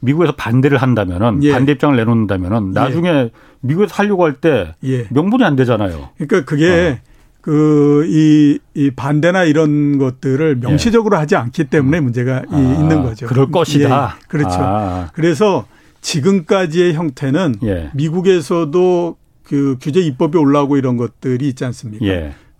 미국에서 0.00 0.32
반대를 0.32 0.78
한다면은 0.78 1.42
예. 1.42 1.52
반대 1.52 1.72
입장을 1.72 1.96
내놓는다면은 1.96 2.72
나중에 2.72 3.08
예. 3.08 3.30
미국에서 3.60 3.94
하려고 3.94 4.24
할때 4.24 4.74
예. 4.84 5.06
명분이 5.10 5.44
안 5.44 5.56
되잖아요. 5.56 6.10
그러니까 6.16 6.44
그게 6.44 7.00
어. 7.00 7.14
그이 7.40 8.58
이 8.74 8.90
반대나 8.90 9.44
이런 9.44 9.98
것들을 9.98 10.56
명시적으로 10.56 11.16
예. 11.16 11.20
하지 11.20 11.36
않기 11.36 11.64
때문에 11.64 11.98
음. 11.98 12.04
문제가 12.04 12.42
아, 12.50 12.56
있는 12.58 13.02
거죠. 13.02 13.26
그럴 13.26 13.50
것이다. 13.50 14.16
예, 14.18 14.26
그렇죠. 14.28 14.56
아. 14.60 15.10
그래서 15.12 15.66
지금까지의 16.00 16.94
형태는 16.94 17.56
예. 17.64 17.90
미국에서도 17.94 19.16
그 19.42 19.76
규제 19.80 20.00
입법이 20.00 20.38
올라오고 20.38 20.78
이런 20.78 20.96
것들이 20.96 21.48
있지 21.48 21.64
않습니까? 21.66 22.04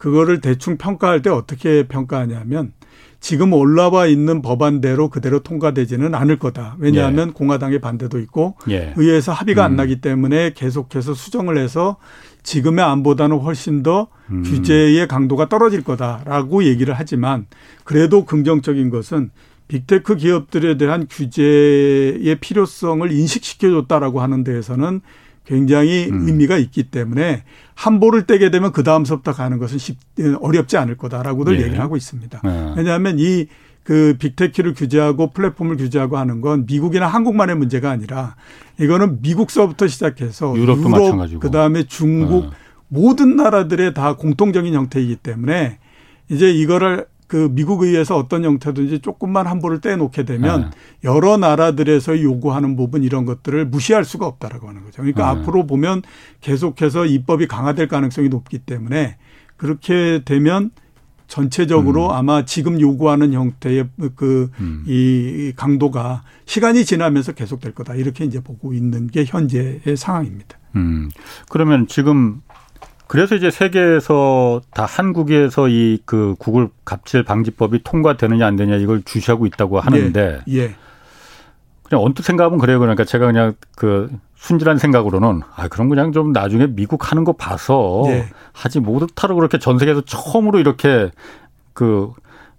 예. 0.04 0.10
그거를 0.10 0.40
대충 0.40 0.76
평가할 0.76 1.22
때 1.22 1.30
어떻게 1.30 1.86
평가하냐면 1.86 2.72
지금 3.20 3.54
올라와 3.54 4.06
있는 4.06 4.42
법안대로 4.42 5.08
그대로 5.08 5.38
통과되지는 5.38 6.14
않을 6.14 6.38
거다. 6.38 6.76
왜냐하면 6.78 7.28
예. 7.28 7.32
공화당의 7.32 7.80
반대도 7.80 8.18
있고 8.18 8.56
예. 8.68 8.92
의회에서 8.96 9.32
합의가 9.32 9.62
음. 9.62 9.64
안 9.64 9.76
나기 9.76 10.02
때문에 10.02 10.52
계속해서 10.52 11.14
수정을 11.14 11.56
해서 11.56 11.96
지금의 12.42 12.84
안보다는 12.84 13.38
훨씬 13.38 13.82
더 13.82 14.08
음. 14.30 14.42
규제의 14.42 15.08
강도가 15.08 15.48
떨어질 15.48 15.82
거다라고 15.82 16.64
얘기를 16.64 16.92
하지만 16.94 17.46
그래도 17.84 18.26
긍정적인 18.26 18.90
것은 18.90 19.30
빅테크 19.68 20.16
기업들에 20.16 20.76
대한 20.76 21.06
규제의 21.08 22.36
필요성을 22.40 23.10
인식시켜줬다라고 23.10 24.20
하는 24.20 24.44
데에서는 24.44 25.00
굉장히 25.44 26.08
음. 26.10 26.26
의미가 26.26 26.56
있기 26.58 26.84
때문에 26.84 27.44
한 27.74 28.00
발을 28.00 28.26
떼게 28.26 28.50
되면 28.50 28.72
그 28.72 28.82
다음서부터 28.82 29.32
가는 29.32 29.58
것은 29.58 29.78
쉽, 29.78 29.98
어렵지 30.40 30.76
않을 30.76 30.96
거다라고도 30.96 31.54
예. 31.56 31.60
얘기를 31.60 31.80
하고 31.80 31.96
있습니다. 31.96 32.40
예. 32.44 32.74
왜냐하면 32.76 33.18
이 33.18 33.46
그 33.84 34.16
빅테크를 34.18 34.74
규제하고 34.74 35.30
플랫폼을 35.30 35.76
규제하고 35.76 36.16
하는 36.16 36.40
건 36.40 36.64
미국이나 36.66 37.06
한국만의 37.06 37.56
문제가 37.56 37.90
아니라 37.90 38.34
이거는 38.80 39.20
미국서부터 39.20 39.86
시작해서 39.86 40.56
유럽도 40.56 40.88
유럽, 40.88 40.90
마찬가지고 40.90 41.40
그다음에 41.40 41.84
중국 41.84 42.46
예. 42.46 42.50
모든 42.88 43.36
나라들의 43.36 43.92
다 43.92 44.16
공통적인 44.16 44.72
형태이기 44.72 45.16
때문에 45.16 45.78
이제 46.30 46.50
이거를 46.50 47.06
그 47.26 47.48
미국 47.52 47.82
의회에서 47.82 48.16
어떤 48.16 48.44
형태든지 48.44 49.00
조금만 49.00 49.46
한보를 49.46 49.80
떼놓게 49.80 50.24
되면 50.24 50.70
네. 50.70 50.70
여러 51.04 51.36
나라들에서 51.36 52.20
요구하는 52.22 52.76
부분 52.76 53.02
이런 53.02 53.24
것들을 53.24 53.66
무시할 53.66 54.04
수가 54.04 54.26
없다라고 54.26 54.68
하는 54.68 54.84
거죠. 54.84 55.02
그러니까 55.02 55.32
네. 55.32 55.40
앞으로 55.40 55.66
보면 55.66 56.02
계속해서 56.40 57.06
입법이 57.06 57.46
강화될 57.46 57.88
가능성이 57.88 58.28
높기 58.28 58.58
때문에 58.58 59.16
그렇게 59.56 60.22
되면 60.24 60.70
전체적으로 61.26 62.06
음. 62.06 62.10
아마 62.10 62.44
지금 62.44 62.80
요구하는 62.80 63.32
형태의 63.32 63.88
그이 64.14 64.48
음. 64.60 65.52
강도가 65.56 66.22
시간이 66.44 66.84
지나면서 66.84 67.32
계속될 67.32 67.72
거다 67.74 67.94
이렇게 67.94 68.24
이제 68.24 68.40
보고 68.40 68.74
있는 68.74 69.06
게 69.06 69.24
현재의 69.24 69.96
상황입니다. 69.96 70.58
음. 70.76 71.08
그러면 71.48 71.86
지금 71.86 72.42
그래서 73.06 73.34
이제 73.34 73.50
세계에서 73.50 74.60
다 74.72 74.86
한국에서 74.86 75.68
이 75.68 75.98
그 76.06 76.34
구글 76.38 76.68
갑질 76.84 77.22
방지법이 77.22 77.82
통과되느냐 77.84 78.46
안 78.46 78.56
되느냐 78.56 78.76
이걸 78.78 79.02
주시하고 79.02 79.46
있다고 79.46 79.80
하는데 79.80 80.40
예, 80.48 80.54
예. 80.58 80.74
그냥 81.82 82.02
언뜻 82.04 82.22
생각하면 82.24 82.58
그래요. 82.58 82.78
그러니까 82.78 83.04
제가 83.04 83.26
그냥 83.26 83.54
그 83.76 84.10
순진한 84.36 84.78
생각으로는 84.78 85.42
아 85.54 85.68
그럼 85.68 85.88
그냥 85.88 86.12
좀 86.12 86.32
나중에 86.32 86.66
미국 86.68 87.10
하는 87.10 87.24
거 87.24 87.32
봐서 87.32 88.04
예. 88.08 88.26
하지 88.52 88.80
못하러 88.80 89.34
그렇게 89.34 89.58
전 89.58 89.78
세계에서 89.78 90.02
처음으로 90.02 90.58
이렇게 90.58 91.10
그 91.72 92.10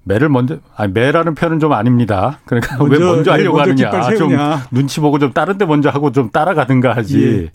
매를 0.03 0.29
먼저 0.29 0.57
아니 0.75 0.91
매라는 0.93 1.33
표현은 1.35 1.59
좀 1.59 1.73
아닙니다. 1.73 2.39
그러니까 2.45 2.77
먼저, 2.77 2.93
왜 2.93 2.99
먼저 3.11 3.31
하려고 3.31 3.57
먼저 3.57 3.87
하느냐. 3.87 4.15
좀 4.17 4.31
눈치 4.71 4.99
보고 4.99 5.17
좀 5.19 5.33
다른 5.33 5.57
데 5.57 5.65
먼저 5.65 5.89
하고 5.89 6.11
좀 6.11 6.29
따라가든가 6.29 6.95
하지. 6.95 7.23
예. 7.43 7.51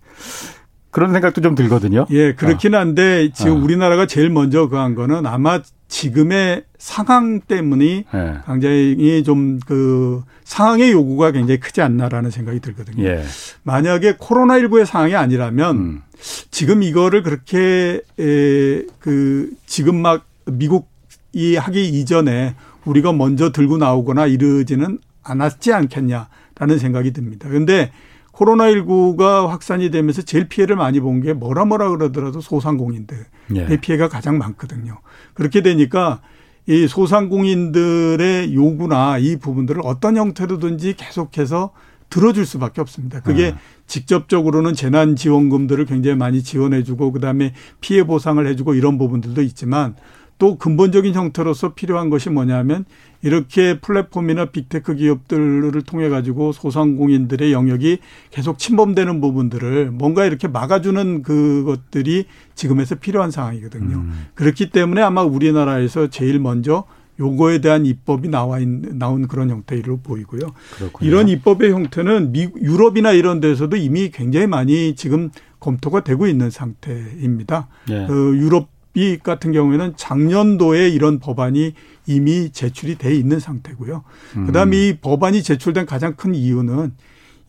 그런 0.90 1.12
생각도 1.12 1.40
좀 1.40 1.54
들거든요. 1.54 2.06
예, 2.10 2.34
그렇긴 2.34 2.74
아. 2.74 2.80
한데 2.80 3.30
지금 3.32 3.52
아. 3.52 3.64
우리나라가 3.64 4.06
제일 4.06 4.30
먼저 4.30 4.68
그한 4.68 4.94
거는 4.94 5.26
아마 5.26 5.60
지금의 5.88 6.64
상황 6.78 7.40
때문에 7.40 8.04
예. 8.12 8.34
굉장히 8.46 9.22
좀 9.24 9.58
그 9.66 10.22
상황의 10.50 10.90
요구가 10.90 11.30
굉장히 11.30 11.60
크지 11.60 11.80
않나라는 11.80 12.32
생각이 12.32 12.58
들거든요. 12.58 13.04
예. 13.04 13.22
만약에 13.62 14.16
코로나19의 14.16 14.84
상황이 14.84 15.14
아니라면 15.14 15.76
음. 15.76 16.02
지금 16.50 16.82
이거를 16.82 17.22
그렇게 17.22 18.00
에, 18.18 18.82
그 18.98 19.50
지금 19.66 20.02
막 20.02 20.26
미국이 20.46 21.56
하기 21.56 21.88
이전에 21.88 22.56
우리가 22.84 23.12
먼저 23.12 23.52
들고 23.52 23.78
나오거나 23.78 24.26
이러지는 24.26 24.98
않았지 25.22 25.72
않겠냐라는 25.72 26.78
생각이 26.80 27.12
듭니다. 27.12 27.48
근데 27.48 27.92
코로나19가 28.40 29.46
확산이 29.46 29.90
되면서 29.90 30.22
제일 30.22 30.48
피해를 30.48 30.76
많이 30.76 30.98
본 31.00 31.20
게 31.20 31.34
뭐라 31.34 31.66
뭐라 31.66 31.90
그러더라도 31.90 32.40
소상공인들의 32.40 33.24
예. 33.56 33.76
피해가 33.76 34.08
가장 34.08 34.38
많거든요. 34.38 35.00
그렇게 35.34 35.60
되니까 35.60 36.22
이 36.66 36.86
소상공인들의 36.88 38.54
요구나 38.54 39.18
이 39.18 39.36
부분들을 39.36 39.82
어떤 39.84 40.16
형태로든지 40.16 40.94
계속해서 40.96 41.72
들어줄 42.08 42.46
수밖에 42.46 42.80
없습니다. 42.80 43.20
그게 43.20 43.52
아. 43.54 43.58
직접적으로는 43.86 44.74
재난 44.74 45.14
지원금들을 45.14 45.84
굉장히 45.84 46.16
많이 46.16 46.42
지원해주고 46.42 47.12
그다음에 47.12 47.52
피해 47.80 48.04
보상을 48.04 48.44
해주고 48.46 48.74
이런 48.74 48.98
부분들도 48.98 49.42
있지만 49.42 49.94
또 50.40 50.56
근본적인 50.56 51.14
형태로서 51.14 51.74
필요한 51.74 52.08
것이 52.08 52.30
뭐냐면 52.30 52.86
이렇게 53.22 53.78
플랫폼이나 53.78 54.46
빅테크 54.46 54.96
기업들을 54.96 55.70
통해 55.82 56.08
가지고 56.08 56.52
소상공인들의 56.52 57.52
영역이 57.52 57.98
계속 58.30 58.58
침범되는 58.58 59.20
부분들을 59.20 59.90
뭔가 59.90 60.24
이렇게 60.24 60.48
막아주는 60.48 61.22
그것들이 61.22 62.24
지금에서 62.54 62.94
필요한 62.94 63.30
상황이거든요. 63.30 63.96
음. 63.98 64.28
그렇기 64.34 64.70
때문에 64.70 65.02
아마 65.02 65.22
우리나라에서 65.22 66.08
제일 66.08 66.40
먼저 66.40 66.84
요거에 67.18 67.60
대한 67.60 67.84
입법이 67.84 68.30
나와 68.30 68.60
있는 68.60 68.98
나온 68.98 69.28
그런 69.28 69.50
형태로 69.50 69.98
보이고요. 69.98 70.40
그렇군요. 70.78 71.06
이런 71.06 71.28
입법의 71.28 71.70
형태는 71.70 72.32
미, 72.32 72.48
유럽이나 72.56 73.12
이런 73.12 73.40
데서도 73.40 73.76
이미 73.76 74.10
굉장히 74.10 74.46
많이 74.46 74.94
지금 74.94 75.28
검토가 75.60 76.02
되고 76.02 76.26
있는 76.26 76.48
상태입니다. 76.48 77.68
예. 77.90 78.06
그 78.06 78.38
유럽 78.38 78.79
이 78.94 79.18
같은 79.18 79.52
경우에는 79.52 79.94
작년도에 79.96 80.88
이런 80.88 81.18
법안이 81.18 81.74
이미 82.06 82.50
제출이 82.50 82.96
돼 82.96 83.14
있는 83.14 83.38
상태고요. 83.38 84.02
음. 84.36 84.46
그다음에 84.46 84.76
이 84.76 84.96
법안이 84.98 85.42
제출된 85.42 85.86
가장 85.86 86.14
큰 86.16 86.34
이유는 86.34 86.92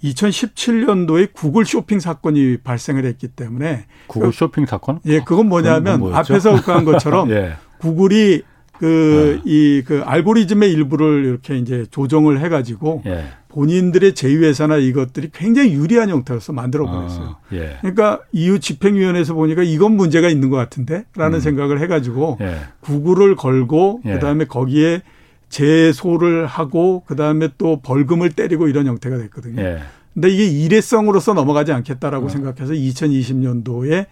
2017년도에 0.03 1.33
구글 1.33 1.65
쇼핑 1.65 1.99
사건이 1.99 2.57
발생을 2.63 3.05
했기 3.05 3.27
때문에 3.27 3.85
구글 4.07 4.31
쇼핑 4.33 4.65
사건? 4.65 4.99
예, 5.05 5.19
그건 5.19 5.47
뭐냐면 5.47 6.13
앞에서 6.13 6.55
한 6.55 6.85
것처럼 6.85 7.29
예. 7.31 7.53
구글이 7.79 8.43
그, 8.77 9.41
네. 9.45 9.51
이, 9.51 9.83
그, 9.85 10.01
알고리즘의 10.03 10.71
일부를 10.71 11.25
이렇게 11.25 11.55
이제 11.55 11.85
조정을 11.91 12.39
해가지고 12.39 13.03
예. 13.05 13.25
본인들의 13.51 14.15
제휴회사나 14.15 14.77
이것들이 14.77 15.29
굉장히 15.33 15.73
유리한 15.73 16.09
형태로서 16.09 16.53
만들어 16.53 16.85
버렸어요. 16.85 17.25
어, 17.25 17.39
예. 17.51 17.77
그러니까 17.81 18.21
EU 18.31 18.59
집행위원회에서 18.59 19.33
보니까 19.33 19.61
이건 19.61 19.97
문제가 19.97 20.29
있는 20.29 20.49
것 20.49 20.55
같은데 20.55 21.03
라는 21.15 21.39
음. 21.39 21.41
생각을 21.41 21.81
해가지고 21.81 22.37
예. 22.39 22.55
구글을 22.79 23.35
걸고 23.35 24.01
예. 24.05 24.13
그다음에 24.13 24.45
거기에 24.45 25.01
제소를 25.49 26.45
하고 26.45 27.03
그다음에 27.05 27.49
또 27.57 27.81
벌금을 27.81 28.31
때리고 28.31 28.69
이런 28.69 28.87
형태가 28.87 29.17
됐거든요. 29.17 29.61
예. 29.61 29.79
근데 30.13 30.29
이게 30.29 30.45
일회성으로서 30.45 31.33
넘어가지 31.33 31.73
않겠다라고 31.73 32.27
어. 32.27 32.29
생각해서 32.29 32.71
2020년도에 32.71 34.05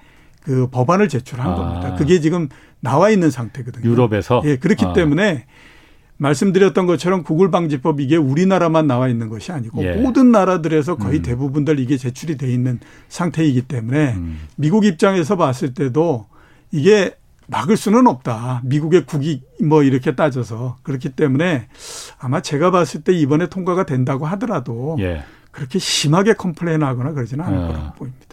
그 0.43 0.67
법안을 0.69 1.07
제출한 1.07 1.51
아. 1.51 1.55
겁니다. 1.55 1.95
그게 1.95 2.19
지금 2.19 2.49
나와 2.81 3.09
있는 3.09 3.31
상태거든요. 3.31 3.89
유럽에서 3.89 4.41
예, 4.43 4.57
그렇기 4.57 4.85
아. 4.85 4.93
때문에 4.93 5.45
말씀드렸던 6.19 6.85
것처럼 6.85 7.23
구글 7.23 7.49
방지법 7.49 8.01
이게 8.01 8.17
우리나라만 8.17 8.87
나와 8.87 9.07
있는 9.07 9.29
것이 9.29 9.51
아니고 9.51 9.83
예. 9.83 9.93
모든 9.93 10.31
나라들에서 10.31 10.97
거의 10.97 11.19
음. 11.19 11.23
대부분들 11.23 11.79
이게 11.79 11.97
제출이 11.97 12.37
돼 12.37 12.51
있는 12.51 12.79
상태이기 13.07 13.63
때문에 13.63 14.13
음. 14.15 14.39
미국 14.55 14.85
입장에서 14.85 15.37
봤을 15.37 15.73
때도 15.73 16.27
이게 16.71 17.15
막을 17.47 17.77
수는 17.77 18.05
없다. 18.05 18.61
미국의 18.65 19.05
국익 19.05 19.47
뭐 19.63 19.81
이렇게 19.81 20.13
따져서 20.13 20.77
그렇기 20.83 21.09
때문에 21.09 21.67
아마 22.19 22.41
제가 22.41 22.69
봤을 22.69 23.01
때 23.01 23.13
이번에 23.13 23.47
통과가 23.47 23.85
된다고 23.85 24.27
하더라도 24.27 24.97
예. 24.99 25.23
그렇게 25.51 25.79
심하게 25.79 26.33
컴플레인하거나 26.33 27.13
그러지는 27.13 27.45
않을 27.45 27.57
어. 27.57 27.67
거라고 27.67 27.95
보입니다. 27.95 28.27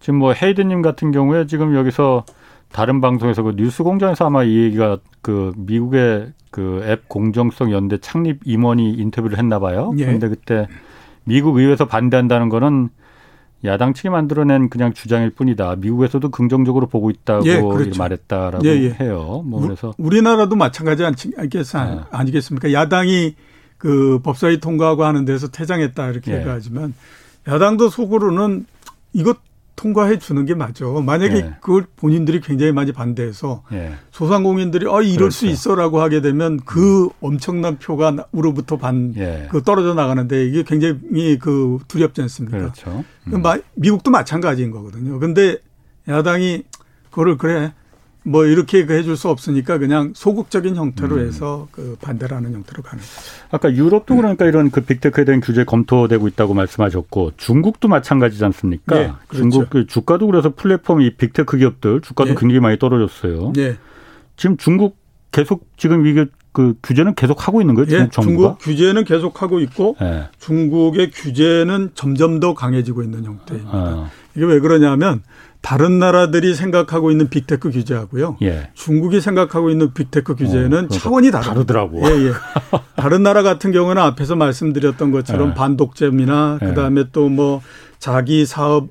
지금 0.00 0.18
뭐 0.20 0.32
헤이드님 0.32 0.80
같은 0.80 1.10
경우에 1.10 1.46
지금 1.46 1.74
여기서 1.74 2.24
다른 2.72 3.00
방송에서 3.00 3.42
그 3.42 3.54
뉴스 3.56 3.82
공장에서 3.82 4.26
아마 4.26 4.42
이 4.42 4.64
얘기가 4.64 4.98
그 5.20 5.52
미국의 5.56 6.32
그 6.52 6.82
앱 6.84 7.08
공정성 7.08 7.72
연대 7.72 7.98
창립 7.98 8.40
임원이 8.44 8.92
인터뷰를 8.92 9.38
했나 9.38 9.58
봐요. 9.58 9.92
예. 9.98 10.04
그런데 10.04 10.28
그때 10.28 10.68
미국 11.24 11.56
의회에서 11.56 11.86
반대한다는 11.86 12.48
거는 12.50 12.90
야당 13.64 13.94
측이 13.94 14.10
만들어낸 14.10 14.68
그냥 14.68 14.92
주장일 14.92 15.30
뿐이다. 15.30 15.76
미국에서도 15.76 16.28
긍정적으로 16.30 16.86
보고 16.88 17.10
있다고 17.10 17.46
예, 17.46 17.60
그렇죠. 17.60 17.98
말했다라고 17.98 18.66
예, 18.66 18.70
예. 18.70 18.90
해요. 19.00 19.42
뭐 19.46 19.60
그래서 19.60 19.94
우 19.98 20.10
리나라도 20.10 20.56
마찬가지 20.56 21.04
아니겠, 21.04 21.32
네. 21.34 22.00
아니겠습니까? 22.10 22.72
야당이 22.72 23.34
그 23.78 24.20
법사위 24.22 24.60
통과하고 24.60 25.04
하는 25.04 25.24
데서 25.24 25.48
퇴장했다 25.48 26.08
이렇게 26.10 26.32
예. 26.32 26.38
얘기하지만 26.40 26.92
야당도 27.48 27.88
속으로는 27.88 28.66
이것 29.12 29.38
통과해 29.82 30.20
주는 30.20 30.44
게 30.46 30.54
맞죠. 30.54 31.02
만약에 31.02 31.34
예. 31.34 31.54
그걸 31.60 31.86
본인들이 31.96 32.40
굉장히 32.40 32.70
많이 32.70 32.92
반대해서 32.92 33.64
예. 33.72 33.94
소상공인들이 34.12 34.86
아 34.86 35.00
이럴 35.00 35.16
그렇죠. 35.16 35.30
수 35.30 35.46
있어라고 35.46 36.00
하게 36.00 36.20
되면 36.20 36.60
그 36.64 37.06
음. 37.06 37.10
엄청난 37.20 37.78
표가 37.78 38.28
우로부터 38.30 38.76
반그 38.76 39.18
예. 39.18 39.48
떨어져 39.64 39.94
나가는데 39.94 40.46
이게 40.46 40.62
굉장히 40.62 41.36
그 41.40 41.78
두렵지 41.88 42.22
않습니까? 42.22 42.58
그렇죠. 42.58 43.04
음. 43.26 43.42
미국도 43.74 44.12
마찬가지인 44.12 44.70
거거든요. 44.70 45.18
근데 45.18 45.56
야당이 46.06 46.62
그거를 47.10 47.36
그래 47.36 47.72
뭐 48.24 48.44
이렇게 48.44 48.86
그 48.86 48.94
해줄 48.94 49.16
수 49.16 49.28
없으니까 49.28 49.78
그냥 49.78 50.12
소극적인 50.14 50.76
형태로 50.76 51.16
음. 51.16 51.26
해서 51.26 51.68
그 51.72 51.96
반대라는 52.00 52.52
형태로 52.54 52.82
가는 52.82 53.02
거죠. 53.02 53.12
아까 53.50 53.72
유럽도 53.72 54.16
그러니까 54.16 54.46
이런 54.46 54.70
그 54.70 54.80
빅테크에 54.82 55.24
대한 55.24 55.40
규제 55.40 55.64
검토되고 55.64 56.28
있다고 56.28 56.54
말씀하셨고 56.54 57.32
중국도 57.36 57.88
마찬가지지 57.88 58.44
않습니까? 58.44 58.94
네, 58.94 59.12
그렇죠. 59.26 59.50
중국 59.50 59.70
그 59.70 59.86
주가도 59.86 60.26
그래서 60.26 60.54
플랫폼 60.54 61.00
이 61.00 61.14
빅테크 61.16 61.58
기업들 61.58 62.00
주가도 62.00 62.30
네. 62.30 62.36
굉장히 62.38 62.60
많이 62.60 62.78
떨어졌어요. 62.78 63.52
네. 63.54 63.76
지금 64.36 64.56
중국 64.56 64.96
계속 65.32 65.66
지금 65.76 66.06
이게 66.06 66.26
그 66.52 66.74
규제는 66.82 67.14
계속 67.14 67.48
하고 67.48 67.60
있는 67.60 67.74
거예요? 67.74 67.86
예, 67.90 67.96
중국 67.96 68.12
정부가? 68.12 68.48
중국 68.48 68.58
규제는 68.58 69.04
계속 69.04 69.42
하고 69.42 69.60
있고 69.60 69.96
예. 70.02 70.28
중국의 70.38 71.10
규제는 71.10 71.92
점점 71.94 72.40
더 72.40 72.54
강해지고 72.54 73.02
있는 73.02 73.24
형태입니다. 73.24 73.72
아. 73.72 74.10
이게 74.34 74.44
왜 74.44 74.60
그러냐면 74.60 75.22
다른 75.62 75.98
나라들이 75.98 76.54
생각하고 76.54 77.10
있는 77.10 77.28
빅테크 77.28 77.70
규제하고요. 77.70 78.36
예. 78.42 78.70
중국이 78.74 79.20
생각하고 79.20 79.70
있는 79.70 79.94
빅테크 79.94 80.34
규제는 80.34 80.86
어, 80.86 80.88
차원이 80.88 81.30
다르더라고. 81.30 82.02
예, 82.04 82.26
예. 82.26 82.32
다른 82.96 83.22
나라 83.22 83.42
같은 83.42 83.70
경우는 83.72 84.02
앞에서 84.02 84.34
말씀드렸던 84.36 85.12
것처럼 85.12 85.50
예. 85.50 85.54
반독점이나 85.54 86.58
예. 86.62 86.66
그다음에 86.66 87.04
또 87.12 87.28
뭐 87.32 87.62
자기 87.98 88.44
사업 88.44 88.88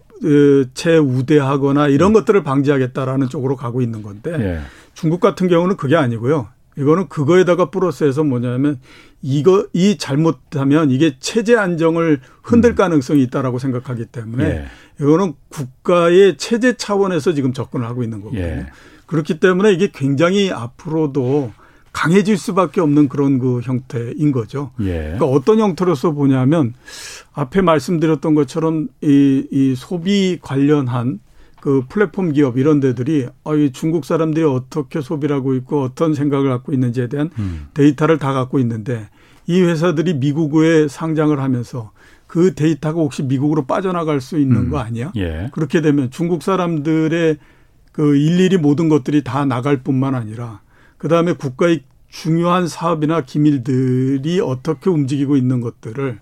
채 0.74 0.97
우대하거나 0.97 1.88
이런 1.89 2.11
음. 2.11 2.13
것들을 2.13 2.43
방지하겠다라는 2.43 3.28
쪽으로 3.28 3.55
가고 3.57 3.82
있는 3.82 4.01
건데 4.01 4.32
예. 4.39 4.59
중국 4.93 5.19
같은 5.19 5.47
경우는 5.47 5.76
그게 5.78 5.95
아니고요. 5.97 6.47
이거는 6.78 7.07
그거에다가 7.09 7.69
플러스해서 7.69 8.24
뭐냐면 8.24 8.80
이거 9.22 9.67
이 9.74 9.97
잘못하면 9.97 10.89
이게 10.89 11.17
체제 11.19 11.55
안정을 11.55 12.22
흔들 12.41 12.72
음. 12.72 12.76
가능성이 12.76 13.24
있다라고 13.24 13.59
생각하기 13.59 14.05
때문에 14.05 14.45
예. 14.45 14.65
이거는 14.99 15.34
국가의 15.49 16.38
체제 16.38 16.78
차원에서 16.78 17.34
지금 17.34 17.53
접근을 17.53 17.86
하고 17.88 18.03
있는 18.03 18.22
거거든요. 18.22 18.41
예. 18.41 18.65
그렇기 19.05 19.39
때문에 19.39 19.74
이게 19.74 19.89
굉장히 19.93 20.51
앞으로도 20.51 21.51
강해질 21.91 22.38
수밖에 22.38 22.80
없는 22.80 23.09
그런 23.09 23.38
그 23.38 23.59
형태인 23.59 24.32
거죠. 24.32 24.72
예. 24.80 25.13
그러니까 25.17 25.26
어떤 25.26 25.59
형태로서 25.59 26.11
보냐면 26.11 26.74
앞에 27.34 27.61
말씀드렸던 27.61 28.34
것처럼 28.34 28.88
이, 29.01 29.45
이 29.51 29.76
소비 29.76 30.39
관련한 30.41 31.19
그 31.62 31.84
플랫폼 31.88 32.34
기업 32.34 32.57
이런 32.57 32.80
데들이 32.80 33.28
아, 33.45 33.53
이 33.53 33.72
중국 33.72 34.03
사람들이 34.03 34.43
어떻게 34.43 34.99
소비를 34.99 35.36
하고 35.36 35.53
있고 35.53 35.84
어떤 35.84 36.14
생각을 36.14 36.49
갖고 36.49 36.74
있는지에 36.74 37.07
대한 37.07 37.30
음. 37.38 37.68
데이터를 37.74 38.18
다 38.18 38.34
갖고 38.34 38.59
있는데 38.59 39.07
이 39.47 39.62
회사들이 39.62 40.16
미국에 40.16 40.88
상장을 40.88 41.39
하면서 41.39 41.91
그 42.26 42.55
데이터가 42.55 42.99
혹시 42.99 43.24
미국으로 43.24 43.66
빠져나갈 43.66 44.22
수 44.22 44.39
있는 44.39 44.57
음. 44.57 44.70
거 44.70 44.80
아니야? 44.80 45.12
예. 45.16 45.49
그렇게 45.51 45.82
되면 45.82 46.09
중국 46.09 46.41
사람들의 46.43 47.38
그 47.91 48.16
일일이 48.16 48.57
모든 48.57 48.89
것들이 48.89 49.24
다 49.24 49.45
나갈 49.45 49.84
뿐만 49.84 50.16
아니라 50.16 50.62
그 50.97 51.07
다음에 51.07 51.34
국가의 51.34 51.84
중요한 52.09 52.68
사업이나 52.68 53.22
기밀들이 53.22 54.39
어떻게 54.39 54.89
움직이고 54.89 55.38
있는 55.38 55.62
것들을 55.62 56.20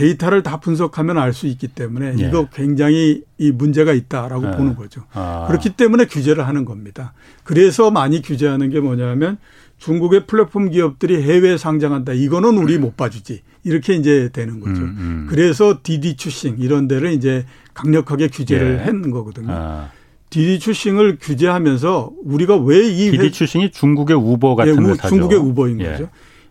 데이터를 0.00 0.42
다 0.42 0.58
분석하면 0.60 1.18
알 1.18 1.32
수 1.34 1.46
있기 1.46 1.68
때문에 1.68 2.14
예. 2.18 2.28
이거 2.28 2.48
굉장히 2.52 3.22
이 3.38 3.50
문제가 3.52 3.92
있다라고 3.92 4.46
예. 4.46 4.50
보는 4.56 4.74
거죠. 4.76 5.02
아. 5.12 5.44
그렇기 5.48 5.70
때문에 5.70 6.06
규제를 6.06 6.46
하는 6.48 6.64
겁니다. 6.64 7.12
그래서 7.44 7.90
많이 7.90 8.22
규제하는 8.22 8.70
게 8.70 8.80
뭐냐면 8.80 9.36
중국의 9.78 10.26
플랫폼 10.26 10.70
기업들이 10.70 11.22
해외에 11.22 11.56
상장한다. 11.56 12.12
이거는 12.14 12.56
우리 12.58 12.78
못 12.78 12.96
봐주지. 12.96 13.42
이렇게 13.62 13.94
이제 13.94 14.30
되는 14.32 14.58
거죠. 14.60 14.80
음, 14.80 14.96
음. 14.98 15.26
그래서 15.28 15.80
디디 15.82 16.16
추싱 16.16 16.56
이런 16.58 16.88
데를 16.88 17.12
이제 17.12 17.44
강력하게 17.74 18.28
규제를 18.28 18.80
예. 18.80 18.86
했는 18.86 19.10
거거든요. 19.10 19.48
아. 19.50 19.90
디디 20.30 20.60
추싱을 20.60 21.18
규제하면서 21.20 22.12
우리가 22.24 22.56
왜 22.56 22.86
이 22.88 23.10
디디 23.10 23.32
추싱이 23.32 23.70
중국의 23.70 24.16
우버 24.16 24.54
같은 24.54 24.82
예, 24.82 24.90
회사죠. 24.90 25.08
중국의 25.08 25.38
우버인 25.38 25.80
예. 25.80 25.84
거죠. 25.90 26.08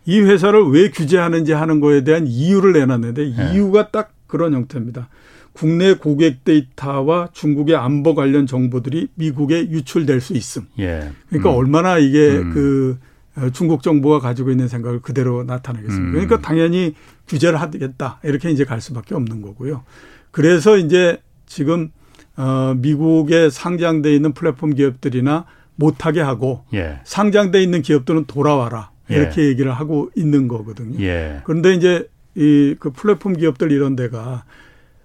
이 0.09 0.21
회사를 0.21 0.63
왜 0.69 0.89
규제하는지 0.89 1.51
하는 1.51 1.79
거에 1.79 2.03
대한 2.03 2.25
이유를 2.25 2.73
내놨는데 2.73 3.35
예. 3.37 3.53
이유가 3.53 3.89
딱 3.89 4.11
그런 4.25 4.55
형태입니다. 4.55 5.07
국내 5.53 5.93
고객 5.93 6.43
데이터와 6.43 7.29
중국의 7.31 7.75
안보 7.75 8.15
관련 8.15 8.47
정보들이 8.47 9.09
미국에 9.13 9.69
유출될 9.69 10.19
수 10.19 10.33
있음. 10.33 10.63
예. 10.79 11.11
그러니까 11.27 11.51
음. 11.51 11.57
얼마나 11.57 11.99
이게 11.99 12.37
음. 12.37 12.53
그 12.55 12.97
어, 13.35 13.51
중국 13.51 13.83
정부가 13.83 14.17
가지고 14.17 14.49
있는 14.49 14.67
생각을 14.67 14.99
그대로 15.01 15.43
나타내겠습니다. 15.43 16.07
음. 16.07 16.11
그러니까 16.11 16.39
당연히 16.41 16.95
규제를 17.27 17.61
하겠다. 17.61 18.19
이렇게 18.23 18.49
이제 18.49 18.65
갈 18.65 18.81
수밖에 18.81 19.13
없는 19.13 19.43
거고요. 19.43 19.83
그래서 20.31 20.77
이제 20.77 21.21
지금 21.45 21.91
어 22.35 22.73
미국에 22.75 23.51
상장돼 23.51 24.15
있는 24.15 24.33
플랫폼 24.33 24.73
기업들이나 24.73 25.45
못하게 25.75 26.21
하고 26.21 26.63
예. 26.73 26.99
상장돼 27.03 27.61
있는 27.61 27.83
기업들은 27.83 28.25
돌아와라. 28.25 28.89
예. 29.11 29.15
이렇게 29.15 29.41
예. 29.43 29.47
얘기를 29.47 29.71
하고 29.71 30.09
있는 30.15 30.47
거거든요. 30.47 30.99
예. 31.03 31.41
그런데 31.45 31.73
이제 31.73 32.07
이 32.35 32.75
그 32.79 32.91
플랫폼 32.91 33.33
기업들 33.33 33.71
이런 33.71 33.95
데가 33.95 34.43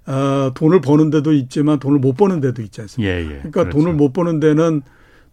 어, 0.06 0.52
돈을 0.54 0.80
버는 0.82 1.10
데도 1.10 1.32
있지만 1.32 1.78
돈을 1.78 1.98
못 1.98 2.14
버는 2.14 2.40
데도 2.40 2.60
있지 2.62 2.80
않습니까? 2.82 3.12
예, 3.12 3.20
예. 3.22 3.26
그러니까 3.26 3.50
그렇죠. 3.64 3.78
돈을 3.78 3.94
못 3.94 4.12
버는 4.12 4.38
데는 4.40 4.82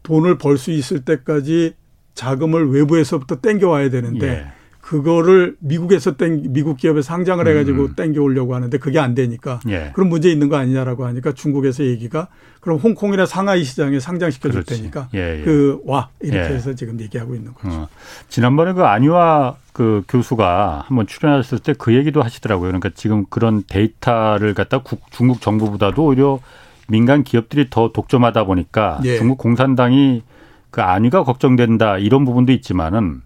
돈을 0.03 0.37
벌 0.37 0.57
수 0.57 0.71
있을 0.71 1.01
때까지 1.01 1.73
자금을 2.15 2.69
외부에서부터 2.71 3.35
땡겨 3.41 3.69
와야 3.69 3.89
되는데 3.89 4.27
예. 4.27 4.60
그거를 4.91 5.55
미국에서 5.59 6.17
땡 6.17 6.43
미국 6.49 6.75
기업에 6.75 7.01
상장을 7.01 7.47
해가지고 7.47 7.81
음. 7.81 7.95
땡겨 7.95 8.21
오려고 8.21 8.55
하는데 8.55 8.77
그게 8.77 8.99
안 8.99 9.15
되니까 9.15 9.61
예. 9.69 9.91
그런 9.93 10.09
문제 10.09 10.29
있는 10.29 10.49
거 10.49 10.57
아니냐라고 10.57 11.05
하니까 11.05 11.31
중국에서 11.31 11.85
얘기가 11.85 12.27
그럼 12.59 12.77
홍콩이나 12.77 13.25
상하이 13.25 13.63
시장에 13.63 14.01
상장시켜 14.01 14.51
줄 14.51 14.65
테니까 14.65 15.07
예, 15.13 15.39
예. 15.39 15.43
그와 15.45 16.09
이렇게 16.19 16.51
예. 16.51 16.55
해서 16.55 16.73
지금 16.73 16.99
얘기하고 16.99 17.35
있는 17.35 17.53
거죠. 17.53 17.73
어. 17.73 17.87
지난번에 18.27 18.73
그 18.73 18.83
안유아 18.83 19.55
그 19.71 20.03
교수가 20.09 20.83
한번 20.85 21.07
출연하셨을 21.07 21.59
때 21.59 21.71
그 21.77 21.95
얘기도 21.95 22.21
하시더라고요. 22.21 22.67
그러니까 22.67 22.89
지금 22.93 23.23
그런 23.29 23.63
데이터를 23.65 24.53
갖다 24.53 24.79
국, 24.79 25.09
중국 25.09 25.39
정부보다도 25.39 26.03
오히려 26.03 26.39
민간 26.89 27.23
기업들이 27.23 27.69
더 27.69 27.93
독점하다 27.93 28.43
보니까 28.43 28.99
예. 29.05 29.15
중국 29.15 29.37
공산당이 29.37 30.23
그 30.69 30.81
안위가 30.81 31.23
걱정된다 31.23 31.97
이런 31.97 32.25
부분도 32.25 32.51
있지만은 32.51 33.21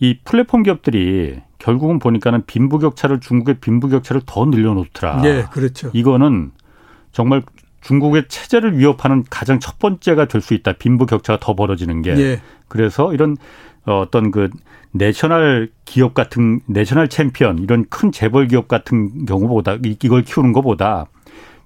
이 0.00 0.18
플랫폼 0.24 0.62
기업들이 0.62 1.40
결국은 1.58 1.98
보니까는 1.98 2.46
빈부격차를 2.46 3.20
중국의 3.20 3.56
빈부격차를 3.60 4.22
더 4.26 4.44
늘려놓더라. 4.44 5.22
네, 5.22 5.44
그렇죠. 5.50 5.90
이거는 5.92 6.52
정말 7.12 7.42
중국의 7.80 8.28
체제를 8.28 8.78
위협하는 8.78 9.24
가장 9.28 9.60
첫 9.60 9.78
번째가 9.78 10.26
될 10.26 10.40
수 10.40 10.54
있다. 10.54 10.72
빈부격차가 10.74 11.38
더 11.40 11.54
벌어지는 11.54 12.02
게. 12.02 12.14
네. 12.14 12.40
그래서 12.68 13.12
이런 13.12 13.36
어떤 13.84 14.30
그 14.30 14.50
national 14.92 15.70
기업 15.84 16.14
같은 16.14 16.60
national 16.66 17.08
champion 17.08 17.58
이런 17.58 17.86
큰 17.88 18.12
재벌 18.12 18.48
기업 18.48 18.68
같은 18.68 19.26
경우보다 19.26 19.78
이걸 19.82 20.22
키우는 20.22 20.52
것보다 20.52 21.06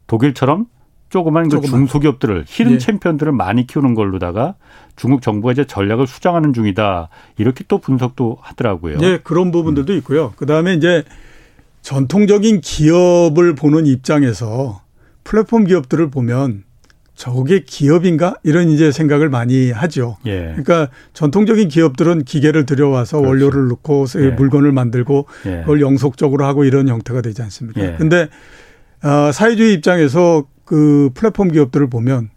독일처럼 0.07 0.67
조그만 1.13 1.47
그 1.51 1.61
중소기업들을 1.61 2.45
hidden 2.49 2.73
예. 2.73 2.79
champion들을 2.79 3.33
많이 3.33 3.67
키우는 3.67 3.95
걸로다가 3.95 4.55
중국 4.97 5.21
정부가 5.21 5.53
이제 5.53 5.67
전략을 5.67 6.07
수정하는 6.07 6.55
중이다. 6.55 7.11
이렇게 7.37 7.65
또 7.69 7.77
분석도 7.77 8.39
하더라고요. 8.41 8.97
네, 8.97 9.19
그런 9.23 9.51
부분들도 9.51 9.93
음. 9.93 9.99
있고요. 9.99 10.33
그 10.37 10.47
다음에 10.47 10.73
이제 10.73 11.05
전통적인 11.83 12.63
기업을 12.63 13.55
보는 13.55 13.85
입장에서 13.85 14.81
플랫폼 15.23 15.65
기업들을 15.65 16.11
보면 16.11 16.65
저게 17.15 17.61
기업인가 17.61 18.37
이런 18.43 18.71
이제 18.71 18.91
생각을 18.91 19.29
많이 19.29 19.71
하죠. 19.71 20.17
예. 20.25 20.55
그러니까 20.57 20.89
전통적인 21.13 21.69
기업들은 21.69 22.25
기계를 22.25 22.65
들여와서 22.65 23.19
그렇죠. 23.19 23.29
원료를 23.29 23.69
넣고 23.69 24.07
예. 24.17 24.31
물건을 24.31 24.73
만들고 24.73 25.27
예. 25.45 25.61
그걸 25.61 25.83
영속적으로 25.83 26.47
하고 26.47 26.65
이런 26.65 26.89
형태가 26.89 27.21
되지 27.21 27.43
않습니까? 27.43 27.83
예. 27.83 27.97
근데 27.99 28.29
어, 29.05 29.31
사회주의 29.31 29.75
입장에서 29.75 30.47
그 30.73 31.11
플랫폼 31.13 31.49
기업들을 31.49 31.91
보면 31.91 32.31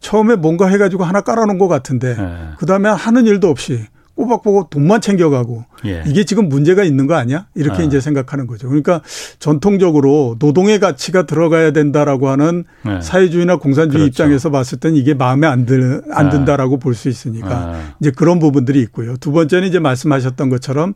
처음에 0.00 0.36
뭔가 0.36 0.66
해가지고 0.66 1.04
하나 1.04 1.20
깔아놓은 1.20 1.58
것 1.58 1.68
같은데 1.68 2.16
예. 2.18 2.54
그 2.56 2.64
다음에 2.64 2.88
하는 2.88 3.26
일도 3.26 3.50
없이 3.50 3.84
꼬박꼬박 4.14 4.70
돈만 4.70 5.02
챙겨가고 5.02 5.66
예. 5.84 6.02
이게 6.06 6.24
지금 6.24 6.48
문제가 6.48 6.84
있는 6.84 7.06
거 7.06 7.16
아니야? 7.16 7.48
이렇게 7.54 7.82
아. 7.82 7.84
이제 7.84 8.00
생각하는 8.00 8.46
거죠. 8.46 8.68
그러니까 8.68 9.02
전통적으로 9.38 10.36
노동의 10.38 10.80
가치가 10.80 11.26
들어가야 11.26 11.72
된다라고 11.72 12.30
하는 12.30 12.64
네. 12.82 13.02
사회주의나 13.02 13.56
공산주의 13.56 14.04
그렇죠. 14.04 14.22
입장에서 14.22 14.50
봤을 14.50 14.80
땐 14.80 14.96
이게 14.96 15.12
마음에 15.12 15.46
안, 15.46 15.66
들, 15.66 16.00
안 16.12 16.28
아. 16.28 16.30
든다라고 16.30 16.78
볼수 16.78 17.10
있으니까 17.10 17.50
아. 17.50 17.94
이제 18.00 18.10
그런 18.10 18.38
부분들이 18.38 18.80
있고요. 18.80 19.18
두 19.18 19.32
번째는 19.32 19.68
이제 19.68 19.78
말씀하셨던 19.78 20.48
것처럼 20.48 20.94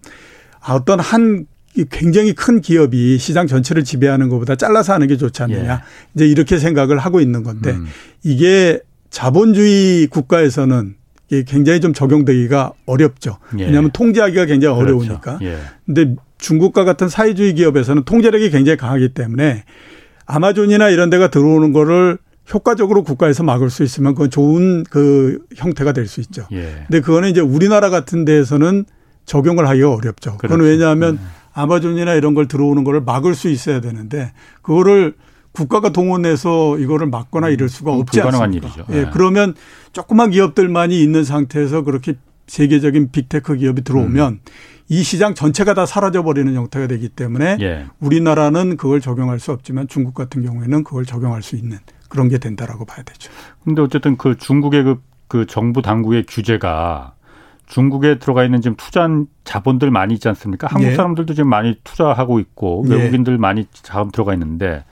어떤 0.67 0.99
한 0.99 1.45
굉장히 1.85 2.33
큰 2.33 2.61
기업이 2.61 3.19
시장 3.19 3.47
전체를 3.47 3.85
지배하는 3.85 4.29
것보다 4.29 4.57
잘라서 4.57 4.95
하는 4.95 5.07
게 5.07 5.17
좋지 5.17 5.43
않느냐. 5.43 5.73
예. 5.75 5.79
이제 6.15 6.27
이렇게 6.27 6.59
생각을 6.59 6.99
하고 6.99 7.21
있는 7.21 7.43
건데 7.43 7.71
음. 7.71 7.87
이게 8.23 8.81
자본주의 9.11 10.07
국가에서는 10.07 10.95
이게 11.29 11.45
굉장히 11.45 11.81
좀 11.81 11.93
적용되기가 11.93 12.73
어렵죠. 12.87 13.39
예. 13.59 13.65
왜냐하면 13.65 13.91
통제하기가 13.93 14.47
굉장히 14.47 14.75
그렇죠. 14.75 14.97
어려우니까. 14.97 15.39
예. 15.43 15.59
근데 15.85 16.15
중국과 16.39 16.85
같은 16.85 17.09
사회주의 17.09 17.55
기업에서는 17.55 18.05
통제력이 18.05 18.51
굉장히 18.51 18.77
강하기 18.77 19.11
때문에 19.11 19.65
아마존이나 20.27 20.89
이런 20.91 21.11
데가 21.11 21.29
들어오는 21.29 21.73
거를 21.73 22.19
효과적으로 22.53 23.03
국가에서 23.03 23.43
막을 23.43 23.71
수 23.71 23.83
있으면 23.83 24.15
그건 24.15 24.31
좋은 24.31 24.85
그 24.85 25.41
형태가 25.57 25.93
될 25.93 26.07
수 26.07 26.21
있죠. 26.21 26.47
예. 26.53 26.85
근데 26.87 27.01
그거는 27.01 27.29
이제 27.29 27.41
우리나라 27.41 27.91
같은 27.91 28.25
데에서는 28.25 28.85
적용을 29.25 29.67
하기가 29.69 29.91
어렵죠. 29.93 30.37
그건 30.37 30.59
그렇죠. 30.59 30.65
왜냐하면 30.71 31.15
음. 31.15 31.21
아마존이나 31.57 32.13
이런 32.13 32.35
걸 32.35 32.47
들어오는 32.47 32.85
거를 32.85 33.01
막을 33.01 33.35
수 33.35 33.49
있어야 33.49 33.81
되는데 33.81 34.33
그거를 34.61 35.15
국가가 35.53 35.89
동원해서 35.89 36.79
이거를 36.79 37.07
막거나 37.07 37.49
이럴 37.49 37.71
수가 37.71 37.95
음, 37.95 38.01
없지 38.01 38.21
않습니까? 38.21 38.67
일이죠. 38.67 38.85
예, 38.91 39.05
네. 39.05 39.11
그러면 39.11 39.55
조그만 39.93 40.31
기업들만이 40.31 41.03
있는 41.03 41.25
상태에서 41.25 41.83
그렇게 41.83 42.15
세계적인 42.47 43.11
빅테크 43.11 43.57
기업이 43.57 43.83
들어오면 43.83 44.33
음. 44.35 44.41
이 44.89 45.03
시장 45.03 45.35
전체가 45.35 45.73
다 45.73 45.87
사라져 45.87 46.23
버리는 46.23 46.55
형태가 46.55 46.87
되기 46.89 47.09
때문에 47.09 47.57
예. 47.61 47.87
우리나라는 48.01 48.77
그걸 48.77 49.01
적용할 49.01 49.41
수 49.41 49.51
없지만 49.51 49.89
중국 49.89 50.15
같은 50.15 50.45
경우에는 50.45 50.85
그걸 50.85 51.07
적용할 51.07 51.43
수 51.43 51.57
있는 51.57 51.79
그런 52.09 52.29
게 52.29 52.37
된다라고 52.37 52.85
봐야 52.85 53.03
되죠. 53.03 53.33
근데 53.65 53.81
어쨌든 53.81 54.17
그 54.19 54.37
중국의 54.37 54.85
그, 54.85 55.03
그 55.27 55.47
정부 55.47 55.81
당국의 55.81 56.27
규제가 56.29 57.15
중국에 57.67 58.19
들어가 58.19 58.45
있는 58.45 58.61
지금 58.61 58.77
투자한 58.77 59.27
자본들 59.45 59.91
많이 59.91 60.15
있지 60.15 60.29
않습니까? 60.29 60.69
한국 60.71 60.91
예. 60.91 60.95
사람들도 60.95 61.35
지금 61.35 61.51
많이 61.51 61.77
투자하고 61.85 62.39
있고 62.41 62.85
예. 62.89 62.95
외국인들 62.95 63.39
많이 63.39 63.67
자금 63.73 64.11
들어가 64.11 64.33
있는데 64.35 64.85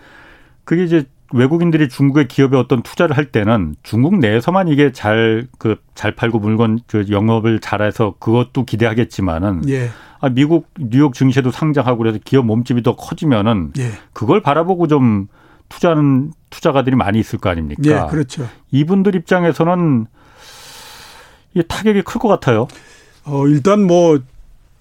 그게 0.65 0.85
이제 0.85 1.05
외국인들이 1.33 1.89
중국의 1.89 2.29
기업에 2.29 2.57
어떤 2.57 2.83
투자를 2.83 3.17
할 3.17 3.27
때는 3.27 3.75
중국 3.83 4.19
내에서만 4.19 4.69
이게 4.69 4.93
잘그 4.93 5.77
잘 5.95 6.15
팔고 6.15 6.39
물건 6.39 6.79
그 6.87 7.07
영업을 7.11 7.61
잘해서 7.61 8.15
그것도 8.19 8.65
기대하겠지만은 8.65 9.69
예. 9.69 9.89
아 10.21 10.29
미국 10.29 10.69
뉴욕 10.79 11.15
증시도 11.15 11.51
상장하고 11.51 11.99
그래서 11.99 12.19
기업 12.25 12.47
몸집이 12.47 12.83
더 12.83 12.95
커지면은 12.97 13.73
예. 13.79 13.91
그걸 14.13 14.43
바라보고 14.43 14.87
좀 14.87 15.29
투자하는 15.69 16.33
투자가들이 16.51 16.95
많이 16.95 17.19
있을 17.19 17.39
거 17.39 17.51
아닙니까? 17.51 17.83
예, 17.85 18.11
그렇죠. 18.11 18.47
이분들 18.71 19.15
입장에서는 19.15 20.07
이 21.55 21.63
타격이 21.67 22.03
클 22.03 22.21
것 22.21 22.29
같아요. 22.29 22.69
어 23.25 23.47
일단 23.47 23.83
뭐 23.87 24.21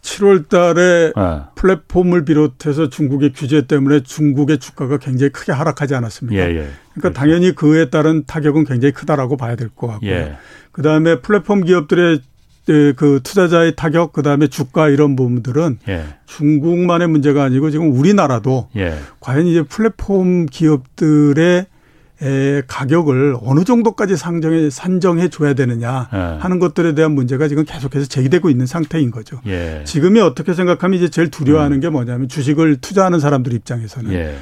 7월 0.01 0.49
달에 0.49 1.13
네. 1.15 1.41
플랫폼을 1.55 2.25
비롯해서 2.25 2.89
중국의 2.89 3.31
규제 3.33 3.65
때문에 3.67 4.01
중국의 4.03 4.57
주가가 4.59 4.97
굉장히 4.97 5.31
크게 5.31 5.53
하락하지 5.53 5.95
않았습니까? 5.95 6.43
예, 6.43 6.49
예. 6.49 6.53
그러니까 6.55 6.73
그렇죠. 6.95 7.13
당연히 7.13 7.55
그에 7.55 7.89
따른 7.89 8.25
타격은 8.25 8.65
굉장히 8.65 8.91
크다라고 8.91 9.37
봐야 9.37 9.55
될 9.55 9.69
것 9.69 9.87
같고요. 9.87 10.11
예. 10.11 10.35
그다음에 10.73 11.21
플랫폼 11.21 11.63
기업들의 11.63 12.19
그 12.65 13.19
투자자의 13.23 13.75
타격, 13.75 14.11
그다음에 14.13 14.47
주가 14.47 14.89
이런 14.89 15.15
부분들은 15.15 15.79
예. 15.87 16.03
중국만의 16.25 17.07
문제가 17.07 17.43
아니고 17.43 17.71
지금 17.71 17.91
우리나라도 17.97 18.67
예. 18.75 18.97
과연 19.21 19.47
이제 19.47 19.61
플랫폼 19.63 20.47
기업들의 20.47 21.45
에 21.59 21.65
가격을 22.67 23.37
어느 23.41 23.63
정도까지 23.63 24.15
상정해 24.15 24.69
산정해 24.69 25.29
줘야 25.29 25.53
되느냐 25.53 26.09
예. 26.13 26.17
하는 26.39 26.59
것들에 26.59 26.93
대한 26.95 27.13
문제가 27.13 27.47
지금 27.47 27.65
계속해서 27.65 28.05
제기되고 28.05 28.49
있는 28.49 28.65
상태인 28.65 29.11
거죠. 29.11 29.41
예. 29.45 29.83
지금이 29.85 30.19
어떻게 30.19 30.53
생각하면 30.53 30.97
이제 30.97 31.09
제일 31.09 31.29
두려워하는 31.29 31.77
음. 31.77 31.81
게 31.81 31.89
뭐냐면 31.89 32.27
주식을 32.29 32.77
투자하는 32.77 33.19
사람들 33.19 33.53
입장에서는 33.53 34.11
예. 34.13 34.35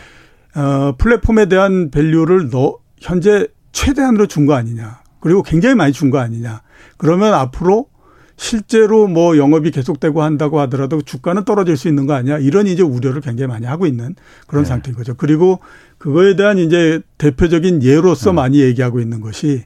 어, 0.56 0.96
플랫폼에 0.98 1.46
대한 1.48 1.92
밸류를 1.92 2.50
너 2.50 2.78
현재 3.00 3.48
최대한으로 3.72 4.28
준 4.28 4.46
거 4.46 4.54
아니냐. 4.56 5.00
그리고 5.20 5.44
굉장히 5.44 5.76
많이 5.76 5.94
준 5.94 6.12
거 6.12 6.20
아니냐. 6.20 6.62
그러면 6.98 7.34
앞으로 7.34 7.88
실제로 8.36 9.08
뭐 9.08 9.38
영업이 9.38 9.70
계속되고 9.70 10.24
한다고 10.24 10.60
하더라도 10.62 11.02
주가는 11.04 11.46
떨어질 11.46 11.78
수 11.78 11.88
있는 11.88 12.08
거 12.08 12.14
아니야? 12.14 12.40
이런 12.40 12.66
이제 12.66 12.82
우려를 12.82 13.22
굉장히 13.22 13.48
많이 13.48 13.68
하고 13.68 13.86
있는 13.86 14.16
그런 14.48 14.64
네. 14.64 14.68
상태인 14.68 14.96
거죠. 14.98 15.14
그리고 15.14 15.60
그거에 16.02 16.36
대한 16.36 16.58
이제 16.58 17.00
대표적인 17.20 17.84
예로서 17.84 18.32
네. 18.32 18.36
많이 18.36 18.60
얘기하고 18.60 19.00
있는 19.00 19.22
것이 19.22 19.62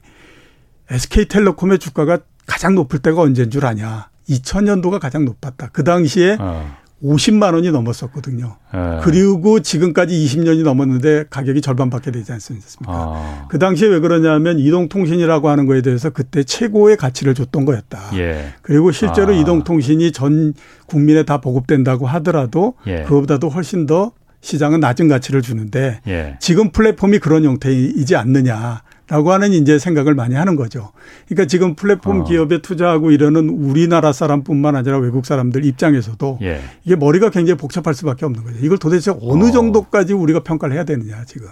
SK텔레콤의 0.90 1.78
주가가 1.78 2.18
가장 2.46 2.74
높을 2.74 2.98
때가 2.98 3.22
언제인 3.22 3.50
줄 3.50 3.64
아냐? 3.64 4.10
2000년도가 4.28 5.00
가장 5.00 5.24
높았다. 5.24 5.70
그 5.72 5.82
당시에 5.82 6.36
어. 6.38 6.76
50만 7.02 7.54
원이 7.54 7.70
넘었었거든요. 7.70 8.56
네. 8.74 9.00
그리고 9.02 9.60
지금까지 9.60 10.14
20년이 10.14 10.62
넘었는데 10.62 11.24
가격이 11.30 11.62
절반밖에 11.62 12.10
되지 12.10 12.32
않습니까? 12.32 12.66
아. 12.84 13.46
그 13.48 13.58
당시에 13.58 13.88
왜 13.88 14.00
그러냐면 14.00 14.58
이동통신이라고 14.58 15.48
하는 15.48 15.64
거에 15.64 15.80
대해서 15.80 16.10
그때 16.10 16.44
최고의 16.44 16.98
가치를 16.98 17.34
줬던 17.34 17.64
거였다. 17.64 18.10
예. 18.18 18.52
그리고 18.60 18.92
실제로 18.92 19.32
아. 19.32 19.36
이동통신이 19.36 20.12
전 20.12 20.52
국민에 20.84 21.22
다 21.22 21.40
보급된다고 21.40 22.06
하더라도 22.06 22.74
예. 22.86 23.04
그거보다도 23.04 23.48
훨씬 23.48 23.86
더 23.86 24.12
시장은 24.46 24.80
낮은 24.80 25.08
가치를 25.08 25.42
주는데 25.42 26.00
예. 26.06 26.36
지금 26.40 26.70
플랫폼이 26.70 27.18
그런 27.18 27.44
형태이지 27.44 28.16
않느냐. 28.16 28.82
라고 29.08 29.30
하는 29.30 29.52
이제 29.52 29.78
생각을 29.78 30.16
많이 30.16 30.34
하는 30.34 30.56
거죠. 30.56 30.90
그러니까 31.28 31.46
지금 31.46 31.76
플랫폼 31.76 32.22
어. 32.22 32.24
기업에 32.24 32.60
투자하고 32.60 33.12
이러는 33.12 33.50
우리나라 33.50 34.12
사람뿐만 34.12 34.74
아니라 34.74 34.98
외국 34.98 35.26
사람들 35.26 35.64
입장에서도 35.64 36.40
예. 36.42 36.60
이게 36.84 36.96
머리가 36.96 37.30
굉장히 37.30 37.56
복잡할 37.56 37.94
수밖에 37.94 38.24
없는 38.26 38.42
거죠. 38.42 38.56
이걸 38.62 38.78
도대체 38.78 39.12
어느 39.22 39.44
어. 39.44 39.50
정도까지 39.52 40.12
우리가 40.12 40.40
평가를 40.40 40.74
해야 40.74 40.82
되느냐 40.82 41.24
지금. 41.24 41.46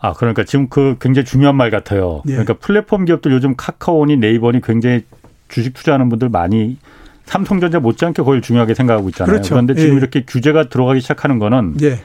아 0.00 0.14
그러니까 0.14 0.42
지금 0.42 0.68
그 0.68 0.96
굉장히 1.00 1.26
중요한 1.26 1.54
말 1.54 1.70
같아요. 1.70 2.22
예. 2.26 2.32
그러니까 2.32 2.54
플랫폼 2.54 3.04
기업들 3.04 3.30
요즘 3.30 3.54
카카오니 3.56 4.16
네이버니 4.16 4.60
굉장히 4.62 5.04
주식 5.48 5.74
투자하는 5.74 6.08
분들 6.08 6.28
많이 6.28 6.76
삼성전자 7.24 7.78
못지않게 7.78 8.24
거의 8.24 8.42
중요하게 8.42 8.74
생각하고 8.74 9.08
있잖아요. 9.10 9.32
그렇죠. 9.32 9.54
그런데 9.54 9.76
지금 9.76 9.94
예. 9.94 9.96
이렇게 9.96 10.24
규제가 10.26 10.70
들어가기 10.70 11.00
시작하는 11.00 11.38
거는 11.38 11.76
예. 11.82 12.00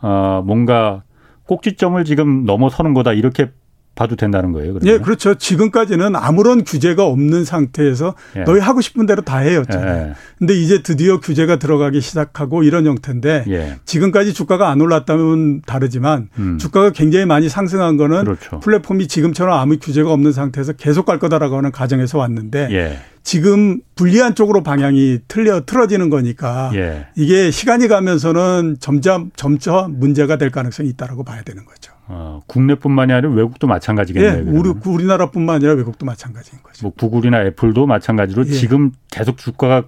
어, 0.00 0.42
뭔가 0.44 1.02
꼭지점을 1.44 2.04
지금 2.04 2.44
넘어서는 2.44 2.94
거다 2.94 3.12
이렇게 3.12 3.50
봐도 3.96 4.14
된다는 4.14 4.52
거예요. 4.52 4.74
그러면? 4.74 4.94
예, 4.94 4.98
그렇죠. 4.98 5.34
지금까지는 5.36 6.14
아무런 6.14 6.64
규제가 6.64 7.06
없는 7.06 7.44
상태에서 7.44 8.14
예. 8.36 8.44
너희 8.44 8.60
하고 8.60 8.82
싶은 8.82 9.06
대로 9.06 9.22
다 9.22 9.38
해였잖아요. 9.38 10.08
예. 10.08 10.12
근데 10.38 10.54
이제 10.54 10.82
드디어 10.82 11.18
규제가 11.18 11.56
들어가기 11.56 12.02
시작하고 12.02 12.62
이런 12.62 12.86
형태인데 12.86 13.44
예. 13.48 13.76
지금까지 13.86 14.34
주가가 14.34 14.68
안 14.68 14.82
올랐다면 14.82 15.62
다르지만 15.62 16.28
음. 16.38 16.58
주가가 16.58 16.90
굉장히 16.90 17.24
많이 17.24 17.48
상승한 17.48 17.96
거는 17.96 18.24
그렇죠. 18.24 18.60
플랫폼이 18.60 19.08
지금처럼 19.08 19.58
아무 19.58 19.78
규제가 19.78 20.12
없는 20.12 20.30
상태에서 20.30 20.74
계속 20.74 21.06
갈 21.06 21.18
거다라고 21.18 21.56
하는 21.56 21.72
가정에서 21.72 22.18
왔는데 22.18 22.68
예. 22.72 22.98
지금 23.26 23.80
불리한 23.96 24.36
쪽으로 24.36 24.62
방향이 24.62 25.18
틀려 25.26 25.64
틀어지는 25.66 26.10
거니까 26.10 26.70
예. 26.74 27.08
이게 27.16 27.50
시간이 27.50 27.88
가면서는 27.88 28.76
점점 28.78 29.32
점점 29.34 29.98
문제가 29.98 30.38
될 30.38 30.52
가능성이 30.52 30.90
있다라고 30.90 31.24
봐야 31.24 31.42
되는 31.42 31.64
거죠. 31.64 31.92
어, 32.06 32.40
국내뿐만이 32.46 33.12
아니라 33.12 33.32
외국도 33.32 33.66
마찬가지겠네요. 33.66 34.46
예, 34.46 34.48
우리 34.48 34.72
우리나라뿐만 34.86 35.56
아니라 35.56 35.72
외국도 35.72 36.06
마찬가지인 36.06 36.62
거죠. 36.62 36.86
뭐 36.86 36.92
구글이나 36.96 37.42
애플도 37.46 37.86
마찬가지로 37.86 38.46
예. 38.46 38.50
지금 38.52 38.92
계속 39.10 39.38
주가가 39.38 39.82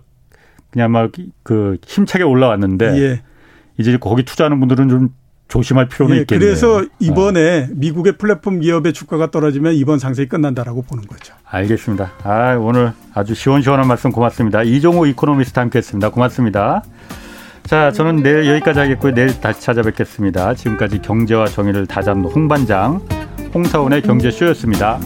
그냥 0.73 0.91
막 0.91 1.13
그 1.45 1.77
힘차게 1.87 2.25
올라왔는데 2.25 2.87
예. 3.01 3.23
이제 3.79 3.97
거기 3.99 4.25
투자하는 4.25 4.59
분들은 4.59 4.89
좀 4.89 5.11
조심할 5.49 5.89
필요는 5.89 6.17
예, 6.17 6.21
있겠네요. 6.21 6.47
그래서 6.47 6.85
이번에 6.99 7.69
미국의 7.73 8.19
플랫폼 8.19 8.61
기업의 8.61 8.93
주가가 8.93 9.31
떨어지면 9.31 9.75
이번 9.75 9.99
상승이 9.99 10.29
끝난다라고 10.29 10.83
보는 10.83 11.07
거죠. 11.07 11.35
알겠습니다. 11.45 12.13
아, 12.23 12.57
오늘 12.57 12.93
아주 13.15 13.35
시원시원한 13.35 13.89
말씀 13.89 14.13
고맙습니다. 14.13 14.63
이종호 14.63 15.07
이코노미스트 15.07 15.59
함께했습니다. 15.59 16.11
고맙습니다. 16.11 16.83
자, 17.65 17.91
저는 17.93 18.23
내일 18.23 18.47
여기까지 18.47 18.79
하겠고요. 18.79 19.15
내일 19.15 19.41
다시 19.41 19.61
찾아뵙겠습니다. 19.63 20.55
지금까지 20.55 21.01
경제와 21.01 21.47
정의를 21.47 21.87
다잡는 21.87 22.31
홍반장 22.31 23.01
홍사원의 23.55 24.03
경제쇼였습니다. 24.03 24.99